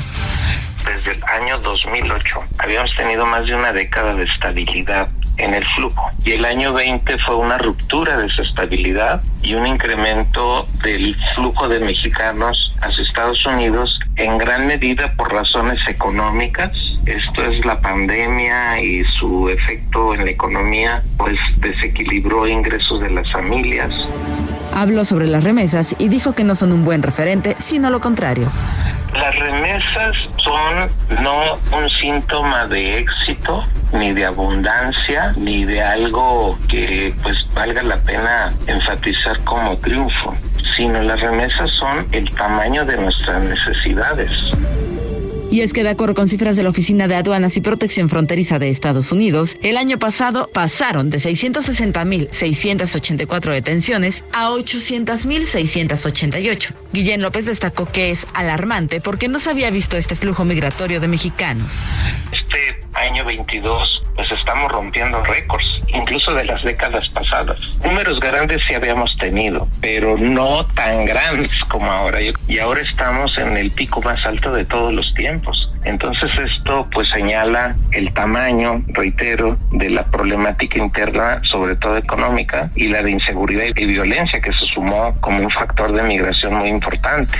[0.85, 2.43] desde el año 2008.
[2.59, 6.09] Habíamos tenido más de una década de estabilidad en el flujo.
[6.23, 11.67] Y el año 20 fue una ruptura de esa estabilidad y un incremento del flujo
[11.67, 16.71] de mexicanos hacia Estados Unidos en gran medida por razones económicas.
[17.05, 23.31] Esto es la pandemia y su efecto en la economía, pues desequilibró ingresos de las
[23.31, 23.91] familias.
[24.73, 28.49] Habló sobre las remesas y dijo que no son un buen referente, sino lo contrario.
[29.13, 37.13] Las remesas son no un síntoma de éxito, ni de abundancia, ni de algo que
[37.21, 40.33] pues valga la pena enfatizar como triunfo,
[40.77, 44.31] sino las remesas son el tamaño de nuestras necesidades.
[45.51, 48.57] Y es que de acuerdo con cifras de la Oficina de Aduanas y Protección Fronteriza
[48.57, 56.73] de Estados Unidos, el año pasado pasaron de 660.684 detenciones a 800.688.
[56.93, 61.09] Guillén López destacó que es alarmante porque no se había visto este flujo migratorio de
[61.09, 61.81] mexicanos.
[62.31, 67.57] Este año 22 pues estamos rompiendo récords, incluso de las décadas pasadas.
[67.83, 72.19] Números grandes sí habíamos tenido, pero no tan grandes como ahora.
[72.47, 75.71] Y ahora estamos en el pico más alto de todos los tiempos.
[75.85, 82.89] Entonces esto pues señala el tamaño, reitero, de la problemática interna, sobre todo económica, y
[82.89, 87.39] la de inseguridad y violencia que se sumó como un factor de migración muy importante.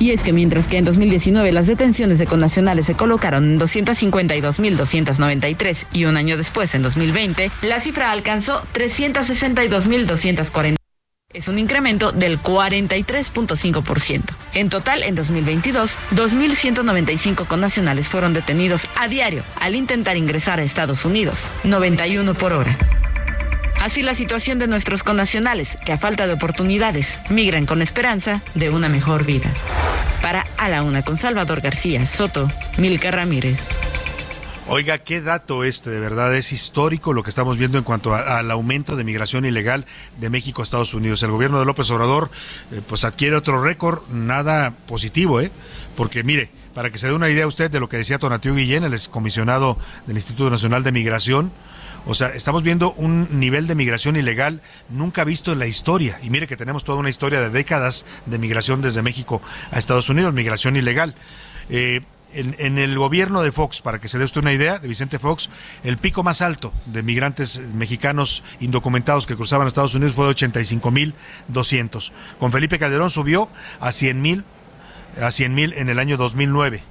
[0.00, 5.84] Y es que mientras que en 2019 las detenciones de connacionales se colocaron en 252.293
[5.92, 10.76] y un año después, en 2020, la cifra alcanzó 362.240.
[11.34, 14.22] Es un incremento del 43.5%.
[14.54, 21.04] En total, en 2022, 2.195 connacionales fueron detenidos a diario al intentar ingresar a Estados
[21.04, 22.78] Unidos, 91 por hora.
[23.80, 28.68] Así la situación de nuestros connacionales, que a falta de oportunidades migran con esperanza de
[28.68, 29.50] una mejor vida.
[30.20, 32.46] Para A la Una con Salvador García Soto,
[32.76, 33.70] Milka Ramírez.
[34.66, 38.50] Oiga, qué dato este, de verdad, es histórico lo que estamos viendo en cuanto al
[38.50, 39.86] aumento de migración ilegal
[40.18, 41.22] de México a Estados Unidos.
[41.22, 42.30] El gobierno de López Obrador,
[42.70, 45.50] eh, pues adquiere otro récord, nada positivo, ¿eh?
[45.96, 48.84] Porque mire, para que se dé una idea usted de lo que decía Tonatiu Guillén,
[48.84, 51.50] el excomisionado del Instituto Nacional de Migración,
[52.06, 56.18] o sea, estamos viendo un nivel de migración ilegal nunca visto en la historia.
[56.22, 60.08] Y mire que tenemos toda una historia de décadas de migración desde México a Estados
[60.08, 61.14] Unidos, migración ilegal.
[61.68, 62.00] Eh,
[62.32, 65.50] en, el gobierno de Fox, para que se dé usted una idea, de Vicente Fox,
[65.82, 72.12] el pico más alto de migrantes mexicanos indocumentados que cruzaban Estados Unidos fue de 85.200.
[72.38, 73.48] Con Felipe Calderón subió
[73.80, 74.44] a 100.000
[75.20, 76.82] a 100 mil en el año 2009.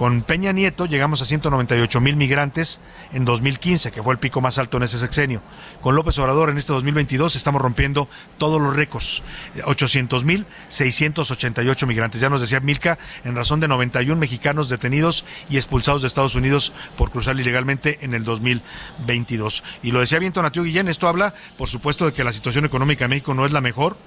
[0.00, 2.80] Con Peña Nieto llegamos a 198 mil migrantes
[3.12, 5.42] en 2015, que fue el pico más alto en ese sexenio.
[5.82, 8.08] Con López Obrador en este 2022 estamos rompiendo
[8.38, 9.22] todos los récords.
[9.62, 12.18] 800 mil 688 migrantes.
[12.18, 16.72] Ya nos decía Milka, en razón de 91 mexicanos detenidos y expulsados de Estados Unidos
[16.96, 19.62] por cruzar ilegalmente en el 2022.
[19.82, 23.04] Y lo decía bien Tonatiu Guillén, esto habla, por supuesto, de que la situación económica
[23.04, 23.98] en México no es la mejor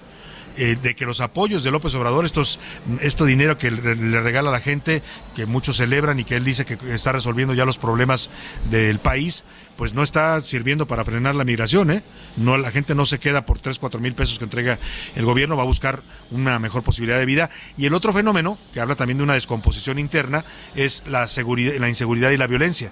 [0.58, 2.60] eh, de que los apoyos de López Obrador, estos,
[3.02, 5.02] esto dinero que le, regala a la gente,
[5.36, 8.30] que muchos celebran y que él dice que está resolviendo ya los problemas
[8.70, 12.04] del país, pues no está sirviendo para frenar la migración, ¿eh?
[12.38, 14.80] No, la gente no se queda por 3, 4 mil pesos que entrega
[15.16, 17.50] el gobierno, va a buscar una mejor posibilidad de vida.
[17.78, 21.90] Y el otro fenómeno, que habla también de una descomposición interna, es la, seguridad, la
[21.90, 22.92] inseguridad y la violencia.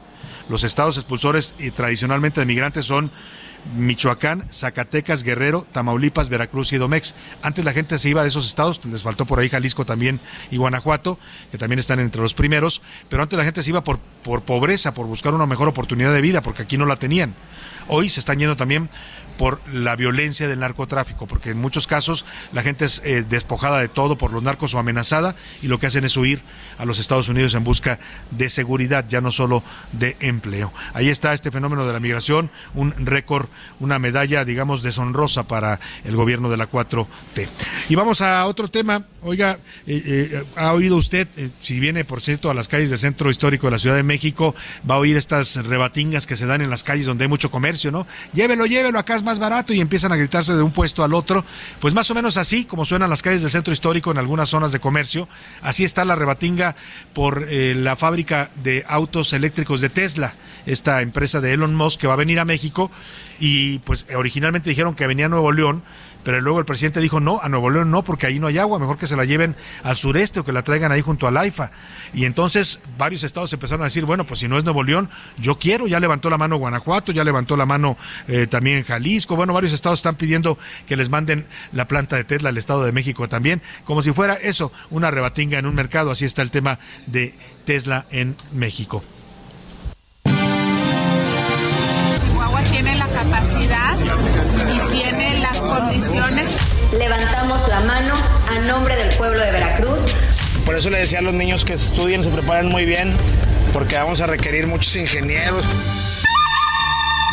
[0.50, 3.12] Los estados expulsores y tradicionalmente de migrantes son
[3.76, 7.16] Michoacán, Zacatecas, Guerrero, Tamaulipas, Veracruz y Domex.
[7.42, 10.20] Antes la gente se iba de esos estados, les faltó por ahí Jalisco también
[10.50, 11.18] y Guanajuato,
[11.52, 14.94] que también están entre los primeros, pero antes la gente se iba por, por pobreza,
[14.94, 17.36] por buscar una mejor oportunidad de vida, porque aquí no la tenían.
[17.88, 18.90] Hoy se están yendo también
[19.38, 23.88] por la violencia del narcotráfico, porque en muchos casos la gente es eh, despojada de
[23.88, 26.42] todo por los narcos o amenazada y lo que hacen es huir
[26.78, 28.00] a los Estados Unidos en busca
[28.32, 30.74] de seguridad, ya no solo de empleo.
[30.94, 33.48] Ahí está este fenómeno de la migración, un récord,
[33.80, 37.08] una medalla, digamos, deshonrosa para el gobierno de la 4T.
[37.90, 39.06] Y vamos a otro tema.
[39.22, 41.28] Oiga, eh, eh, ha oído usted,
[41.60, 44.56] si viene, por cierto, a las calles del centro histórico de la Ciudad de México,
[44.90, 47.92] va a oír estas rebatingas que se dan en las calles donde hay mucho comercio,
[47.92, 48.08] ¿no?
[48.34, 51.46] Llévelo, llévelo, acá más barato y empiezan a gritarse de un puesto al otro.
[51.80, 54.72] Pues más o menos así, como suenan las calles del centro histórico en algunas zonas
[54.72, 55.28] de comercio,
[55.62, 56.76] así está la rebatinga
[57.14, 60.36] por eh, la fábrica de autos eléctricos de Tesla,
[60.66, 62.92] esta empresa de Elon Musk que va a venir a México
[63.40, 65.84] y pues originalmente dijeron que venía a Nuevo León
[66.24, 68.80] pero luego el presidente dijo no, a Nuevo León no, porque ahí no hay agua,
[68.80, 71.72] mejor que se la lleven al sureste o que la traigan ahí junto al AIFA.
[72.14, 75.58] Y entonces varios estados empezaron a decir, bueno, pues si no es Nuevo León, yo
[75.58, 79.74] quiero, ya levantó la mano Guanajuato, ya levantó la mano eh, también Jalisco, bueno, varios
[79.74, 80.58] estados están pidiendo
[80.88, 84.34] que les manden la planta de Tesla al Estado de México también, como si fuera
[84.36, 87.34] eso, una rebatinga en un mercado, así está el tema de
[87.66, 89.04] Tesla en México.
[95.88, 96.56] Condiciones.
[96.98, 98.14] Levantamos la mano
[98.50, 100.16] a nombre del pueblo de Veracruz.
[100.66, 103.16] Por eso le decía a los niños que estudien, se preparen muy bien,
[103.74, 105.66] porque vamos a requerir muchos ingenieros.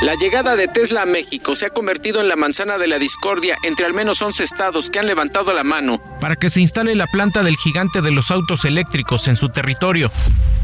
[0.00, 3.58] La llegada de Tesla a México se ha convertido en la manzana de la discordia
[3.64, 7.08] entre al menos 11 estados que han levantado la mano para que se instale la
[7.08, 10.12] planta del gigante de los autos eléctricos en su territorio.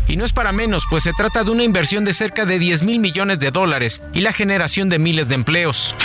[0.07, 2.83] Y no es para menos, pues se trata de una inversión de cerca de 10
[2.85, 5.97] mil millones de dólares y la generación de miles de empleos.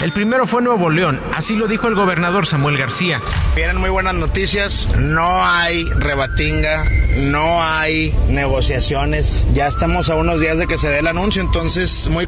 [0.00, 3.20] El primero fue Nuevo León, así lo dijo el gobernador Samuel García.
[3.54, 6.84] Vienen muy buenas noticias, no hay rebatinga,
[7.16, 12.08] no hay negociaciones, ya estamos a unos días de que se dé el anuncio, entonces
[12.08, 12.26] muy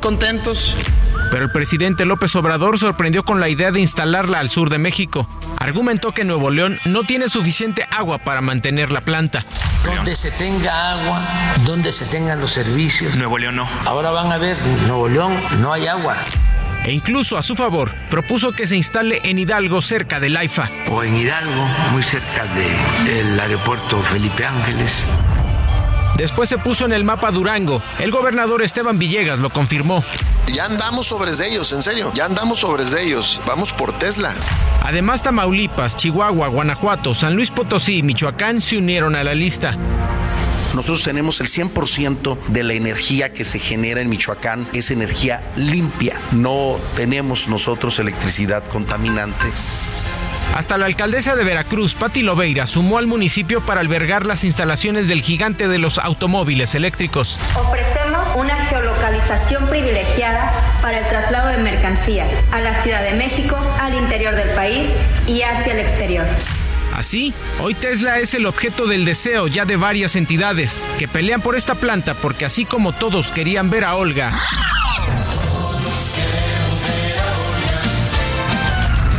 [1.31, 5.28] Pero el presidente López Obrador sorprendió con la idea de instalarla al sur de México.
[5.59, 9.44] Argumentó que Nuevo León no tiene suficiente agua para mantener la planta.
[9.85, 11.27] Donde se tenga agua,
[11.65, 13.16] donde se tengan los servicios.
[13.16, 13.69] Nuevo León no.
[13.85, 14.56] Ahora van a ver,
[14.86, 16.16] Nuevo León no hay agua
[16.85, 20.70] e incluso a su favor propuso que se instale en Hidalgo cerca del AIFA.
[20.90, 22.44] O en Hidalgo, muy cerca
[23.05, 25.05] del aeropuerto Felipe Ángeles.
[26.16, 27.82] Después se puso en el mapa Durango.
[27.99, 30.05] El gobernador Esteban Villegas lo confirmó.
[30.53, 32.12] Ya andamos sobre ellos, en serio.
[32.15, 33.41] Ya andamos sobre ellos.
[33.47, 34.35] Vamos por Tesla.
[34.82, 39.77] Además, Tamaulipas, Chihuahua, Guanajuato, San Luis Potosí y Michoacán se unieron a la lista.
[40.74, 46.20] Nosotros tenemos el 100% de la energía que se genera en Michoacán, es energía limpia.
[46.32, 49.45] No tenemos nosotros electricidad contaminante.
[50.55, 55.21] Hasta la alcaldesa de Veracruz, Pati Lobeira, sumó al municipio para albergar las instalaciones del
[55.21, 57.37] gigante de los automóviles eléctricos.
[57.57, 63.95] Ofrecemos una geolocalización privilegiada para el traslado de mercancías a la Ciudad de México, al
[63.95, 64.93] interior del país
[65.27, 66.27] y hacia el exterior.
[66.95, 71.57] Así, hoy Tesla es el objeto del deseo ya de varias entidades que pelean por
[71.57, 74.33] esta planta porque así como todos querían ver a Olga,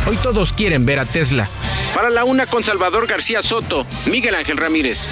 [0.06, 1.48] hoy todos quieren ver a Tesla.
[1.94, 5.08] Para la una con Salvador García Soto, Miguel Ángel Ramírez.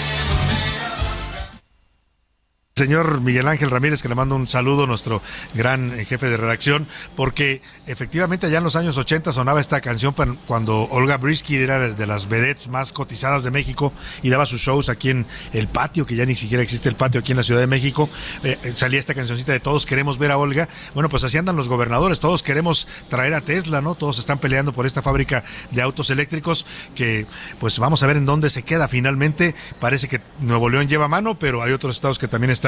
[2.76, 5.22] Señor Miguel Ángel Ramírez, que le mando un saludo, nuestro
[5.54, 10.12] gran eh, jefe de redacción, porque efectivamente allá en los años 80 sonaba esta canción
[10.44, 13.92] cuando Olga Brisky era de las vedettes más cotizadas de México
[14.24, 17.20] y daba sus shows aquí en el patio, que ya ni siquiera existe el patio
[17.20, 18.08] aquí en la Ciudad de México.
[18.42, 20.68] Eh, eh, salía esta cancioncita de Todos queremos ver a Olga.
[20.94, 23.94] Bueno, pues así andan los gobernadores, todos queremos traer a Tesla, ¿no?
[23.94, 27.28] Todos están peleando por esta fábrica de autos eléctricos que,
[27.60, 29.54] pues vamos a ver en dónde se queda finalmente.
[29.78, 32.63] Parece que Nuevo León lleva mano, pero hay otros estados que también están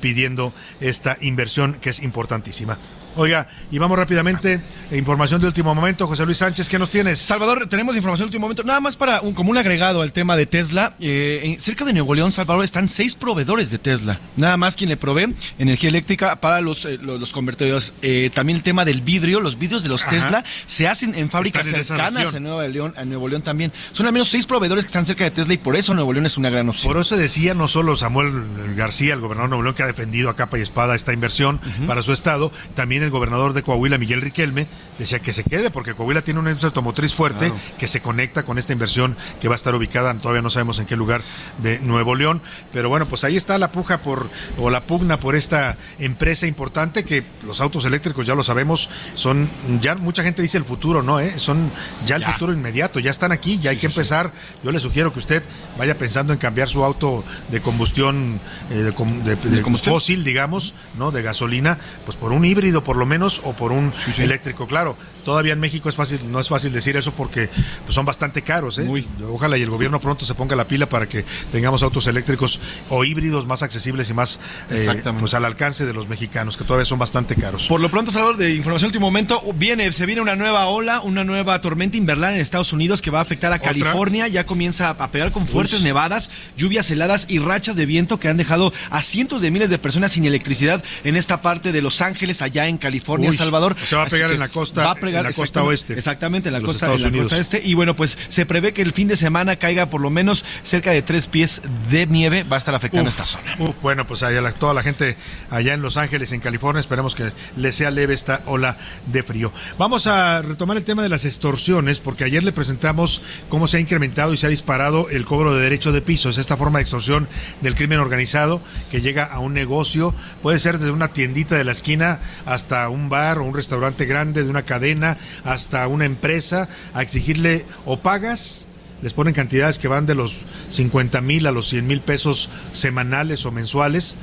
[0.00, 2.78] pidiendo esta inversión que es importantísima.
[3.16, 4.60] Oiga, y vamos rápidamente,
[4.92, 6.06] información de último momento.
[6.06, 7.18] José Luis Sánchez, ¿qué nos tienes?
[7.18, 8.62] Salvador, tenemos información de último momento.
[8.62, 10.94] Nada más para un, como un agregado al tema de Tesla.
[11.00, 14.20] eh, cerca de Nuevo León, Salvador, están seis proveedores de Tesla.
[14.36, 17.94] Nada más quien le provee energía eléctrica para los, eh, los, los convertidores.
[18.02, 19.40] Eh, también el tema del vidrio.
[19.40, 20.10] Los vidrios de los Ajá.
[20.10, 23.72] Tesla se hacen en fábricas Están en cercanas en Nuevo León, en Nuevo León también.
[23.92, 26.26] Son al menos seis proveedores que están cerca de Tesla y por eso Nuevo León
[26.26, 26.92] es una gran opción.
[26.92, 30.30] Por eso decía no solo Samuel García, el gobernador de Nuevo León, que ha defendido
[30.30, 34.20] a capa y espada esta inversión para su estado, también el gobernador de Coahuila, Miguel
[34.20, 34.66] Riquelme,
[34.98, 37.56] decía que se quede, porque Coahuila tiene una industria automotriz fuerte Claro.
[37.78, 40.86] que se conecta con esta inversión que va a estar ubicada, todavía no sabemos en
[40.86, 41.22] qué lugar
[41.62, 42.42] de Nuevo León,
[42.72, 47.04] pero bueno, pues ahí está la puja por, o la pugna por esta empresa importante
[47.04, 49.48] que los autos eléctricos, ya lo sabemos, son,
[49.80, 51.20] ya mucha gente dice el futuro, ¿no?
[51.20, 51.38] ¿Eh?
[51.38, 51.70] Son
[52.06, 54.32] ya el futuro inmediato, ya están aquí, ya hay que empezar.
[54.64, 55.42] Yo le sugiero que usted
[55.78, 58.40] vaya pensando en cambiar su auto de combustión,
[58.70, 58.92] eh,
[59.24, 61.10] de, de- de fósil, digamos, ¿no?
[61.10, 64.66] De gasolina, pues por un híbrido por lo menos o por un eléctrico.
[64.66, 67.48] Claro, todavía en México es fácil, no es fácil decir eso porque
[67.84, 68.88] pues, son bastante caros, ¿eh?
[69.30, 73.04] Ojalá y el gobierno pronto se ponga la pila para que tengamos autos eléctricos o
[73.04, 74.40] híbridos más accesibles y más
[74.70, 77.66] eh, pues al alcance de los mexicanos, que todavía son bastante caros.
[77.68, 81.00] Por lo pronto, Salvador, de información de último momento, viene, se viene una nueva ola,
[81.00, 84.28] una nueva tormenta invernal en Estados Unidos que va a afectar a California.
[84.28, 85.84] Ya comienza a pegar con fuertes Uy.
[85.84, 89.78] nevadas, lluvias heladas y rachas de viento que han dejado a cientos de miles de
[89.80, 93.74] personas sin electricidad en esta parte de Los Ángeles, allá en California, Uy, Salvador.
[93.84, 96.50] se va a pegar en la costa- va a pegar en la costa oeste Exactamente,
[96.50, 97.60] en la costa, en la costa este.
[97.64, 100.92] Y bueno, pues se prevé que el fin de semana caiga por lo menos cerca
[100.92, 102.44] de tres pies de nieve.
[102.44, 103.56] Va a estar afectando Uf, esta zona.
[103.58, 105.16] uf, bueno, pues allá la- toda la gente
[105.50, 109.52] allá en Los Ángeles, en California, esperemos que les sea leve esta ola de frío.
[109.78, 113.80] Vamos a retomar el tema de las extorsiones, porque ayer le presentamos cómo se ha
[113.80, 116.28] incrementado y se ha disparado el cobro de derecho de piso.
[116.30, 117.28] Es esta forma de extorsión
[117.62, 118.62] del crimen organizado
[118.92, 123.08] que llega a un negocio, puede ser desde una tiendita de la esquina hasta un
[123.08, 128.66] bar o un restaurante grande de una cadena, hasta una empresa, a exigirle o pagas
[129.00, 133.46] les ponen cantidades que van de los 50 mil a los 100 mil pesos semanales
[133.46, 134.16] o mensuales.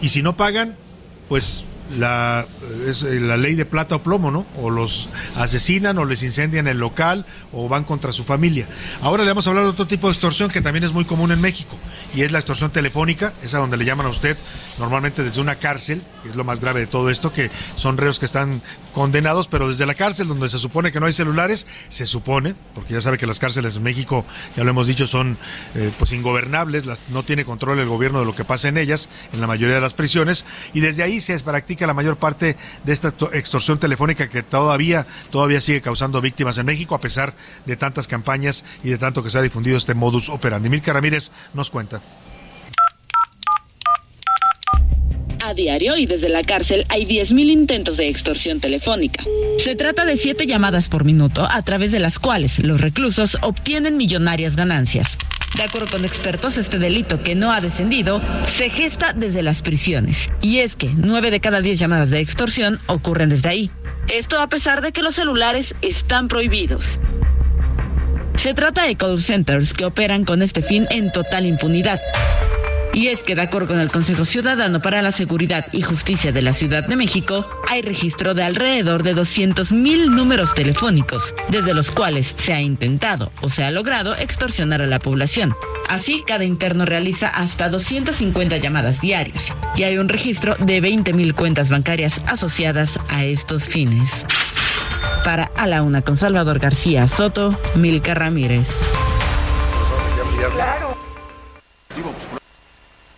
[0.00, 0.76] Y si no pagan,
[1.28, 1.62] pues
[1.98, 2.46] la,
[2.86, 4.46] eh, la ley de plata o plomo, ¿no?
[4.60, 8.68] O los asesinan o les incendian el local o van contra su familia.
[9.02, 11.32] Ahora le vamos a hablar de otro tipo de extorsión que también es muy común
[11.32, 11.76] en México
[12.14, 14.36] y es la extorsión telefónica, esa donde le llaman a usted
[14.78, 18.18] normalmente desde una cárcel, que es lo más grave de todo esto, que son reos
[18.18, 18.62] que están
[18.92, 22.94] condenados, pero desde la cárcel donde se supone que no hay celulares, se supone, porque
[22.94, 24.24] ya sabe que las cárceles en México,
[24.56, 25.38] ya lo hemos dicho, son
[25.74, 29.08] eh, pues ingobernables, las, no tiene control el gobierno de lo que pasa en ellas,
[29.32, 32.92] en la mayoría de las prisiones, y desde ahí se practica la mayor parte de
[32.92, 37.34] esta to- extorsión telefónica que todavía, todavía sigue causando víctimas en México, a pesar
[37.66, 40.68] de tantas campañas y de tanto que se ha difundido este modus operandi.
[40.68, 42.00] Milka Ramírez nos cuenta.
[45.54, 49.24] Diario y desde la cárcel hay 10.000 intentos de extorsión telefónica.
[49.58, 53.96] Se trata de siete llamadas por minuto a través de las cuales los reclusos obtienen
[53.96, 55.18] millonarias ganancias.
[55.56, 60.28] De acuerdo con expertos, este delito que no ha descendido se gesta desde las prisiones.
[60.40, 63.70] Y es que 9 de cada 10 llamadas de extorsión ocurren desde ahí.
[64.08, 67.00] Esto a pesar de que los celulares están prohibidos.
[68.36, 72.00] Se trata de call centers que operan con este fin en total impunidad.
[72.92, 76.42] Y es que de acuerdo con el Consejo Ciudadano para la Seguridad y Justicia de
[76.42, 82.34] la Ciudad de México, hay registro de alrededor de 200.000 números telefónicos, desde los cuales
[82.36, 85.54] se ha intentado o se ha logrado extorsionar a la población.
[85.88, 91.70] Así, cada interno realiza hasta 250 llamadas diarias y hay un registro de 20.000 cuentas
[91.70, 94.26] bancarias asociadas a estos fines.
[95.24, 98.68] Para A la Una con Salvador García Soto, Milka Ramírez.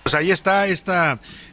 [0.02, 0.92] Pues ahí está este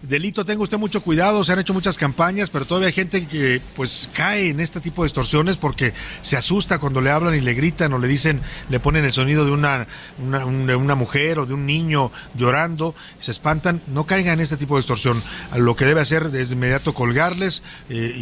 [0.01, 0.45] delito.
[0.45, 4.09] Tenga usted mucho cuidado, se han hecho muchas campañas, pero todavía hay gente que pues
[4.13, 7.93] cae en este tipo de extorsiones porque se asusta cuando le hablan y le gritan
[7.93, 11.65] o le dicen, le ponen el sonido de una, una, una mujer o de un
[11.65, 13.81] niño llorando, se espantan.
[13.87, 15.21] No caigan en este tipo de extorsión.
[15.55, 18.13] Lo que debe hacer es de inmediato colgarles eh,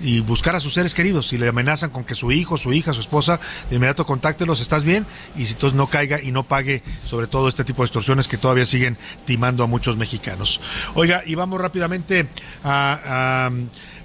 [0.00, 1.28] y, buscar a sus seres queridos.
[1.28, 4.84] Si le amenazan con que su hijo, su hija, su esposa, de inmediato contáctelos, estás
[4.84, 8.28] bien, y si entonces no caiga y no pague sobre todo este tipo de extorsiones
[8.28, 8.96] que todavía siguen
[9.26, 10.60] timando a muchos mexicanos.
[11.04, 12.28] Oiga, y vamos rápidamente
[12.62, 13.50] a, a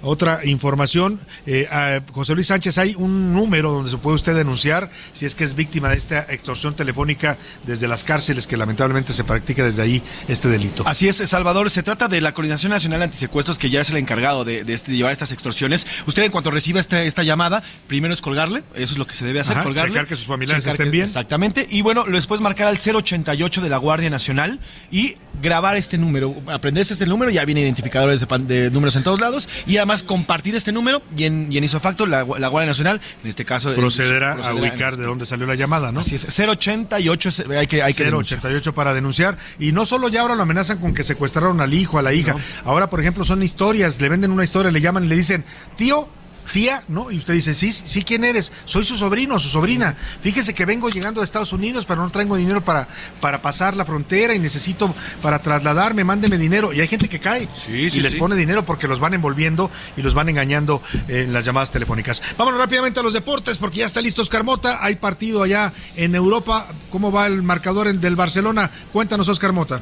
[0.02, 1.18] otra información.
[1.46, 5.34] Eh, a José Luis Sánchez, hay un número donde se puede usted denunciar si es
[5.34, 7.36] que es víctima de esta extorsión telefónica
[7.66, 10.82] desde las cárceles que lamentablemente se practica desde ahí este delito.
[10.86, 11.70] Así es, Salvador.
[11.70, 14.90] Se trata de la Coordinación Nacional Antisecuestros, que ya es el encargado de, de este-
[14.92, 15.86] de llevar estas extorsiones.
[16.06, 18.62] Usted, en cuanto reciba este- esta llamada, primero es colgarle.
[18.74, 19.90] Eso es lo que se debe hacer, Ajá, colgarle.
[19.92, 21.04] checar que sus familiares estén que- bien.
[21.04, 21.66] Exactamente.
[21.68, 24.60] Y bueno, lo después marcar al 088 de la Guardia Nacional
[24.90, 26.34] y grabar este número.
[26.46, 29.48] Aprenderse este número, ya viene identificadores de, pan- de números en todos lados.
[29.66, 33.28] Y además compartir este número y en, y en isofacto la, la Guardia Nacional, en
[33.28, 33.74] este caso...
[33.74, 36.00] Procederá a ubicar de dónde salió la llamada, ¿no?
[36.00, 38.38] Así es, 088 se- hay que, hay que denunciar.
[38.40, 39.38] 088 para denunciar.
[39.58, 42.36] Y no solo ya ahora lo amenazan con que secuestraron al hijo, a la hija.
[42.64, 44.00] Ahora, por ejemplo, son historias.
[44.00, 45.44] Le venden una historia, le llaman y le dicen,
[45.76, 46.08] tío,
[46.52, 47.10] tía, ¿no?
[47.10, 48.52] Y usted dice, sí, sí, ¿quién eres?
[48.64, 49.96] Soy su sobrino, su sobrina.
[50.20, 52.88] Fíjese que vengo llegando de Estados Unidos, pero no traigo dinero para,
[53.20, 56.72] para pasar la frontera y necesito para trasladarme, mándeme dinero.
[56.72, 58.18] Y hay gente que cae y sí, les sí.
[58.18, 62.22] pone dinero porque los van envolviendo y los van engañando en las llamadas telefónicas.
[62.36, 64.78] Vámonos rápidamente a los deportes porque ya está listo Oscar Mota.
[64.84, 66.66] Hay partido allá en Europa.
[66.90, 68.70] ¿Cómo va el marcador del Barcelona?
[68.92, 69.80] Cuéntanos, Oscar Mota.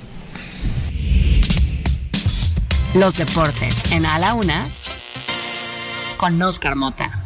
[2.95, 4.67] Los deportes en A la Una
[6.19, 7.25] con Oscar Mota.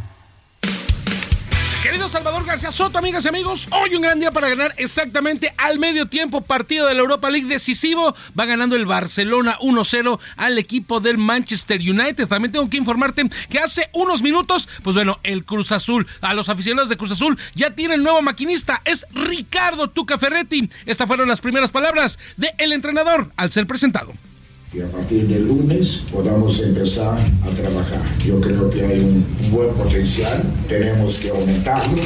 [1.83, 5.81] Querido Salvador García Soto, amigas y amigos, hoy un gran día para ganar exactamente al
[5.81, 8.15] medio tiempo partido de la Europa League decisivo.
[8.39, 12.29] Va ganando el Barcelona 1-0 al equipo del Manchester United.
[12.29, 16.49] También tengo que informarte que hace unos minutos, pues bueno, el Cruz Azul, a los
[16.49, 20.71] aficionados de Cruz Azul ya tienen nuevo maquinista, es Ricardo Tuca Ferretti.
[20.87, 24.13] Estas fueron las primeras palabras del entrenador al ser presentado.
[24.75, 28.03] Y a partir del lunes podamos empezar a trabajar.
[28.25, 32.01] Yo creo que hay un, buen potencial, tenemos que aumentarlo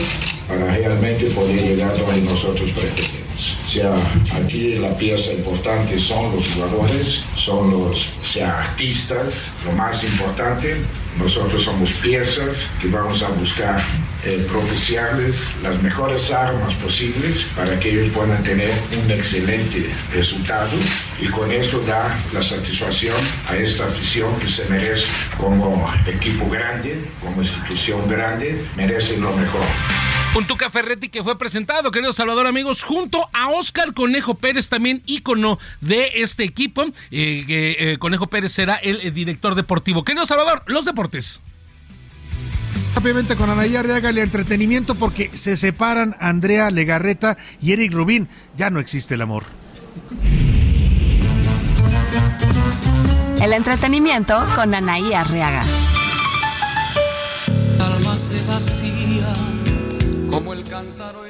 [0.49, 3.26] para realmente poder llegar donde nosotros pretendemos.
[3.69, 3.95] Sea,
[4.35, 10.77] aquí la pieza importante son los jugadores, son los sea, artistas, lo más importante.
[11.19, 13.81] Nosotros somos piezas que vamos a buscar
[14.25, 18.73] eh, propiciarles las mejores armas posibles para que ellos puedan tener
[19.03, 20.77] un excelente resultado
[21.21, 23.17] y con esto dar la satisfacción
[23.49, 25.07] a esta afición que se merece
[25.39, 29.65] como equipo grande, como institución grande, merece lo mejor.
[30.37, 35.03] Un Tuca Ferretti que fue presentado, querido Salvador, amigos, junto a Oscar Conejo Pérez, también
[35.07, 36.83] ícono de este equipo.
[37.11, 40.05] Eh, eh, Conejo Pérez será el, eh, director deportivo.
[40.05, 41.41] Querido Salvador, los deportes.
[42.95, 48.29] Rápidamente con Anaí Arriaga el entretenimiento porque se separan Andrea Legarreta y Eric Rubín.
[48.59, 49.45] Ya no existe el amor.
[53.41, 55.65] El entretenimiento con Anaí Arriaga.
[57.79, 59.56] alma se vacía
[60.37, 61.26] como el cántaro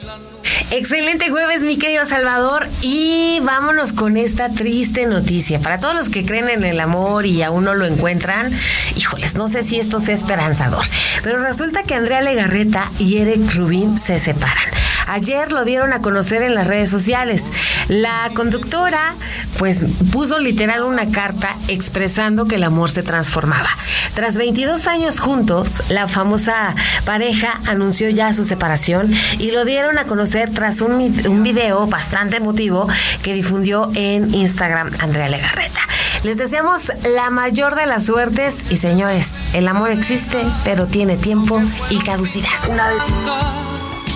[0.70, 2.68] Excelente jueves, mi querido Salvador.
[2.82, 5.60] Y vámonos con esta triste noticia.
[5.60, 8.52] Para todos los que creen en el amor y aún no lo encuentran,
[8.96, 10.84] híjoles, no sé si esto sea esperanzador.
[11.22, 14.70] Pero resulta que Andrea Legarreta y Eric Rubin se separan.
[15.06, 17.52] Ayer lo dieron a conocer en las redes sociales.
[17.86, 19.14] La conductora,
[19.56, 23.68] pues, puso literal una carta expresando que el amor se transformaba.
[24.14, 26.74] Tras 22 años juntos, la famosa
[27.04, 30.92] pareja anunció ya su separación y lo dieron a conocer tras un,
[31.28, 32.88] un video bastante emotivo
[33.22, 35.80] que difundió en Instagram Andrea Legarreta.
[36.22, 41.60] Les deseamos la mayor de las suertes y señores, el amor existe, pero tiene tiempo
[41.90, 42.48] y caducidad.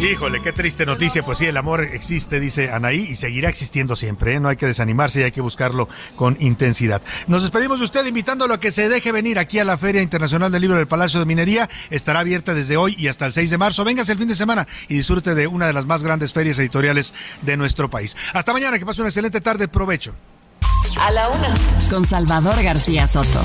[0.01, 1.23] Híjole, qué triste noticia.
[1.23, 4.35] Pues sí, el amor existe, dice Anaí, y seguirá existiendo siempre.
[4.35, 4.41] ¿eh?
[4.41, 7.03] No hay que desanimarse y hay que buscarlo con intensidad.
[7.27, 10.51] Nos despedimos de usted invitándolo a que se deje venir aquí a la Feria Internacional
[10.51, 11.69] del Libro del Palacio de Minería.
[11.91, 13.85] Estará abierta desde hoy y hasta el 6 de marzo.
[13.85, 17.13] Véngase el fin de semana y disfrute de una de las más grandes ferias editoriales
[17.43, 18.17] de nuestro país.
[18.33, 19.69] Hasta mañana, que pase una excelente tarde.
[19.69, 20.15] Provecho.
[20.99, 21.55] A la una.
[21.91, 23.45] Con Salvador García Soto.